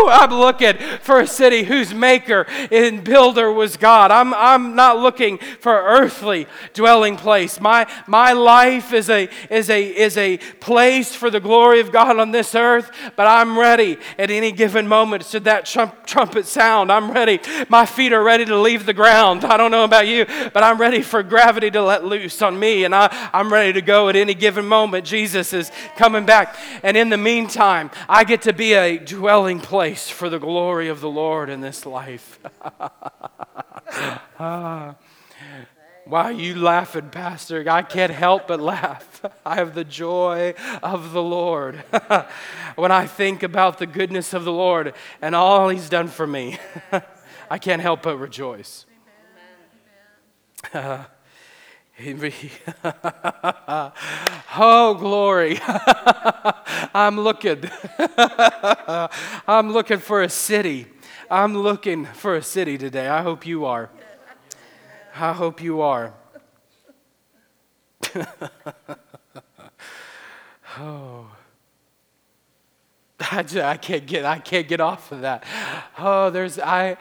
I'm 0.10 0.32
looking 0.44 0.78
for 1.02 1.20
a 1.20 1.28
city 1.28 1.64
whose 1.64 1.94
maker 1.94 2.46
and 2.72 3.04
builder 3.04 3.52
was 3.52 3.78
God. 3.78 4.12
I'm, 4.12 4.34
I'm 4.34 4.76
not 4.76 5.00
looking 5.00 5.38
for 5.38 5.74
earthly 5.74 6.48
dwelling 6.74 7.16
place. 7.16 7.60
My, 7.60 7.88
my 8.08 8.34
life 8.34 8.94
is 8.94 9.10
a, 9.10 9.30
is, 9.50 9.70
a, 9.70 9.84
is 9.84 10.18
a 10.18 10.38
place 10.60 11.16
for 11.16 11.30
the 11.30 11.40
glory 11.40 11.80
of 11.80 11.92
God 11.92 12.20
on 12.20 12.32
this 12.32 12.56
earth, 12.56 12.92
but 13.16 13.28
I'm 13.28 13.58
ready 13.58 13.98
at 14.18 14.30
any 14.30 14.52
given 14.52 14.88
moment. 14.88 15.26
Should 15.26 15.46
that 15.46 15.66
trump, 15.66 16.06
trumpet 16.06 16.46
sound, 16.46 16.92
I'm 16.92 17.12
ready. 17.12 17.40
My 17.70 17.86
feet 17.86 18.14
are 18.14 18.24
ready 18.24 18.46
to 18.46 18.60
leave 18.60 18.86
the 18.86 18.94
ground. 18.94 19.46
I 19.46 19.58
don't 19.58 19.72
know 19.72 19.84
about 19.84 20.08
you, 20.08 20.26
but 20.54 20.64
I'm 20.64 20.80
ready 20.80 21.02
for 21.02 21.24
gravity 21.24 21.72
to 21.72 21.82
let 21.82 22.04
loose 22.04 22.42
on 22.42 22.60
me, 22.60 22.84
and 22.84 22.94
I, 22.94 23.30
I'm 23.34 23.52
ready 23.52 23.74
to 23.74 23.82
go 23.82 24.10
at 24.10 24.16
any 24.16 24.34
given 24.34 24.66
moment. 24.68 25.06
Jesus 25.06 25.54
is 25.54 25.72
coming 25.96 26.26
back. 26.26 26.56
And 26.84 26.98
in 26.98 27.10
the 27.10 27.18
meantime, 27.18 27.92
I 28.10 28.24
get 28.24 28.42
to 28.44 28.54
be 28.54 28.74
a 28.74 28.98
dwelling 28.98 29.60
place 29.60 30.10
for 30.10 30.30
the 30.30 30.33
glory 30.40 30.88
of 30.90 31.02
the 31.02 31.10
Lord 31.10 31.50
in 31.50 31.62
this 31.62 31.86
life. 31.86 32.40
ah. 34.40 34.96
Why 36.06 36.24
are 36.24 36.32
you 36.34 36.56
laughing, 36.56 37.10
Pastor? 37.10 37.64
I 37.70 37.82
can't 37.82 38.12
help 38.12 38.48
but 38.48 38.60
laugh. 38.60 39.22
I 39.46 39.56
have 39.56 39.74
the 39.74 39.86
joy 39.86 40.54
of 40.82 41.14
the 41.14 41.24
Lord. 41.24 41.76
when 42.76 42.92
I 42.92 43.06
think 43.06 43.42
about 43.42 43.78
the 43.78 43.86
goodness 43.86 44.34
of 44.34 44.44
the 44.44 44.52
Lord 44.52 44.94
and 45.22 45.34
all 45.34 45.70
He's 45.70 45.88
done 45.88 46.10
for 46.10 46.28
me, 46.28 46.60
I 47.50 47.58
can't 47.58 47.82
help 47.82 48.02
but 48.02 48.18
rejoice. 48.18 48.86
Uh, 50.74 51.06
oh, 54.58 54.96
glory. 55.00 55.60
I'm 56.94 57.20
looking. 57.20 57.70
I'm 59.48 59.72
looking 59.72 60.00
for 60.00 60.24
a 60.24 60.30
city. 60.30 60.88
I'm 61.30 61.56
looking 61.56 62.06
for 62.06 62.36
a 62.36 62.42
city 62.42 62.80
today. 62.80 63.08
I 63.08 63.22
hope 63.22 63.46
you 63.46 63.66
are. 63.66 63.92
I 65.16 65.34
hope 65.34 65.62
you 65.62 65.82
are. 65.82 66.14
oh. 70.80 71.28
I, 73.32 73.44
just, 73.44 73.58
I 73.58 73.78
can't 73.78 74.06
get 74.06 74.26
I 74.26 74.40
can't 74.40 74.68
get 74.68 74.82
off 74.82 75.12
of 75.12 75.22
that. 75.22 75.46
Oh, 75.98 76.30
there's 76.32 76.60
I 76.60 76.98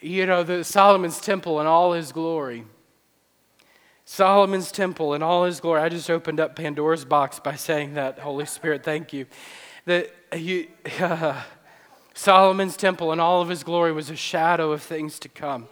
you 0.00 0.26
know 0.26 0.42
the 0.42 0.62
Solomon's 0.62 1.20
temple 1.20 1.58
and 1.58 1.66
all 1.66 1.92
his 1.92 2.12
glory. 2.12 2.64
Solomon's 4.08 4.70
temple 4.70 5.14
in 5.14 5.22
all 5.22 5.44
his 5.44 5.58
glory. 5.58 5.82
I 5.82 5.88
just 5.88 6.08
opened 6.08 6.38
up 6.38 6.54
Pandora's 6.54 7.04
box 7.04 7.40
by 7.40 7.56
saying 7.56 7.94
that. 7.94 8.20
Holy 8.20 8.46
Spirit, 8.46 8.84
thank 8.84 9.12
you. 9.12 9.26
That 9.84 10.12
you, 10.32 10.68
uh, 11.00 11.42
Solomon's 12.14 12.76
temple 12.76 13.12
in 13.12 13.18
all 13.18 13.42
of 13.42 13.48
his 13.48 13.64
glory 13.64 13.92
was 13.92 14.08
a 14.08 14.14
shadow 14.14 14.70
of 14.70 14.80
things 14.80 15.18
to 15.18 15.28
come. 15.28 15.66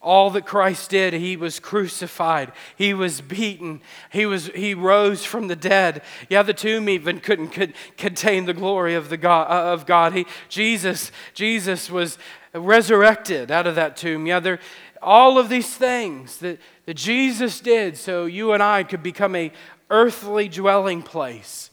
All 0.00 0.30
that 0.30 0.46
Christ 0.46 0.90
did, 0.90 1.12
he 1.14 1.36
was 1.36 1.58
crucified, 1.58 2.52
he 2.76 2.94
was 2.94 3.20
beaten, 3.20 3.80
he, 4.12 4.24
was, 4.24 4.46
he 4.54 4.72
rose 4.72 5.24
from 5.24 5.48
the 5.48 5.56
dead. 5.56 6.02
Yeah, 6.28 6.44
the 6.44 6.54
tomb 6.54 6.88
even 6.88 7.18
couldn't 7.18 7.48
could 7.48 7.74
contain 7.96 8.44
the 8.44 8.54
glory 8.54 8.94
of, 8.94 9.08
the 9.08 9.16
God, 9.16 9.50
uh, 9.50 9.72
of 9.72 9.84
God. 9.84 10.12
He, 10.12 10.26
Jesus, 10.48 11.10
Jesus 11.34 11.90
was 11.90 12.18
resurrected 12.54 13.50
out 13.50 13.66
of 13.66 13.74
that 13.74 13.96
tomb. 13.96 14.26
Yeah, 14.26 14.38
there, 14.38 14.60
all 15.02 15.36
of 15.36 15.48
these 15.48 15.74
things 15.74 16.38
that, 16.38 16.60
that 16.88 16.96
Jesus 16.96 17.60
did 17.60 17.98
so 17.98 18.24
you 18.24 18.54
and 18.54 18.62
I 18.62 18.82
could 18.82 19.02
become 19.02 19.36
a 19.36 19.52
earthly 19.90 20.48
dwelling 20.48 21.02
place 21.02 21.70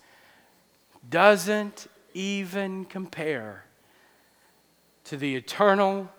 doesn't 1.10 1.88
even 2.14 2.84
compare 2.84 3.64
to 5.06 5.16
the 5.16 5.38
eternal 5.38 6.10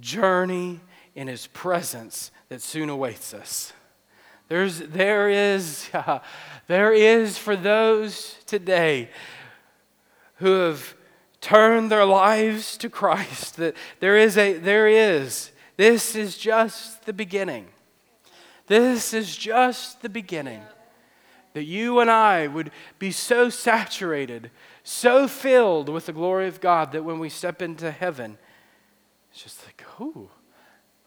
journey 0.00 0.80
in 1.14 1.28
his 1.28 1.48
presence 1.48 2.30
that 2.48 2.62
soon 2.62 2.88
awaits 2.88 3.34
us. 3.34 3.74
There's, 4.48 4.78
there, 4.78 5.28
is, 5.28 5.90
uh, 5.92 6.20
there 6.68 6.94
is 6.94 7.36
for 7.36 7.54
those 7.54 8.34
today 8.46 9.10
who 10.36 10.52
have 10.52 10.94
turned 11.42 11.90
their 11.90 12.06
lives 12.06 12.78
to 12.78 12.88
Christ, 12.88 13.58
that 13.58 13.76
there 14.00 14.16
is 14.16 14.38
a, 14.38 14.54
there 14.54 14.88
is, 14.88 15.50
this 15.78 16.16
is 16.16 16.36
just 16.36 17.06
the 17.06 17.12
beginning. 17.12 17.68
This 18.66 19.14
is 19.14 19.34
just 19.34 20.02
the 20.02 20.08
beginning. 20.08 20.60
That 21.54 21.62
you 21.64 22.00
and 22.00 22.10
I 22.10 22.48
would 22.48 22.72
be 22.98 23.12
so 23.12 23.48
saturated, 23.48 24.50
so 24.82 25.28
filled 25.28 25.88
with 25.88 26.06
the 26.06 26.12
glory 26.12 26.48
of 26.48 26.60
God 26.60 26.92
that 26.92 27.04
when 27.04 27.20
we 27.20 27.28
step 27.28 27.62
into 27.62 27.92
heaven, 27.92 28.38
it's 29.30 29.44
just 29.44 29.64
like, 29.64 29.84
ooh, 30.00 30.28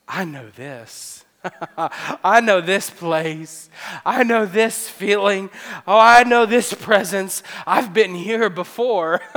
I 0.07 0.23
know 0.23 0.49
this. 0.49 1.20
I 2.23 2.41
know 2.41 2.61
this 2.61 2.89
place. 2.89 3.69
I 4.05 4.23
know 4.23 4.45
this 4.45 4.87
feeling. 4.87 5.49
Oh, 5.87 5.97
I 5.97 6.23
know 6.23 6.45
this 6.45 6.73
presence. 6.73 7.43
I've 7.65 7.93
been 7.93 8.15
here 8.15 8.49
before. 8.49 9.21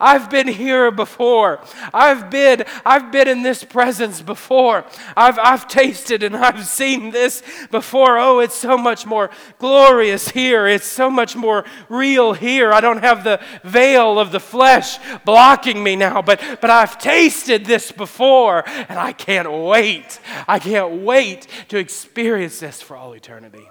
I've 0.00 0.30
been 0.30 0.48
here 0.48 0.90
before. 0.90 1.60
I've 1.92 2.30
been, 2.30 2.64
I've 2.84 3.12
been 3.12 3.28
in 3.28 3.42
this 3.42 3.62
presence 3.62 4.22
before. 4.22 4.84
I've, 5.16 5.38
I've 5.38 5.68
tasted 5.68 6.22
and 6.22 6.36
I've 6.36 6.66
seen 6.66 7.10
this 7.10 7.42
before. 7.70 8.18
Oh, 8.18 8.40
it's 8.40 8.56
so 8.56 8.76
much 8.78 9.06
more 9.06 9.30
glorious 9.58 10.30
here. 10.30 10.66
It's 10.66 10.86
so 10.86 11.10
much 11.10 11.36
more 11.36 11.64
real 11.88 12.32
here. 12.32 12.72
I 12.72 12.80
don't 12.80 13.02
have 13.02 13.22
the 13.24 13.40
veil 13.62 14.18
of 14.18 14.32
the 14.32 14.40
flesh 14.40 14.98
blocking 15.24 15.82
me 15.82 15.94
now, 15.96 16.22
but, 16.22 16.40
but 16.60 16.70
I've 16.70 16.98
tasted 16.98 17.66
this 17.66 17.92
before 17.92 18.64
and 18.88 18.98
I 18.98 19.12
can't 19.12 19.50
wait. 19.50 20.20
I 20.46 20.58
can't 20.58 21.02
wait 21.02 21.46
to 21.68 21.78
experience 21.78 22.60
this 22.60 22.80
for 22.80 22.96
all 22.96 23.12
eternity. 23.14 23.66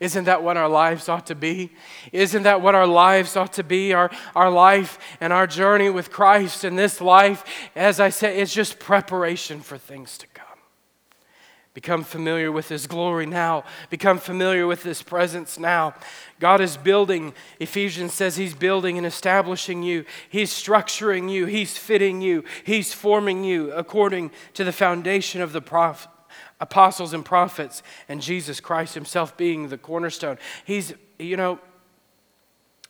Isn't 0.00 0.24
that 0.24 0.44
what 0.44 0.56
our 0.56 0.68
lives 0.68 1.08
ought 1.08 1.26
to 1.26 1.34
be? 1.34 1.70
Isn't 2.12 2.44
that 2.44 2.62
what 2.62 2.74
our 2.76 2.86
lives 2.86 3.36
ought 3.36 3.54
to 3.54 3.64
be? 3.64 3.92
Our, 3.92 4.10
our 4.36 4.50
life 4.50 4.98
and 5.20 5.32
our 5.32 5.46
journey 5.46 5.90
with 5.90 6.10
Christ 6.10 6.64
in 6.64 6.76
this 6.76 7.00
life, 7.00 7.44
as 7.74 7.98
I 7.98 8.10
said, 8.10 8.36
is 8.36 8.54
just 8.54 8.78
preparation 8.78 9.60
for 9.60 9.76
things 9.76 10.16
to 10.18 10.26
come. 10.28 10.37
Become 11.78 12.02
familiar 12.02 12.50
with 12.50 12.68
His 12.68 12.88
glory 12.88 13.24
now. 13.24 13.62
Become 13.88 14.18
familiar 14.18 14.66
with 14.66 14.82
His 14.82 15.00
presence 15.00 15.60
now. 15.60 15.94
God 16.40 16.60
is 16.60 16.76
building, 16.76 17.34
Ephesians 17.60 18.12
says 18.14 18.34
He's 18.34 18.52
building 18.52 18.98
and 18.98 19.06
establishing 19.06 19.84
you. 19.84 20.04
He's 20.28 20.50
structuring 20.50 21.30
you. 21.30 21.46
He's 21.46 21.78
fitting 21.78 22.20
you. 22.20 22.42
He's 22.64 22.92
forming 22.92 23.44
you 23.44 23.70
according 23.70 24.32
to 24.54 24.64
the 24.64 24.72
foundation 24.72 25.40
of 25.40 25.52
the 25.52 25.60
prophet 25.60 26.10
apostles 26.60 27.12
and 27.12 27.24
prophets, 27.24 27.84
and 28.08 28.20
Jesus 28.20 28.58
Christ 28.58 28.94
himself 28.94 29.36
being 29.36 29.68
the 29.68 29.78
cornerstone. 29.78 30.36
He's, 30.64 30.92
you 31.16 31.36
know, 31.36 31.60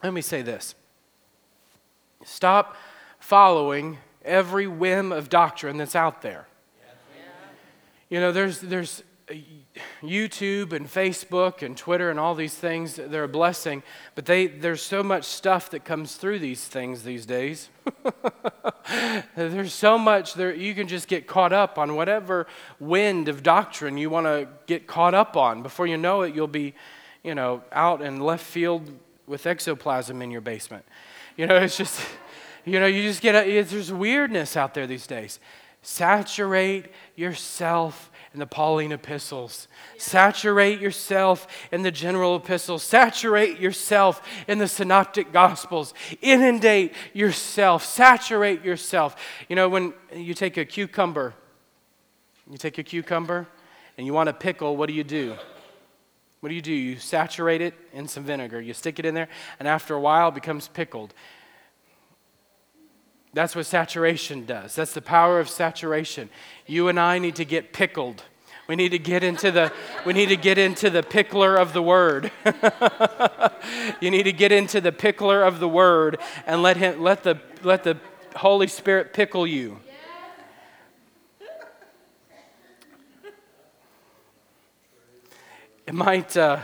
let 0.03 0.15
me 0.15 0.23
say 0.23 0.41
this 0.41 0.75
stop 2.25 2.75
following 3.21 3.99
every 4.25 4.67
whim 4.67 5.13
of 5.13 5.29
doctrine 5.29 5.77
that's 5.77 5.95
out 5.95 6.23
there. 6.23 6.48
You 8.11 8.21
know, 8.21 8.33
there's, 8.33 8.61
there's 8.61 9.03
uh, 9.31 9.35
YouTube 10.03 10.73
and 10.73 10.87
Facebook 10.87 11.63
and 11.63 11.77
Twitter 11.77 12.11
and 12.11 12.19
all 12.19 12.35
these 12.35 12.55
things, 12.55 12.97
they're 12.97 13.25
a 13.25 13.29
blessing, 13.29 13.83
but 14.15 14.25
they, 14.25 14.47
there's 14.47 14.83
so 14.83 15.03
much 15.03 15.25
stuff 15.25 15.71
that 15.71 15.85
comes 15.85 16.17
through 16.17 16.39
these 16.39 16.65
things 16.65 17.03
these 17.03 17.27
days. 17.27 17.69
there's 19.37 19.75
so 19.75 19.99
much 19.99 20.35
there, 20.35 20.55
you 20.55 20.75
can 20.75 20.89
just 20.89 21.07
get 21.07 21.27
caught 21.27 21.53
up 21.53 21.79
on 21.79 21.97
whatever 21.97 22.47
wind 22.81 23.29
of 23.29 23.43
doctrine 23.43 23.99
you 23.99 24.09
want 24.09 24.27
to 24.27 24.49
get 24.67 24.87
caught 24.87 25.13
up 25.13 25.37
on. 25.37 25.63
Before 25.63 25.87
you 25.87 25.99
know 25.99 26.23
it, 26.23 26.35
you'll 26.35 26.47
be, 26.47 26.75
you 27.23 27.35
know, 27.35 27.63
out 27.73 28.01
in 28.01 28.21
left 28.21 28.45
field 28.45 28.91
with 29.27 29.47
ectoplasm 29.47 30.23
in 30.23 30.31
your 30.31 30.41
basement. 30.41 30.87
You 31.37 31.47
know, 31.47 31.57
it's 31.57 31.77
just, 31.77 32.01
you 32.65 32.81
know, 32.81 32.87
you 32.87 33.03
just 33.03 33.21
get, 33.21 33.35
a, 33.35 33.63
there's 33.63 33.93
weirdness 33.93 34.57
out 34.57 34.73
there 34.73 34.87
these 34.87 35.07
days. 35.07 35.39
Saturate 35.83 36.87
yourself 37.17 38.11
in 38.35 38.41
the 38.41 38.47
Pauline 38.47 38.93
epistles. 38.93 39.69
Saturate 39.97 40.81
yourself 40.81 41.47
in 41.73 41.83
the 41.83 41.91
general 41.91 42.37
epistles. 42.37 42.83
Saturate 42.83 43.59
yourself 43.59 44.23
in 44.47 44.59
the 44.59 44.69
synoptic 44.69 45.33
gospels. 45.33 45.95
Inundate 46.21 46.93
yourself. 47.15 47.85
Saturate 47.85 48.65
yourself. 48.65 49.17
You 49.49 49.57
know, 49.57 49.69
when 49.69 49.95
you 50.15 50.35
take 50.35 50.57
a 50.57 50.65
cucumber, 50.65 51.35
you 52.51 52.59
take 52.59 52.79
a 52.79 52.83
cucumber 52.83 53.47
and 53.97 54.07
you 54.07 54.13
want 54.13 54.29
to 54.29 54.33
pickle, 54.33 54.77
what 54.77 54.87
do 54.87 54.93
you 54.93 55.05
do? 55.05 55.37
What 56.41 56.51
do 56.51 56.55
you 56.55 56.63
do? 56.63 56.73
You 56.73 56.97
saturate 56.99 57.61
it 57.61 57.75
in 57.93 58.07
some 58.07 58.25
vinegar. 58.25 58.61
You 58.61 58.73
stick 58.73 58.99
it 58.99 59.05
in 59.05 59.15
there, 59.15 59.29
and 59.59 59.67
after 59.67 59.95
a 59.95 60.01
while, 60.01 60.29
it 60.29 60.35
becomes 60.35 60.69
pickled. 60.69 61.13
That's 63.39 63.55
what 63.55 63.67
saturation 63.67 64.47
does. 64.47 64.75
That's 64.75 64.95
the 64.95 65.01
power 65.01 65.39
of 65.39 65.49
saturation. 65.49 66.29
You 66.67 66.89
and 66.89 66.99
I 66.99 67.21
need 67.21 67.37
to 67.37 67.45
get 67.45 67.73
pickled. 67.73 68.25
We 68.67 68.75
need 68.75 68.89
to 68.89 68.99
get 68.99 69.23
into 69.23 69.53
the 69.53 69.73
we 70.05 70.13
need 70.13 70.31
to 70.31 70.37
get 70.37 70.59
into 70.59 70.91
the 70.91 71.05
pickler 71.05 71.57
of 71.57 71.73
the 71.73 71.81
word. 71.81 72.33
you 74.01 74.11
need 74.11 74.25
to 74.25 74.33
get 74.33 74.51
into 74.51 74.81
the 74.81 74.91
pickler 74.91 75.47
of 75.47 75.61
the 75.61 75.69
word 75.69 76.19
and 76.49 76.65
let 76.65 76.79
him 76.79 77.01
let 77.01 77.23
the 77.23 77.41
let 77.63 77.85
the 77.85 77.97
Holy 78.35 78.67
Spirit 78.67 79.13
pickle 79.13 79.47
you. 79.47 79.79
It 85.87 85.95
might 85.95 86.37
uh, 86.37 86.59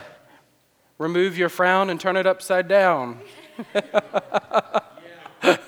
remove 0.98 1.38
your 1.38 1.50
frown 1.50 1.88
and 1.88 2.00
turn 2.00 2.16
it 2.16 2.26
upside 2.26 2.66
down. 2.66 3.20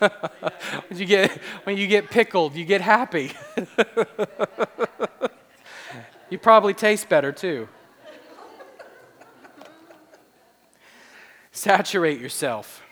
when, 0.89 0.99
you 0.99 1.05
get, 1.05 1.31
when 1.65 1.77
you 1.77 1.87
get 1.87 2.11
pickled, 2.11 2.55
you 2.55 2.65
get 2.65 2.81
happy. 2.81 3.33
you 6.31 6.39
probably 6.39 6.73
taste 6.73 7.09
better 7.09 7.33
too. 7.33 7.69
Saturate 11.53 12.21
yourself. 12.21 12.83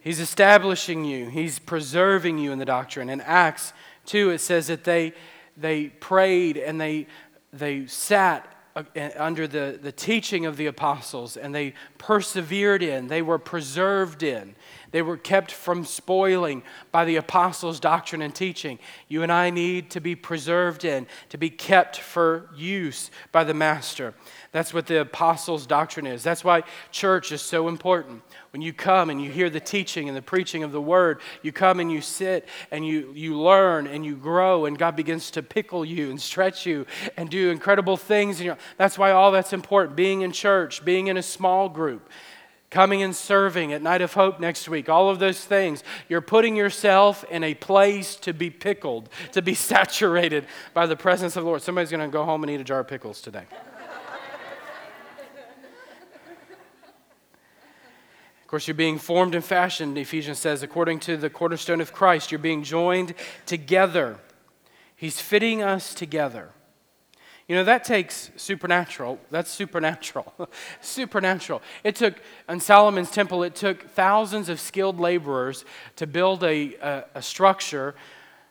He's 0.00 0.20
establishing 0.20 1.04
you, 1.04 1.28
He's 1.28 1.58
preserving 1.58 2.38
you 2.38 2.52
in 2.52 2.58
the 2.58 2.64
doctrine. 2.64 3.10
In 3.10 3.20
Acts 3.20 3.72
2, 4.06 4.30
it 4.30 4.40
says 4.40 4.68
that 4.68 4.84
they, 4.84 5.12
they 5.56 5.88
prayed 5.88 6.56
and 6.56 6.80
they, 6.80 7.06
they 7.52 7.86
sat 7.86 8.50
uh, 8.76 8.84
under 9.16 9.48
the, 9.48 9.78
the 9.82 9.92
teaching 9.92 10.46
of 10.46 10.56
the 10.56 10.66
apostles 10.66 11.36
and 11.36 11.54
they 11.54 11.74
persevered 11.98 12.82
in, 12.82 13.08
they 13.08 13.20
were 13.20 13.38
preserved 13.38 14.22
in. 14.22 14.54
They 14.90 15.02
were 15.02 15.16
kept 15.16 15.52
from 15.52 15.84
spoiling 15.84 16.62
by 16.90 17.04
the 17.04 17.16
apostles' 17.16 17.80
doctrine 17.80 18.22
and 18.22 18.34
teaching. 18.34 18.78
You 19.08 19.22
and 19.22 19.30
I 19.30 19.50
need 19.50 19.90
to 19.90 20.00
be 20.00 20.16
preserved 20.16 20.84
in, 20.84 21.06
to 21.28 21.38
be 21.38 21.50
kept 21.50 21.98
for 21.98 22.50
use 22.56 23.10
by 23.32 23.44
the 23.44 23.54
Master. 23.54 24.14
That's 24.52 24.74
what 24.74 24.86
the 24.86 25.02
apostles' 25.02 25.66
doctrine 25.66 26.06
is. 26.06 26.22
That's 26.22 26.42
why 26.42 26.64
church 26.90 27.30
is 27.30 27.40
so 27.40 27.68
important. 27.68 28.22
When 28.52 28.62
you 28.62 28.72
come 28.72 29.10
and 29.10 29.22
you 29.22 29.30
hear 29.30 29.48
the 29.48 29.60
teaching 29.60 30.08
and 30.08 30.16
the 30.16 30.22
preaching 30.22 30.64
of 30.64 30.72
the 30.72 30.80
word, 30.80 31.20
you 31.42 31.52
come 31.52 31.78
and 31.78 31.92
you 31.92 32.00
sit 32.00 32.48
and 32.72 32.84
you, 32.84 33.12
you 33.14 33.40
learn 33.40 33.86
and 33.86 34.04
you 34.04 34.16
grow, 34.16 34.64
and 34.64 34.76
God 34.76 34.96
begins 34.96 35.30
to 35.32 35.42
pickle 35.42 35.84
you 35.84 36.10
and 36.10 36.20
stretch 36.20 36.66
you 36.66 36.84
and 37.16 37.30
do 37.30 37.50
incredible 37.50 37.96
things. 37.96 38.40
And 38.40 38.56
that's 38.76 38.98
why 38.98 39.12
all 39.12 39.30
that's 39.30 39.52
important 39.52 39.94
being 39.94 40.22
in 40.22 40.32
church, 40.32 40.84
being 40.84 41.06
in 41.06 41.16
a 41.16 41.22
small 41.22 41.68
group 41.68 42.10
coming 42.70 43.02
and 43.02 43.14
serving 43.14 43.72
at 43.72 43.82
Night 43.82 44.00
of 44.00 44.14
Hope 44.14 44.38
next 44.38 44.68
week, 44.68 44.88
all 44.88 45.10
of 45.10 45.18
those 45.18 45.44
things. 45.44 45.82
You're 46.08 46.20
putting 46.20 46.56
yourself 46.56 47.24
in 47.24 47.42
a 47.42 47.54
place 47.54 48.14
to 48.16 48.32
be 48.32 48.48
pickled, 48.48 49.08
to 49.32 49.42
be 49.42 49.54
saturated 49.70 50.46
by 50.72 50.86
the 50.86 50.96
presence 50.96 51.36
of 51.36 51.42
the 51.42 51.48
Lord. 51.48 51.62
Somebody's 51.62 51.90
going 51.90 52.08
to 52.08 52.12
go 52.12 52.24
home 52.24 52.44
and 52.44 52.50
eat 52.50 52.60
a 52.60 52.64
jar 52.64 52.80
of 52.80 52.88
pickles 52.88 53.20
today. 53.20 53.44
Of 58.40 58.46
course, 58.50 58.66
you're 58.66 58.74
being 58.74 58.98
formed 58.98 59.36
and 59.36 59.44
fashioned, 59.44 59.96
Ephesians 59.96 60.40
says, 60.40 60.64
according 60.64 60.98
to 61.00 61.16
the 61.16 61.30
cornerstone 61.30 61.80
of 61.80 61.92
Christ. 61.92 62.32
You're 62.32 62.40
being 62.40 62.64
joined 62.64 63.14
together. 63.46 64.18
He's 64.96 65.20
fitting 65.20 65.62
us 65.62 65.94
together. 65.94 66.50
You 67.50 67.56
know, 67.56 67.64
that 67.64 67.82
takes 67.82 68.30
supernatural. 68.36 69.18
That's 69.32 69.50
supernatural. 69.50 70.32
supernatural. 70.80 71.62
It 71.82 71.96
took, 71.96 72.14
in 72.48 72.60
Solomon's 72.60 73.10
temple, 73.10 73.42
it 73.42 73.56
took 73.56 73.90
thousands 73.90 74.48
of 74.48 74.60
skilled 74.60 75.00
laborers 75.00 75.64
to 75.96 76.06
build 76.06 76.44
a, 76.44 76.76
a, 76.76 77.04
a 77.16 77.22
structure 77.22 77.96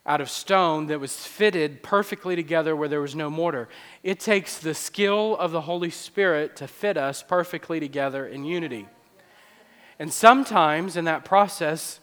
out 0.06 0.20
of 0.20 0.30
stone 0.30 0.88
that 0.88 1.00
was 1.00 1.16
fitted 1.16 1.82
perfectly 1.82 2.36
together 2.36 2.76
where 2.76 2.90
there 2.90 3.00
was 3.00 3.16
no 3.16 3.30
mortar. 3.30 3.70
It 4.04 4.20
takes 4.20 4.58
the 4.58 4.74
skill 4.74 5.38
of 5.38 5.52
the 5.52 5.62
Holy 5.62 5.92
Spirit 5.92 6.58
to 6.58 6.68
fit 6.68 6.98
us 6.98 7.24
perfectly 7.24 7.80
together 7.80 8.28
in 8.28 8.44
unity. 8.44 8.86
And 9.98 10.12
sometimes 10.12 10.98
in 10.98 11.06
that 11.06 11.24
process, 11.24 12.02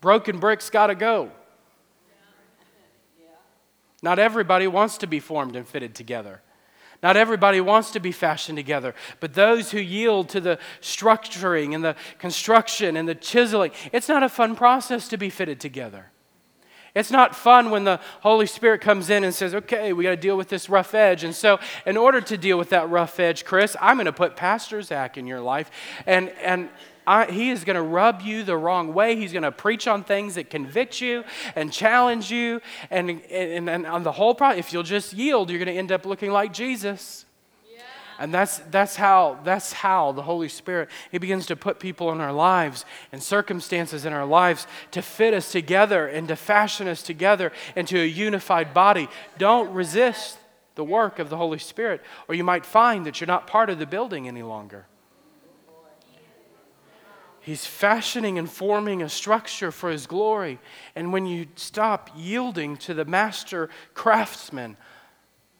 broken 0.00 0.38
bricks 0.38 0.70
got 0.70 0.86
to 0.86 0.94
go. 0.94 1.32
Not 4.02 4.18
everybody 4.18 4.66
wants 4.66 4.98
to 4.98 5.06
be 5.06 5.20
formed 5.20 5.56
and 5.56 5.66
fitted 5.66 5.94
together. 5.94 6.42
Not 7.02 7.16
everybody 7.16 7.60
wants 7.60 7.92
to 7.92 8.00
be 8.00 8.10
fashioned 8.10 8.58
together, 8.58 8.94
but 9.20 9.34
those 9.34 9.70
who 9.70 9.78
yield 9.78 10.28
to 10.30 10.40
the 10.40 10.58
structuring 10.80 11.74
and 11.74 11.84
the 11.84 11.94
construction 12.18 12.96
and 12.96 13.08
the 13.08 13.14
chiseling, 13.14 13.70
it's 13.92 14.08
not 14.08 14.24
a 14.24 14.28
fun 14.28 14.56
process 14.56 15.06
to 15.08 15.16
be 15.16 15.30
fitted 15.30 15.60
together. 15.60 16.10
It's 16.94 17.12
not 17.12 17.36
fun 17.36 17.70
when 17.70 17.84
the 17.84 18.00
Holy 18.22 18.46
Spirit 18.46 18.80
comes 18.80 19.10
in 19.10 19.22
and 19.22 19.32
says, 19.32 19.54
okay, 19.54 19.92
we 19.92 20.02
got 20.02 20.10
to 20.10 20.16
deal 20.16 20.36
with 20.36 20.48
this 20.48 20.68
rough 20.68 20.94
edge. 20.94 21.22
And 21.22 21.34
so, 21.34 21.60
in 21.86 21.96
order 21.96 22.20
to 22.20 22.36
deal 22.36 22.58
with 22.58 22.70
that 22.70 22.88
rough 22.88 23.20
edge, 23.20 23.44
Chris, 23.44 23.76
I'm 23.80 23.96
going 23.96 24.06
to 24.06 24.12
put 24.12 24.34
Pastor 24.34 24.82
Zach 24.82 25.16
in 25.16 25.26
your 25.26 25.40
life. 25.40 25.70
And, 26.06 26.30
and 26.42 26.70
I, 27.08 27.30
he 27.30 27.48
is 27.48 27.64
going 27.64 27.76
to 27.76 27.82
rub 27.82 28.20
you 28.20 28.42
the 28.44 28.56
wrong 28.56 28.92
way. 28.92 29.16
He's 29.16 29.32
going 29.32 29.42
to 29.42 29.50
preach 29.50 29.88
on 29.88 30.04
things 30.04 30.34
that 30.34 30.50
convict 30.50 31.00
you 31.00 31.24
and 31.56 31.72
challenge 31.72 32.30
you. 32.30 32.60
And, 32.90 33.22
and, 33.30 33.70
and 33.70 33.86
on 33.86 34.02
the 34.02 34.12
whole 34.12 34.34
problem, 34.34 34.58
if 34.58 34.74
you'll 34.74 34.82
just 34.82 35.14
yield, 35.14 35.48
you're 35.48 35.58
going 35.58 35.74
to 35.74 35.78
end 35.78 35.90
up 35.90 36.04
looking 36.04 36.30
like 36.30 36.52
Jesus. 36.52 37.24
And 38.18 38.34
that's, 38.34 38.58
that's, 38.70 38.96
how, 38.96 39.38
that's 39.44 39.72
how 39.72 40.12
the 40.12 40.22
Holy 40.22 40.48
Spirit, 40.48 40.90
He 41.10 41.18
begins 41.18 41.46
to 41.46 41.56
put 41.56 41.78
people 41.78 42.10
in 42.12 42.20
our 42.20 42.32
lives 42.32 42.84
and 43.12 43.22
circumstances 43.22 44.04
in 44.04 44.12
our 44.12 44.26
lives 44.26 44.66
to 44.90 45.00
fit 45.00 45.32
us 45.32 45.52
together 45.52 46.06
and 46.08 46.26
to 46.28 46.36
fashion 46.36 46.88
us 46.88 47.02
together 47.02 47.52
into 47.76 47.98
a 47.98 48.04
unified 48.04 48.74
body. 48.74 49.08
Don't 49.38 49.72
resist 49.72 50.36
the 50.74 50.84
work 50.84 51.18
of 51.18 51.30
the 51.30 51.36
Holy 51.36 51.58
Spirit, 51.58 52.02
or 52.28 52.34
you 52.34 52.44
might 52.44 52.66
find 52.66 53.06
that 53.06 53.20
you're 53.20 53.26
not 53.26 53.46
part 53.46 53.70
of 53.70 53.78
the 53.78 53.86
building 53.86 54.26
any 54.26 54.42
longer. 54.42 54.86
He's 57.48 57.64
fashioning 57.64 58.38
and 58.38 58.46
forming 58.46 59.00
a 59.00 59.08
structure 59.08 59.72
for 59.72 59.88
His 59.88 60.06
glory. 60.06 60.58
And 60.94 61.14
when 61.14 61.24
you 61.24 61.46
stop 61.56 62.10
yielding 62.14 62.76
to 62.76 62.92
the 62.92 63.06
master 63.06 63.70
craftsman, 63.94 64.76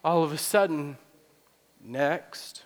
all 0.04 0.22
of 0.22 0.30
a 0.30 0.36
sudden, 0.36 0.98
next, 1.82 2.62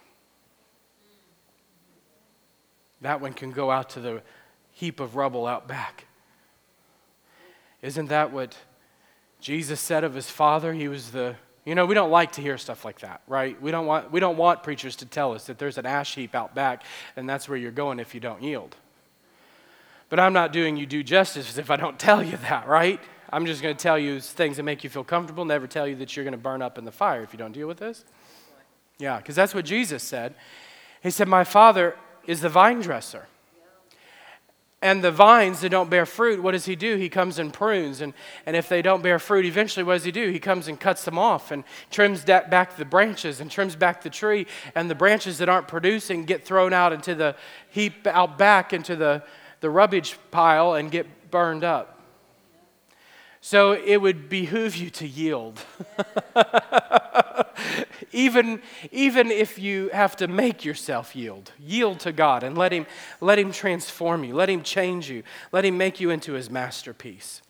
that 3.00 3.20
one 3.20 3.32
can 3.32 3.52
go 3.52 3.70
out 3.70 3.90
to 3.90 4.00
the 4.00 4.22
heap 4.72 4.98
of 4.98 5.14
rubble 5.14 5.46
out 5.46 5.68
back. 5.68 6.06
Isn't 7.80 8.08
that 8.08 8.32
what 8.32 8.56
Jesus 9.38 9.78
said 9.78 10.02
of 10.02 10.14
his 10.14 10.28
father? 10.28 10.72
He 10.72 10.88
was 10.88 11.12
the 11.12 11.36
you 11.64 11.76
know, 11.76 11.86
we 11.86 11.94
don't 11.94 12.10
like 12.10 12.32
to 12.32 12.40
hear 12.40 12.58
stuff 12.58 12.84
like 12.84 12.98
that, 13.02 13.22
right? 13.28 13.62
We 13.62 13.70
don't 13.70 13.86
want, 13.86 14.10
we 14.10 14.18
don't 14.18 14.36
want 14.36 14.64
preachers 14.64 14.96
to 14.96 15.06
tell 15.06 15.32
us 15.32 15.46
that 15.46 15.58
there's 15.58 15.78
an 15.78 15.86
ash 15.86 16.16
heap 16.16 16.34
out 16.34 16.56
back 16.56 16.82
and 17.14 17.28
that's 17.28 17.48
where 17.48 17.56
you're 17.56 17.70
going 17.70 18.00
if 18.00 18.14
you 18.16 18.20
don't 18.20 18.42
yield. 18.42 18.74
But 20.12 20.20
I'm 20.20 20.34
not 20.34 20.52
doing 20.52 20.76
you 20.76 20.84
due 20.84 21.02
justice 21.02 21.56
if 21.56 21.70
I 21.70 21.76
don't 21.76 21.98
tell 21.98 22.22
you 22.22 22.36
that, 22.36 22.68
right? 22.68 23.00
I'm 23.30 23.46
just 23.46 23.62
going 23.62 23.74
to 23.74 23.82
tell 23.82 23.98
you 23.98 24.20
things 24.20 24.58
that 24.58 24.62
make 24.62 24.84
you 24.84 24.90
feel 24.90 25.04
comfortable, 25.04 25.46
never 25.46 25.66
tell 25.66 25.88
you 25.88 25.96
that 25.96 26.14
you're 26.14 26.24
going 26.26 26.32
to 26.32 26.38
burn 26.38 26.60
up 26.60 26.76
in 26.76 26.84
the 26.84 26.92
fire 26.92 27.22
if 27.22 27.32
you 27.32 27.38
don't 27.38 27.52
deal 27.52 27.66
with 27.66 27.78
this. 27.78 28.04
Yeah, 28.98 29.16
because 29.16 29.34
that's 29.34 29.54
what 29.54 29.64
Jesus 29.64 30.02
said. 30.02 30.34
He 31.02 31.08
said, 31.08 31.28
My 31.28 31.44
Father 31.44 31.96
is 32.26 32.42
the 32.42 32.50
vine 32.50 32.82
dresser. 32.82 33.26
And 34.82 35.02
the 35.02 35.10
vines 35.10 35.62
that 35.62 35.70
don't 35.70 35.88
bear 35.88 36.04
fruit, 36.04 36.42
what 36.42 36.52
does 36.52 36.66
he 36.66 36.76
do? 36.76 36.96
He 36.96 37.08
comes 37.08 37.38
and 37.38 37.50
prunes. 37.50 38.02
And, 38.02 38.12
and 38.44 38.54
if 38.54 38.68
they 38.68 38.82
don't 38.82 39.02
bear 39.02 39.18
fruit, 39.18 39.46
eventually 39.46 39.82
what 39.82 39.94
does 39.94 40.04
he 40.04 40.12
do? 40.12 40.28
He 40.28 40.40
comes 40.40 40.68
and 40.68 40.78
cuts 40.78 41.06
them 41.06 41.18
off 41.18 41.50
and 41.50 41.64
trims 41.90 42.22
back 42.22 42.76
the 42.76 42.84
branches 42.84 43.40
and 43.40 43.50
trims 43.50 43.76
back 43.76 44.02
the 44.02 44.10
tree. 44.10 44.46
And 44.74 44.90
the 44.90 44.94
branches 44.94 45.38
that 45.38 45.48
aren't 45.48 45.68
producing 45.68 46.26
get 46.26 46.44
thrown 46.44 46.74
out 46.74 46.92
into 46.92 47.14
the 47.14 47.34
heap 47.70 48.06
out 48.06 48.36
back 48.36 48.74
into 48.74 48.94
the, 48.94 49.22
the 49.62 49.70
rubbish 49.70 50.18
pile 50.30 50.74
and 50.74 50.90
get 50.90 51.30
burned 51.30 51.64
up. 51.64 52.00
So 53.40 53.72
it 53.72 53.96
would 53.96 54.28
behoove 54.28 54.76
you 54.76 54.90
to 54.90 55.06
yield. 55.06 55.64
even, 58.12 58.60
even 58.90 59.30
if 59.30 59.58
you 59.58 59.88
have 59.92 60.16
to 60.16 60.28
make 60.28 60.64
yourself 60.64 61.16
yield, 61.16 61.52
yield 61.58 62.00
to 62.00 62.12
God 62.12 62.42
and 62.42 62.58
let 62.58 62.72
him, 62.72 62.86
let 63.20 63.38
him 63.38 63.50
transform 63.50 64.24
you, 64.24 64.34
let 64.34 64.50
Him 64.50 64.62
change 64.62 65.08
you, 65.08 65.22
let 65.50 65.64
Him 65.64 65.78
make 65.78 66.00
you 66.00 66.10
into 66.10 66.34
His 66.34 66.50
masterpiece. 66.50 67.40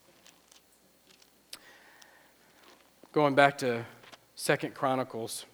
Going 3.10 3.34
back 3.34 3.58
to 3.58 3.84
Second 4.34 4.74
Chronicles, 4.74 5.44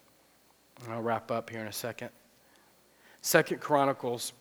I'll 0.89 1.03
wrap 1.03 1.31
up 1.31 1.51
here 1.51 1.61
in 1.61 1.67
a 1.67 1.73
second. 1.73 2.11
Second 3.23 3.61
Chronicles, 3.61 4.33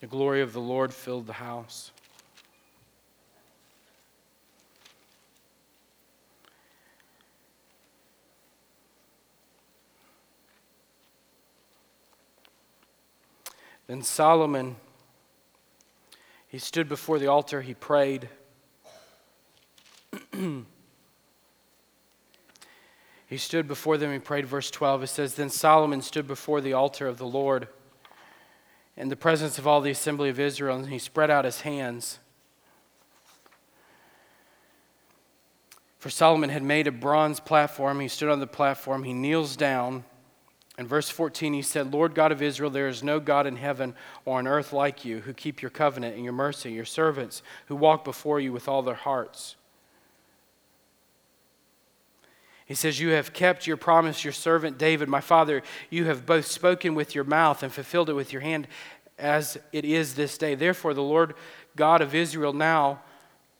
the 0.00 0.06
glory 0.06 0.42
of 0.42 0.52
the 0.52 0.60
Lord 0.60 0.92
filled 0.92 1.26
the 1.26 1.32
house. 1.34 1.92
Then 13.86 14.02
Solomon, 14.02 14.76
he 16.48 16.58
stood 16.58 16.88
before 16.88 17.20
the 17.20 17.28
altar, 17.28 17.62
he 17.62 17.72
prayed. 17.72 18.28
he 20.32 20.64
stood 23.36 23.68
before 23.68 23.96
them, 23.96 24.12
he 24.12 24.18
prayed. 24.18 24.46
Verse 24.46 24.72
12, 24.72 25.04
it 25.04 25.06
says, 25.06 25.36
Then 25.36 25.50
Solomon 25.50 26.02
stood 26.02 26.26
before 26.26 26.60
the 26.60 26.72
altar 26.72 27.06
of 27.06 27.18
the 27.18 27.26
Lord 27.26 27.68
in 28.96 29.08
the 29.08 29.16
presence 29.16 29.58
of 29.58 29.66
all 29.66 29.80
the 29.80 29.90
assembly 29.90 30.28
of 30.28 30.40
Israel, 30.40 30.76
and 30.76 30.88
he 30.88 30.98
spread 30.98 31.30
out 31.30 31.44
his 31.44 31.62
hands. 31.62 32.18
For 35.98 36.10
Solomon 36.10 36.50
had 36.50 36.62
made 36.62 36.86
a 36.86 36.92
bronze 36.92 37.40
platform. 37.40 38.00
He 38.00 38.08
stood 38.08 38.28
on 38.28 38.40
the 38.40 38.46
platform, 38.46 39.04
he 39.04 39.12
kneels 39.12 39.56
down. 39.56 40.04
In 40.78 40.86
verse 40.86 41.08
14, 41.08 41.54
he 41.54 41.62
said, 41.62 41.92
Lord 41.92 42.14
God 42.14 42.32
of 42.32 42.42
Israel, 42.42 42.70
there 42.70 42.88
is 42.88 43.02
no 43.02 43.18
God 43.18 43.46
in 43.46 43.56
heaven 43.56 43.94
or 44.26 44.38
on 44.38 44.46
earth 44.46 44.74
like 44.74 45.06
you, 45.06 45.20
who 45.20 45.32
keep 45.32 45.62
your 45.62 45.70
covenant 45.70 46.14
and 46.16 46.24
your 46.24 46.34
mercy, 46.34 46.70
your 46.70 46.84
servants 46.84 47.42
who 47.66 47.76
walk 47.76 48.04
before 48.04 48.40
you 48.40 48.52
with 48.52 48.68
all 48.68 48.82
their 48.82 48.94
hearts. 48.94 49.56
He 52.66 52.74
says, 52.74 53.00
You 53.00 53.10
have 53.10 53.32
kept 53.32 53.66
your 53.66 53.76
promise, 53.76 54.24
your 54.24 54.32
servant 54.32 54.76
David, 54.76 55.08
my 55.08 55.20
father. 55.20 55.62
You 55.88 56.04
have 56.06 56.26
both 56.26 56.46
spoken 56.46 56.94
with 56.94 57.14
your 57.14 57.24
mouth 57.24 57.62
and 57.62 57.72
fulfilled 57.72 58.10
it 58.10 58.14
with 58.14 58.32
your 58.32 58.42
hand, 58.42 58.66
as 59.18 59.56
it 59.72 59.84
is 59.84 60.14
this 60.14 60.36
day. 60.36 60.54
Therefore, 60.54 60.92
the 60.92 61.02
Lord 61.02 61.34
God 61.76 62.02
of 62.02 62.14
Israel 62.14 62.52
now 62.52 63.00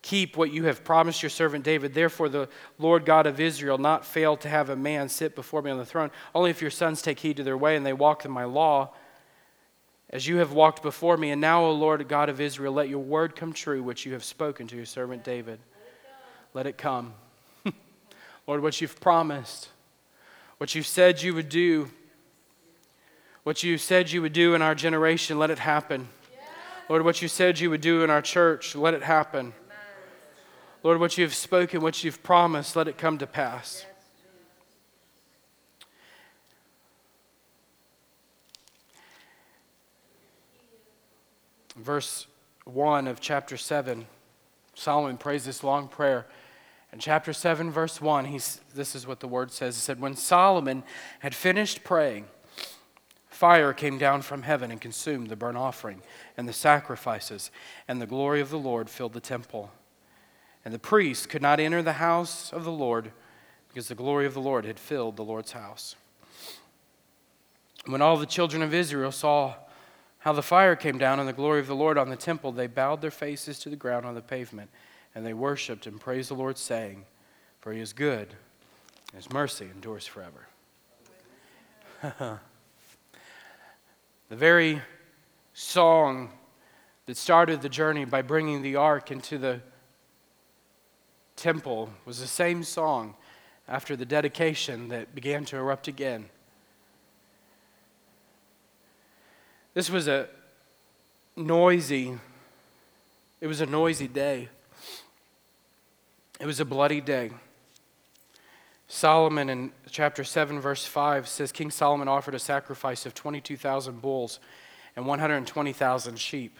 keep 0.02 0.36
what 0.36 0.52
you 0.52 0.64
have 0.64 0.84
promised 0.84 1.22
your 1.22 1.30
servant 1.30 1.64
David. 1.64 1.94
Therefore, 1.94 2.28
the 2.28 2.48
Lord 2.78 3.04
God 3.04 3.26
of 3.26 3.40
Israel 3.40 3.78
not 3.78 4.04
fail 4.04 4.36
to 4.38 4.48
have 4.48 4.70
a 4.70 4.76
man 4.76 5.08
sit 5.08 5.34
before 5.34 5.62
me 5.62 5.70
on 5.70 5.78
the 5.78 5.86
throne, 5.86 6.10
only 6.34 6.50
if 6.50 6.60
your 6.60 6.70
sons 6.70 7.00
take 7.00 7.20
heed 7.20 7.38
to 7.38 7.42
their 7.42 7.56
way 7.56 7.76
and 7.76 7.86
they 7.86 7.92
walk 7.92 8.24
in 8.24 8.30
my 8.30 8.44
law, 8.44 8.92
as 10.10 10.26
you 10.26 10.36
have 10.36 10.52
walked 10.52 10.82
before 10.82 11.16
me. 11.16 11.30
And 11.30 11.40
now, 11.40 11.64
O 11.64 11.72
Lord 11.72 12.06
God 12.08 12.28
of 12.28 12.40
Israel, 12.40 12.72
let 12.72 12.88
your 12.88 13.02
word 13.02 13.34
come 13.34 13.52
true, 13.52 13.82
which 13.82 14.04
you 14.04 14.12
have 14.12 14.24
spoken 14.24 14.66
to 14.68 14.76
your 14.76 14.84
servant 14.84 15.24
David. 15.24 15.58
Let 16.54 16.66
it 16.66 16.78
come. 16.78 17.14
Lord, 18.46 18.62
what 18.62 18.80
you've 18.80 19.00
promised, 19.00 19.68
what 20.58 20.74
you 20.74 20.82
said 20.82 21.22
you 21.22 21.34
would 21.34 21.48
do, 21.48 21.90
what 23.42 23.62
you 23.62 23.78
said 23.78 24.10
you 24.10 24.22
would 24.22 24.32
do 24.32 24.54
in 24.54 24.62
our 24.62 24.74
generation, 24.74 25.38
let 25.38 25.50
it 25.50 25.58
happen. 25.58 26.08
Lord, 26.88 27.04
what 27.04 27.20
you 27.20 27.28
said 27.28 27.58
you 27.58 27.70
would 27.70 27.80
do 27.80 28.04
in 28.04 28.10
our 28.10 28.22
church, 28.22 28.76
let 28.76 28.94
it 28.94 29.02
happen. 29.02 29.52
Lord, 30.82 31.00
what 31.00 31.18
you 31.18 31.24
have 31.24 31.34
spoken, 31.34 31.80
what 31.80 32.04
you've 32.04 32.22
promised, 32.22 32.76
let 32.76 32.86
it 32.86 32.96
come 32.96 33.18
to 33.18 33.26
pass. 33.26 33.84
Verse 41.76 42.26
1 42.64 43.06
of 43.06 43.20
chapter 43.20 43.56
7, 43.56 44.06
Solomon 44.74 45.18
prays 45.18 45.44
this 45.44 45.62
long 45.62 45.88
prayer. 45.88 46.26
In 46.92 46.98
chapter 46.98 47.32
7, 47.32 47.70
verse 47.70 48.00
1, 48.00 48.26
he's, 48.26 48.60
this 48.74 48.94
is 48.94 49.06
what 49.06 49.20
the 49.20 49.28
word 49.28 49.52
says. 49.52 49.76
It 49.76 49.80
said, 49.80 50.00
When 50.00 50.14
Solomon 50.14 50.82
had 51.18 51.34
finished 51.34 51.84
praying, 51.84 52.26
fire 53.28 53.72
came 53.72 53.98
down 53.98 54.22
from 54.22 54.42
heaven 54.42 54.70
and 54.70 54.80
consumed 54.80 55.28
the 55.28 55.36
burnt 55.36 55.58
offering 55.58 56.02
and 56.36 56.48
the 56.48 56.52
sacrifices, 56.52 57.50
and 57.86 58.00
the 58.00 58.06
glory 58.06 58.40
of 58.40 58.50
the 58.50 58.58
Lord 58.58 58.88
filled 58.88 59.12
the 59.12 59.20
temple. 59.20 59.70
And 60.64 60.72
the 60.72 60.78
priests 60.78 61.26
could 61.26 61.42
not 61.42 61.60
enter 61.60 61.82
the 61.82 61.94
house 61.94 62.52
of 62.52 62.64
the 62.64 62.72
Lord 62.72 63.12
because 63.68 63.88
the 63.88 63.94
glory 63.94 64.24
of 64.24 64.34
the 64.34 64.40
Lord 64.40 64.64
had 64.64 64.78
filled 64.78 65.16
the 65.16 65.22
Lord's 65.22 65.52
house. 65.52 65.96
When 67.84 68.00
all 68.00 68.16
the 68.16 68.26
children 68.26 68.62
of 68.62 68.72
Israel 68.72 69.12
saw 69.12 69.54
how 70.20 70.32
the 70.32 70.42
fire 70.42 70.74
came 70.74 70.98
down 70.98 71.20
and 71.20 71.28
the 71.28 71.32
glory 71.32 71.60
of 71.60 71.66
the 71.66 71.76
Lord 71.76 71.98
on 71.98 72.08
the 72.08 72.16
temple, 72.16 72.50
they 72.50 72.66
bowed 72.66 73.00
their 73.00 73.10
faces 73.10 73.58
to 73.60 73.68
the 73.68 73.76
ground 73.76 74.06
on 74.06 74.14
the 74.14 74.22
pavement, 74.22 74.70
and 75.16 75.24
they 75.24 75.32
worshiped 75.32 75.86
and 75.86 75.98
praised 75.98 76.28
the 76.28 76.34
Lord, 76.34 76.58
saying, 76.58 77.06
For 77.60 77.72
he 77.72 77.80
is 77.80 77.94
good, 77.94 78.34
and 79.12 79.16
his 79.22 79.32
mercy 79.32 79.64
endures 79.64 80.06
forever. 80.06 80.46
the 84.28 84.36
very 84.36 84.82
song 85.54 86.28
that 87.06 87.16
started 87.16 87.62
the 87.62 87.70
journey 87.70 88.04
by 88.04 88.20
bringing 88.20 88.60
the 88.60 88.76
ark 88.76 89.10
into 89.10 89.38
the 89.38 89.62
temple 91.34 91.88
was 92.04 92.20
the 92.20 92.26
same 92.26 92.62
song 92.62 93.14
after 93.66 93.96
the 93.96 94.04
dedication 94.04 94.88
that 94.88 95.14
began 95.14 95.46
to 95.46 95.56
erupt 95.56 95.88
again. 95.88 96.26
This 99.72 99.88
was 99.88 100.08
a 100.08 100.28
noisy, 101.36 102.18
it 103.40 103.46
was 103.46 103.62
a 103.62 103.66
noisy 103.66 104.08
day. 104.08 104.50
It 106.38 106.46
was 106.46 106.60
a 106.60 106.64
bloody 106.64 107.00
day. 107.00 107.30
Solomon 108.88 109.48
in 109.48 109.72
chapter 109.90 110.22
7, 110.22 110.60
verse 110.60 110.84
5 110.84 111.26
says 111.26 111.50
King 111.50 111.70
Solomon 111.70 112.08
offered 112.08 112.34
a 112.34 112.38
sacrifice 112.38 113.06
of 113.06 113.14
22,000 113.14 114.00
bulls 114.00 114.38
and 114.94 115.06
120,000 115.06 116.18
sheep. 116.18 116.58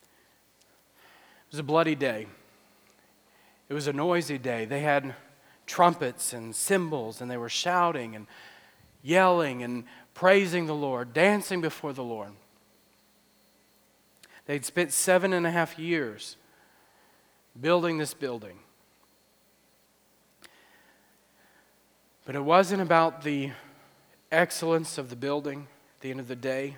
It 0.00 1.52
was 1.52 1.60
a 1.60 1.64
bloody 1.64 1.94
day. 1.94 2.26
It 3.68 3.74
was 3.74 3.86
a 3.86 3.92
noisy 3.92 4.36
day. 4.36 4.64
They 4.64 4.80
had 4.80 5.14
trumpets 5.66 6.32
and 6.32 6.54
cymbals, 6.54 7.20
and 7.20 7.30
they 7.30 7.36
were 7.36 7.48
shouting 7.48 8.16
and 8.16 8.26
yelling 9.02 9.62
and 9.62 9.84
praising 10.14 10.66
the 10.66 10.74
Lord, 10.74 11.12
dancing 11.12 11.60
before 11.60 11.92
the 11.92 12.02
Lord. 12.02 12.32
They'd 14.46 14.64
spent 14.64 14.92
seven 14.92 15.32
and 15.32 15.46
a 15.46 15.50
half 15.50 15.78
years 15.78 16.36
building 17.58 17.98
this 17.98 18.14
building. 18.14 18.58
But 22.28 22.36
it 22.36 22.44
wasn't 22.44 22.82
about 22.82 23.22
the 23.22 23.52
excellence 24.30 24.98
of 24.98 25.08
the 25.08 25.16
building 25.16 25.66
at 25.94 26.00
the 26.02 26.10
end 26.10 26.20
of 26.20 26.28
the 26.28 26.36
day. 26.36 26.76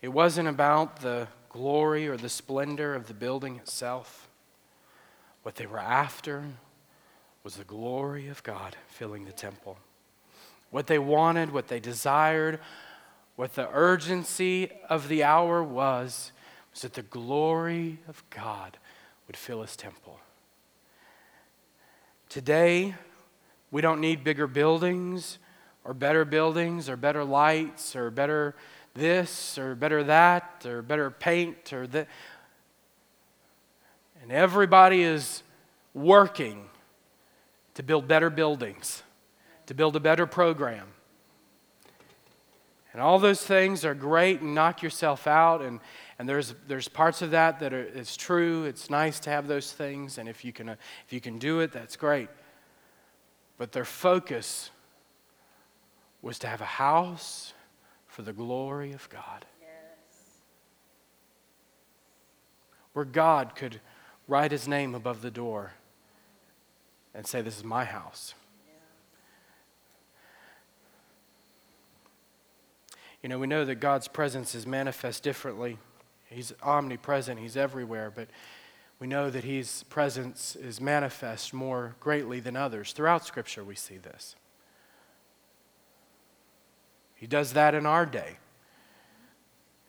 It 0.00 0.08
wasn't 0.08 0.48
about 0.48 1.02
the 1.02 1.28
glory 1.50 2.08
or 2.08 2.16
the 2.16 2.30
splendor 2.30 2.94
of 2.94 3.06
the 3.06 3.12
building 3.12 3.56
itself. 3.56 4.30
What 5.42 5.56
they 5.56 5.66
were 5.66 5.78
after 5.78 6.44
was 7.44 7.56
the 7.56 7.64
glory 7.64 8.28
of 8.28 8.42
God 8.44 8.74
filling 8.88 9.26
the 9.26 9.32
temple. 9.32 9.76
What 10.70 10.86
they 10.86 10.98
wanted, 10.98 11.52
what 11.52 11.68
they 11.68 11.78
desired, 11.78 12.58
what 13.36 13.52
the 13.52 13.68
urgency 13.74 14.70
of 14.88 15.08
the 15.08 15.22
hour 15.22 15.62
was, 15.62 16.32
was 16.72 16.80
that 16.80 16.94
the 16.94 17.02
glory 17.02 17.98
of 18.08 18.24
God 18.30 18.78
would 19.26 19.36
fill 19.36 19.60
his 19.60 19.76
temple. 19.76 20.18
Today, 22.30 22.94
we 23.72 23.80
don't 23.80 24.00
need 24.00 24.22
bigger 24.22 24.46
buildings 24.46 25.38
or 25.84 25.94
better 25.94 26.24
buildings 26.24 26.88
or 26.88 26.96
better 26.96 27.24
lights 27.24 27.96
or 27.96 28.10
better 28.10 28.54
this 28.94 29.58
or 29.58 29.74
better 29.74 30.04
that 30.04 30.64
or 30.66 30.82
better 30.82 31.10
paint 31.10 31.72
or 31.72 31.86
that. 31.88 32.06
And 34.22 34.30
everybody 34.30 35.02
is 35.02 35.42
working 35.94 36.66
to 37.74 37.82
build 37.82 38.06
better 38.06 38.30
buildings, 38.30 39.02
to 39.66 39.74
build 39.74 39.96
a 39.96 40.00
better 40.00 40.26
program. 40.26 40.86
And 42.92 43.00
all 43.00 43.18
those 43.18 43.42
things 43.42 43.86
are 43.86 43.94
great 43.94 44.42
and 44.42 44.54
knock 44.54 44.82
yourself 44.82 45.26
out. 45.26 45.62
And, 45.62 45.80
and 46.18 46.28
there's, 46.28 46.54
there's 46.68 46.88
parts 46.88 47.22
of 47.22 47.30
that 47.30 47.58
that 47.60 47.72
are, 47.72 47.80
it's 47.80 48.18
true. 48.18 48.64
It's 48.64 48.90
nice 48.90 49.18
to 49.20 49.30
have 49.30 49.48
those 49.48 49.72
things. 49.72 50.18
And 50.18 50.28
if 50.28 50.44
you, 50.44 50.52
can, 50.52 50.68
if 50.68 50.78
you 51.08 51.20
can 51.20 51.38
do 51.38 51.60
it, 51.60 51.72
that's 51.72 51.96
great. 51.96 52.28
But 53.62 53.70
their 53.70 53.84
focus 53.84 54.72
was 56.20 56.36
to 56.40 56.48
have 56.48 56.60
a 56.60 56.64
house 56.64 57.52
for 58.08 58.22
the 58.22 58.32
glory 58.32 58.90
of 58.90 59.08
God. 59.08 59.46
Where 62.92 63.04
God 63.04 63.54
could 63.54 63.80
write 64.26 64.50
his 64.50 64.66
name 64.66 64.96
above 64.96 65.22
the 65.22 65.30
door 65.30 65.74
and 67.14 67.24
say, 67.24 67.40
This 67.40 67.56
is 67.56 67.62
my 67.62 67.84
house. 67.84 68.34
You 73.22 73.28
know, 73.28 73.38
we 73.38 73.46
know 73.46 73.64
that 73.64 73.76
God's 73.76 74.08
presence 74.08 74.56
is 74.56 74.66
manifest 74.66 75.22
differently. 75.22 75.78
He's 76.28 76.52
omnipresent, 76.64 77.38
He's 77.38 77.56
everywhere, 77.56 78.10
but 78.12 78.26
we 79.02 79.08
know 79.08 79.30
that 79.30 79.42
His 79.42 79.82
presence 79.90 80.54
is 80.54 80.80
manifest 80.80 81.52
more 81.52 81.96
greatly 81.98 82.38
than 82.38 82.54
others. 82.54 82.92
Throughout 82.92 83.26
Scripture, 83.26 83.64
we 83.64 83.74
see 83.74 83.96
this. 83.96 84.36
He 87.16 87.26
does 87.26 87.54
that 87.54 87.74
in 87.74 87.84
our 87.84 88.06
day. 88.06 88.36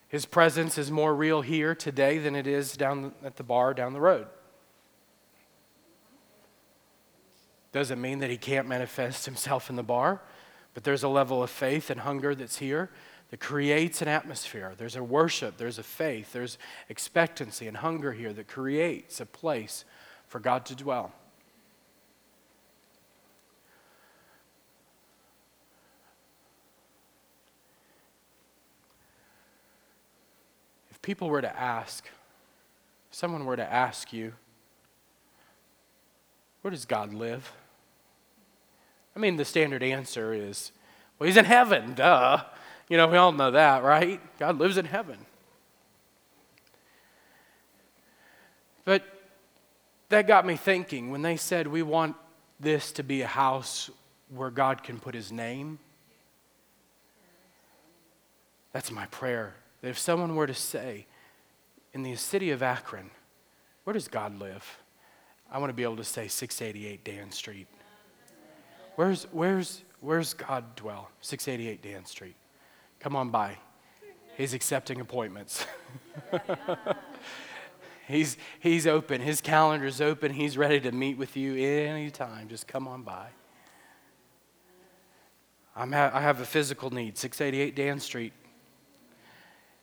His 0.08 0.26
presence 0.26 0.78
is 0.78 0.90
more 0.90 1.14
real 1.14 1.42
here 1.42 1.76
today 1.76 2.18
than 2.18 2.34
it 2.34 2.48
is 2.48 2.76
down 2.76 3.12
at 3.22 3.36
the 3.36 3.44
bar 3.44 3.72
down 3.72 3.92
the 3.92 4.00
road. 4.00 4.26
Doesn't 7.70 8.00
mean 8.00 8.18
that 8.18 8.30
he 8.30 8.36
can't 8.36 8.66
manifest 8.66 9.26
himself 9.26 9.70
in 9.70 9.76
the 9.76 9.84
bar, 9.84 10.22
but 10.74 10.82
there's 10.82 11.04
a 11.04 11.08
level 11.08 11.40
of 11.40 11.50
faith 11.50 11.88
and 11.88 12.00
hunger 12.00 12.34
that's 12.34 12.56
here 12.56 12.90
that 13.34 13.40
creates 13.40 14.00
an 14.00 14.06
atmosphere. 14.06 14.74
There's 14.78 14.94
a 14.94 15.02
worship, 15.02 15.56
there's 15.56 15.80
a 15.80 15.82
faith, 15.82 16.32
there's 16.32 16.56
expectancy 16.88 17.66
and 17.66 17.76
hunger 17.76 18.12
here 18.12 18.32
that 18.32 18.46
creates 18.46 19.18
a 19.18 19.26
place 19.26 19.84
for 20.28 20.38
God 20.38 20.64
to 20.66 20.76
dwell. 20.76 21.10
If 30.92 31.02
people 31.02 31.28
were 31.28 31.42
to 31.42 31.58
ask, 31.60 32.06
if 33.10 33.16
someone 33.16 33.44
were 33.46 33.56
to 33.56 33.68
ask 33.68 34.12
you, 34.12 34.32
where 36.62 36.70
does 36.70 36.84
God 36.84 37.12
live? 37.12 37.50
I 39.16 39.18
mean, 39.18 39.34
the 39.34 39.44
standard 39.44 39.82
answer 39.82 40.32
is, 40.32 40.70
well, 41.18 41.26
he's 41.26 41.36
in 41.36 41.46
heaven, 41.46 41.94
duh. 41.94 42.44
You 42.88 42.96
know, 42.96 43.06
we 43.06 43.16
all 43.16 43.32
know 43.32 43.50
that, 43.52 43.82
right? 43.82 44.20
God 44.38 44.58
lives 44.58 44.76
in 44.76 44.84
heaven. 44.84 45.18
But 48.84 49.02
that 50.10 50.26
got 50.26 50.46
me 50.46 50.56
thinking 50.56 51.10
when 51.10 51.22
they 51.22 51.36
said 51.36 51.66
we 51.66 51.82
want 51.82 52.16
this 52.60 52.92
to 52.92 53.02
be 53.02 53.22
a 53.22 53.26
house 53.26 53.90
where 54.28 54.50
God 54.50 54.82
can 54.82 54.98
put 54.98 55.14
his 55.14 55.32
name. 55.32 55.78
That's 58.72 58.90
my 58.90 59.06
prayer. 59.06 59.54
That 59.80 59.88
if 59.88 59.98
someone 59.98 60.34
were 60.34 60.46
to 60.46 60.54
say, 60.54 61.06
in 61.92 62.02
the 62.02 62.16
city 62.16 62.50
of 62.50 62.62
Akron, 62.62 63.10
where 63.84 63.94
does 63.94 64.08
God 64.08 64.38
live? 64.38 64.78
I 65.50 65.58
want 65.58 65.70
to 65.70 65.74
be 65.74 65.84
able 65.84 65.96
to 65.96 66.04
say 66.04 66.26
688 66.26 67.04
Dan 67.04 67.30
Street. 67.30 67.68
Where's, 68.96 69.26
where's, 69.30 69.82
where's 70.00 70.34
God 70.34 70.76
dwell? 70.76 71.10
688 71.20 71.82
Dan 71.82 72.04
Street. 72.04 72.34
Come 73.04 73.16
on 73.16 73.28
by. 73.28 73.58
He's 74.38 74.54
accepting 74.54 74.98
appointments. 74.98 75.66
he's, 78.08 78.38
he's 78.60 78.86
open. 78.86 79.20
His 79.20 79.42
calendar's 79.42 80.00
open. 80.00 80.32
He's 80.32 80.56
ready 80.56 80.80
to 80.80 80.90
meet 80.90 81.18
with 81.18 81.36
you 81.36 81.54
anytime. 81.54 82.48
Just 82.48 82.66
come 82.66 82.88
on 82.88 83.02
by. 83.02 83.26
I'm 85.76 85.92
ha- 85.92 86.12
I 86.14 86.22
have 86.22 86.40
a 86.40 86.46
physical 86.46 86.88
need, 86.88 87.18
688 87.18 87.76
Dan 87.76 88.00
Street. 88.00 88.32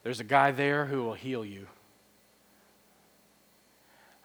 There's 0.01 0.19
a 0.19 0.23
guy 0.23 0.49
there 0.49 0.87
who 0.87 1.03
will 1.03 1.13
heal 1.13 1.45
you. 1.45 1.67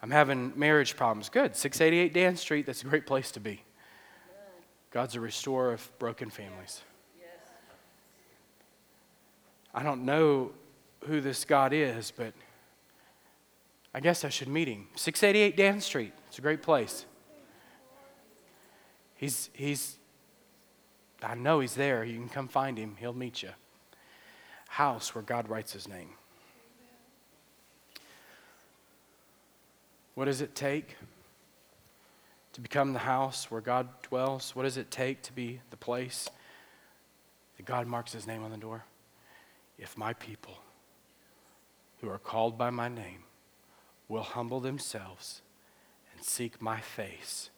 I'm 0.01 0.11
having 0.11 0.55
marriage 0.57 0.97
problems. 0.97 1.29
Good, 1.29 1.55
688 1.55 2.15
Dan 2.15 2.39
Street. 2.39 2.65
That's 2.65 2.81
a 2.81 2.87
great 2.87 3.05
place 3.07 3.31
to 3.33 3.41
be. 3.41 3.63
God's 4.91 5.17
a 5.17 5.21
restorer 5.21 5.75
of 5.75 5.99
broken 5.99 6.31
families. 6.31 6.81
I 9.77 9.83
don't 9.83 10.07
know 10.07 10.53
who 11.05 11.21
this 11.21 11.45
God 11.45 11.75
is, 11.75 12.11
but 12.11 12.33
I 13.93 14.01
guess 14.01 14.25
I 14.25 14.31
should 14.31 14.49
meet 14.49 14.69
him. 14.69 14.87
688 14.97 15.55
Dan 15.55 15.83
Street. 15.83 16.15
It's 16.29 16.39
a 16.39 16.41
great 16.41 16.63
place. 16.63 17.05
He's, 19.17 19.51
he's, 19.53 19.99
I 21.23 21.35
know 21.35 21.61
he's 21.61 21.75
there. 21.75 22.05
You 22.05 22.19
can 22.19 22.31
come 22.31 22.49
find 22.49 22.79
him, 22.79 22.97
he'll 22.99 23.13
meet 23.13 23.43
you. 23.43 23.51
House 24.69 25.15
where 25.15 25.23
God 25.23 25.49
writes 25.51 25.75
his 25.75 25.87
name. 25.87 26.09
What 30.15 30.25
does 30.25 30.41
it 30.41 30.55
take 30.55 30.97
to 32.55 32.63
become 32.63 32.95
the 32.95 33.01
house 33.01 33.51
where 33.51 33.61
God 33.61 33.89
dwells? 34.03 34.57
What 34.57 34.63
does 34.63 34.79
it 34.79 34.91
take 34.91 35.21
to 35.23 35.35
be 35.35 35.61
the 35.69 35.77
place 35.77 36.31
that 37.59 37.67
God 37.67 37.87
marks 37.87 38.15
his 38.15 38.27
name 38.27 38.43
on 38.43 38.51
the 38.51 38.57
door? 38.57 38.85
If 39.79 39.97
my 39.97 40.13
people 40.15 40.59
who 42.01 42.09
are 42.09 42.19
called 42.19 42.57
by 42.57 42.71
my 42.71 42.89
name 42.89 43.25
will 44.09 44.23
humble 44.23 44.61
themselves 44.61 45.43
and 46.15 46.25
seek 46.25 46.63
my 46.63 46.81
face, 46.81 47.51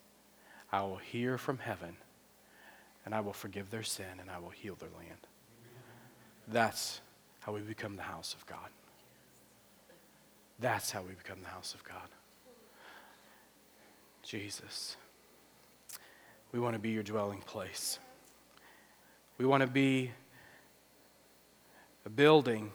I 0.72 0.82
will 0.82 0.96
hear 0.96 1.38
from 1.38 1.58
heaven 1.58 1.96
and 3.04 3.14
I 3.14 3.20
will 3.20 3.32
forgive 3.32 3.70
their 3.70 3.82
sin 3.82 4.20
and 4.20 4.30
I 4.30 4.38
will 4.38 4.50
heal 4.50 4.74
their 4.74 4.90
land. 4.96 5.26
That's 6.46 7.00
how 7.40 7.52
we 7.52 7.60
become 7.60 7.96
the 7.96 8.02
house 8.02 8.34
of 8.34 8.44
God. 8.46 8.68
That's 10.58 10.90
how 10.90 11.02
we 11.02 11.14
become 11.14 11.38
the 11.42 11.48
house 11.48 11.74
of 11.74 11.84
God. 11.84 12.08
Jesus, 14.22 14.96
we 16.52 16.58
want 16.58 16.74
to 16.74 16.78
be 16.78 16.90
your 16.90 17.02
dwelling 17.02 17.40
place. 17.40 17.98
We 19.38 19.46
want 19.46 19.62
to 19.62 19.66
be 19.66 20.10
a 22.08 22.10
building, 22.10 22.70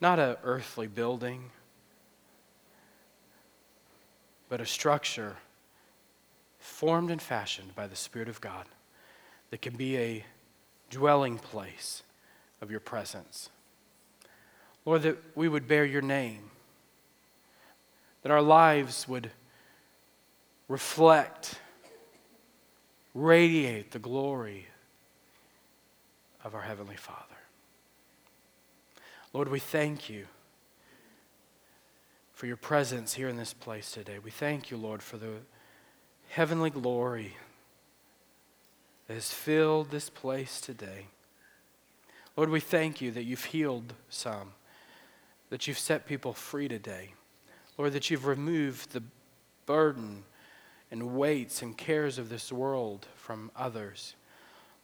not 0.00 0.18
an 0.18 0.34
earthly 0.44 0.86
building, 0.86 1.50
but 4.48 4.62
a 4.62 4.64
structure 4.64 5.36
formed 6.58 7.10
and 7.10 7.20
fashioned 7.20 7.74
by 7.74 7.86
the 7.86 7.94
Spirit 7.94 8.30
of 8.30 8.40
God 8.40 8.64
that 9.50 9.60
can 9.60 9.76
be 9.76 9.98
a 9.98 10.24
dwelling 10.88 11.36
place 11.36 12.02
of 12.62 12.70
your 12.70 12.80
presence. 12.80 13.50
Lord, 14.86 15.02
that 15.02 15.18
we 15.34 15.46
would 15.46 15.68
bear 15.68 15.84
your 15.84 16.00
name, 16.00 16.50
that 18.22 18.32
our 18.32 18.40
lives 18.40 19.06
would 19.06 19.30
reflect 20.66 21.56
radiate 23.14 23.90
the 23.90 23.98
glory 23.98 24.66
of 26.42 26.54
our 26.54 26.62
Heavenly 26.62 26.96
Father. 26.96 27.29
Lord, 29.32 29.48
we 29.48 29.60
thank 29.60 30.10
you 30.10 30.26
for 32.32 32.46
your 32.46 32.56
presence 32.56 33.14
here 33.14 33.28
in 33.28 33.36
this 33.36 33.52
place 33.52 33.92
today. 33.92 34.18
We 34.18 34.30
thank 34.30 34.70
you, 34.70 34.76
Lord, 34.76 35.02
for 35.02 35.18
the 35.18 35.34
heavenly 36.30 36.70
glory 36.70 37.36
that 39.06 39.14
has 39.14 39.32
filled 39.32 39.90
this 39.90 40.10
place 40.10 40.60
today. 40.60 41.06
Lord, 42.36 42.50
we 42.50 42.60
thank 42.60 43.00
you 43.00 43.10
that 43.12 43.24
you've 43.24 43.44
healed 43.44 43.94
some, 44.08 44.52
that 45.50 45.68
you've 45.68 45.78
set 45.78 46.06
people 46.06 46.32
free 46.32 46.66
today. 46.66 47.14
Lord, 47.78 47.92
that 47.92 48.10
you've 48.10 48.26
removed 48.26 48.92
the 48.92 49.02
burden 49.66 50.24
and 50.90 51.14
weights 51.16 51.62
and 51.62 51.76
cares 51.76 52.18
of 52.18 52.30
this 52.30 52.50
world 52.50 53.06
from 53.14 53.52
others. 53.54 54.14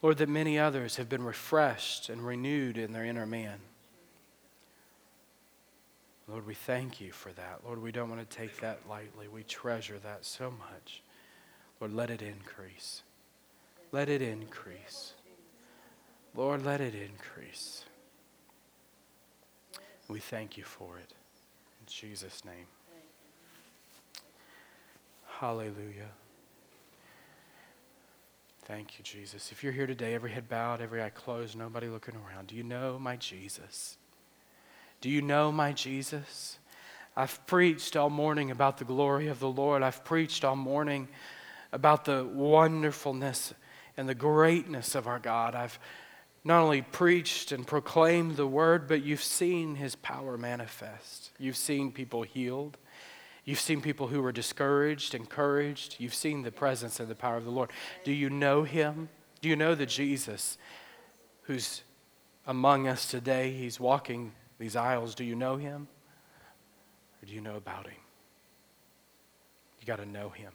Lord, 0.01 0.17
that 0.19 0.29
many 0.29 0.57
others 0.57 0.95
have 0.95 1.09
been 1.09 1.23
refreshed 1.23 2.07
and 2.07 2.25
renewed 2.25 2.77
in 2.77 2.93
their 2.93 3.03
inner 3.03 3.25
man. 3.25 3.59
Lord, 6.27 6.45
we 6.45 6.53
thank 6.53 6.99
you 6.99 7.11
for 7.11 7.31
that. 7.33 7.61
Lord, 7.65 7.81
we 7.81 7.91
don't 7.91 8.09
want 8.09 8.29
to 8.29 8.37
take 8.37 8.59
that 8.59 8.81
lightly. 8.89 9.27
We 9.27 9.43
treasure 9.43 9.97
that 9.99 10.25
so 10.25 10.51
much. 10.51 11.01
Lord, 11.79 11.93
let 11.93 12.09
it 12.09 12.21
increase. 12.21 13.03
Let 13.91 14.09
it 14.09 14.21
increase. 14.21 15.13
Lord, 16.35 16.65
let 16.65 16.81
it 16.81 16.93
increase. 16.93 17.85
We 20.09 20.19
thank 20.19 20.57
you 20.57 20.63
for 20.63 20.97
it. 20.97 21.13
In 21.79 21.85
Jesus' 21.87 22.43
name. 22.43 22.67
Hallelujah. 25.39 26.11
Thank 28.65 28.97
you, 28.97 29.03
Jesus. 29.03 29.51
If 29.51 29.63
you're 29.63 29.71
here 29.71 29.87
today, 29.87 30.13
every 30.13 30.31
head 30.31 30.49
bowed, 30.49 30.81
every 30.81 31.01
eye 31.01 31.09
closed, 31.09 31.57
nobody 31.57 31.87
looking 31.87 32.15
around, 32.15 32.47
do 32.47 32.55
you 32.55 32.63
know 32.63 32.99
my 32.99 33.15
Jesus? 33.15 33.96
Do 35.01 35.09
you 35.09 35.21
know 35.21 35.51
my 35.51 35.73
Jesus? 35.73 36.57
I've 37.15 37.45
preached 37.47 37.95
all 37.95 38.09
morning 38.09 38.51
about 38.51 38.77
the 38.77 38.85
glory 38.85 39.27
of 39.27 39.39
the 39.39 39.49
Lord. 39.49 39.83
I've 39.83 40.03
preached 40.03 40.45
all 40.45 40.55
morning 40.55 41.07
about 41.71 42.05
the 42.05 42.23
wonderfulness 42.23 43.53
and 43.95 44.07
the 44.07 44.15
greatness 44.15 44.95
of 44.95 45.07
our 45.07 45.19
God. 45.19 45.55
I've 45.55 45.79
not 46.43 46.61
only 46.61 46.81
preached 46.81 47.51
and 47.51 47.65
proclaimed 47.65 48.37
the 48.37 48.47
word, 48.47 48.87
but 48.87 49.03
you've 49.03 49.23
seen 49.23 49.75
his 49.75 49.95
power 49.95 50.37
manifest. 50.37 51.31
You've 51.37 51.57
seen 51.57 51.91
people 51.91 52.23
healed. 52.23 52.77
You've 53.43 53.59
seen 53.59 53.81
people 53.81 54.07
who 54.07 54.21
were 54.21 54.31
discouraged, 54.31 55.15
encouraged. 55.15 55.95
You've 55.99 56.13
seen 56.13 56.43
the 56.43 56.51
presence 56.51 56.99
and 56.99 57.09
the 57.09 57.15
power 57.15 57.37
of 57.37 57.45
the 57.45 57.51
Lord. 57.51 57.71
Do 58.03 58.11
you 58.11 58.29
know 58.29 58.63
him? 58.63 59.09
Do 59.41 59.49
you 59.49 59.55
know 59.55 59.75
the 59.75 59.85
Jesus 59.85 60.57
who's 61.43 61.81
among 62.45 62.87
us 62.87 63.09
today? 63.09 63.51
He's 63.51 63.79
walking 63.79 64.33
these 64.59 64.75
aisles. 64.75 65.15
Do 65.15 65.23
you 65.23 65.35
know 65.35 65.57
him? 65.57 65.87
Or 67.21 67.25
do 67.25 67.33
you 67.33 67.41
know 67.41 67.55
about 67.55 67.87
him? 67.87 67.99
You 69.79 69.87
got 69.87 69.97
to 69.97 70.05
know 70.05 70.29
him. 70.29 70.51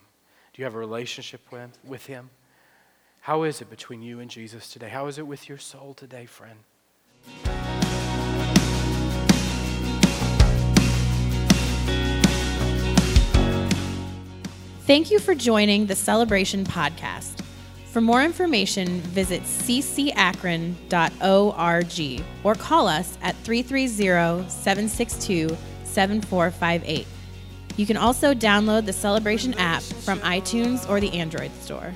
Do 0.52 0.60
you 0.60 0.64
have 0.64 0.74
a 0.74 0.78
relationship 0.78 1.40
with, 1.50 1.78
with 1.84 2.06
him? 2.06 2.30
How 3.20 3.44
is 3.44 3.60
it 3.60 3.70
between 3.70 4.02
you 4.02 4.20
and 4.20 4.30
Jesus 4.30 4.68
today? 4.68 4.88
How 4.88 5.06
is 5.06 5.18
it 5.18 5.26
with 5.26 5.48
your 5.48 5.58
soul 5.58 5.94
today, 5.94 6.26
friend? 6.26 6.58
Thank 14.84 15.10
you 15.12 15.20
for 15.20 15.34
joining 15.34 15.86
the 15.86 15.94
Celebration 15.94 16.64
Podcast. 16.64 17.41
For 17.92 18.00
more 18.00 18.22
information, 18.22 19.02
visit 19.02 19.42
ccakron.org 19.42 20.74
or 22.42 22.54
call 22.54 22.88
us 22.88 23.18
at 23.20 23.36
330 23.36 24.48
762 24.48 25.54
7458. 25.84 27.06
You 27.76 27.84
can 27.84 27.98
also 27.98 28.32
download 28.32 28.86
the 28.86 28.94
Celebration 28.94 29.52
app 29.58 29.82
from 29.82 30.20
iTunes 30.20 30.88
or 30.88 31.00
the 31.00 31.12
Android 31.12 31.52
store. 31.60 31.92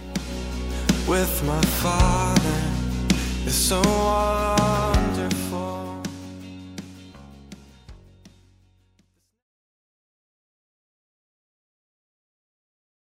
with 1.09 1.42
my 1.47 1.62
father 1.62 2.61
is 3.47 3.55
so 3.55 3.80
all 3.86 4.94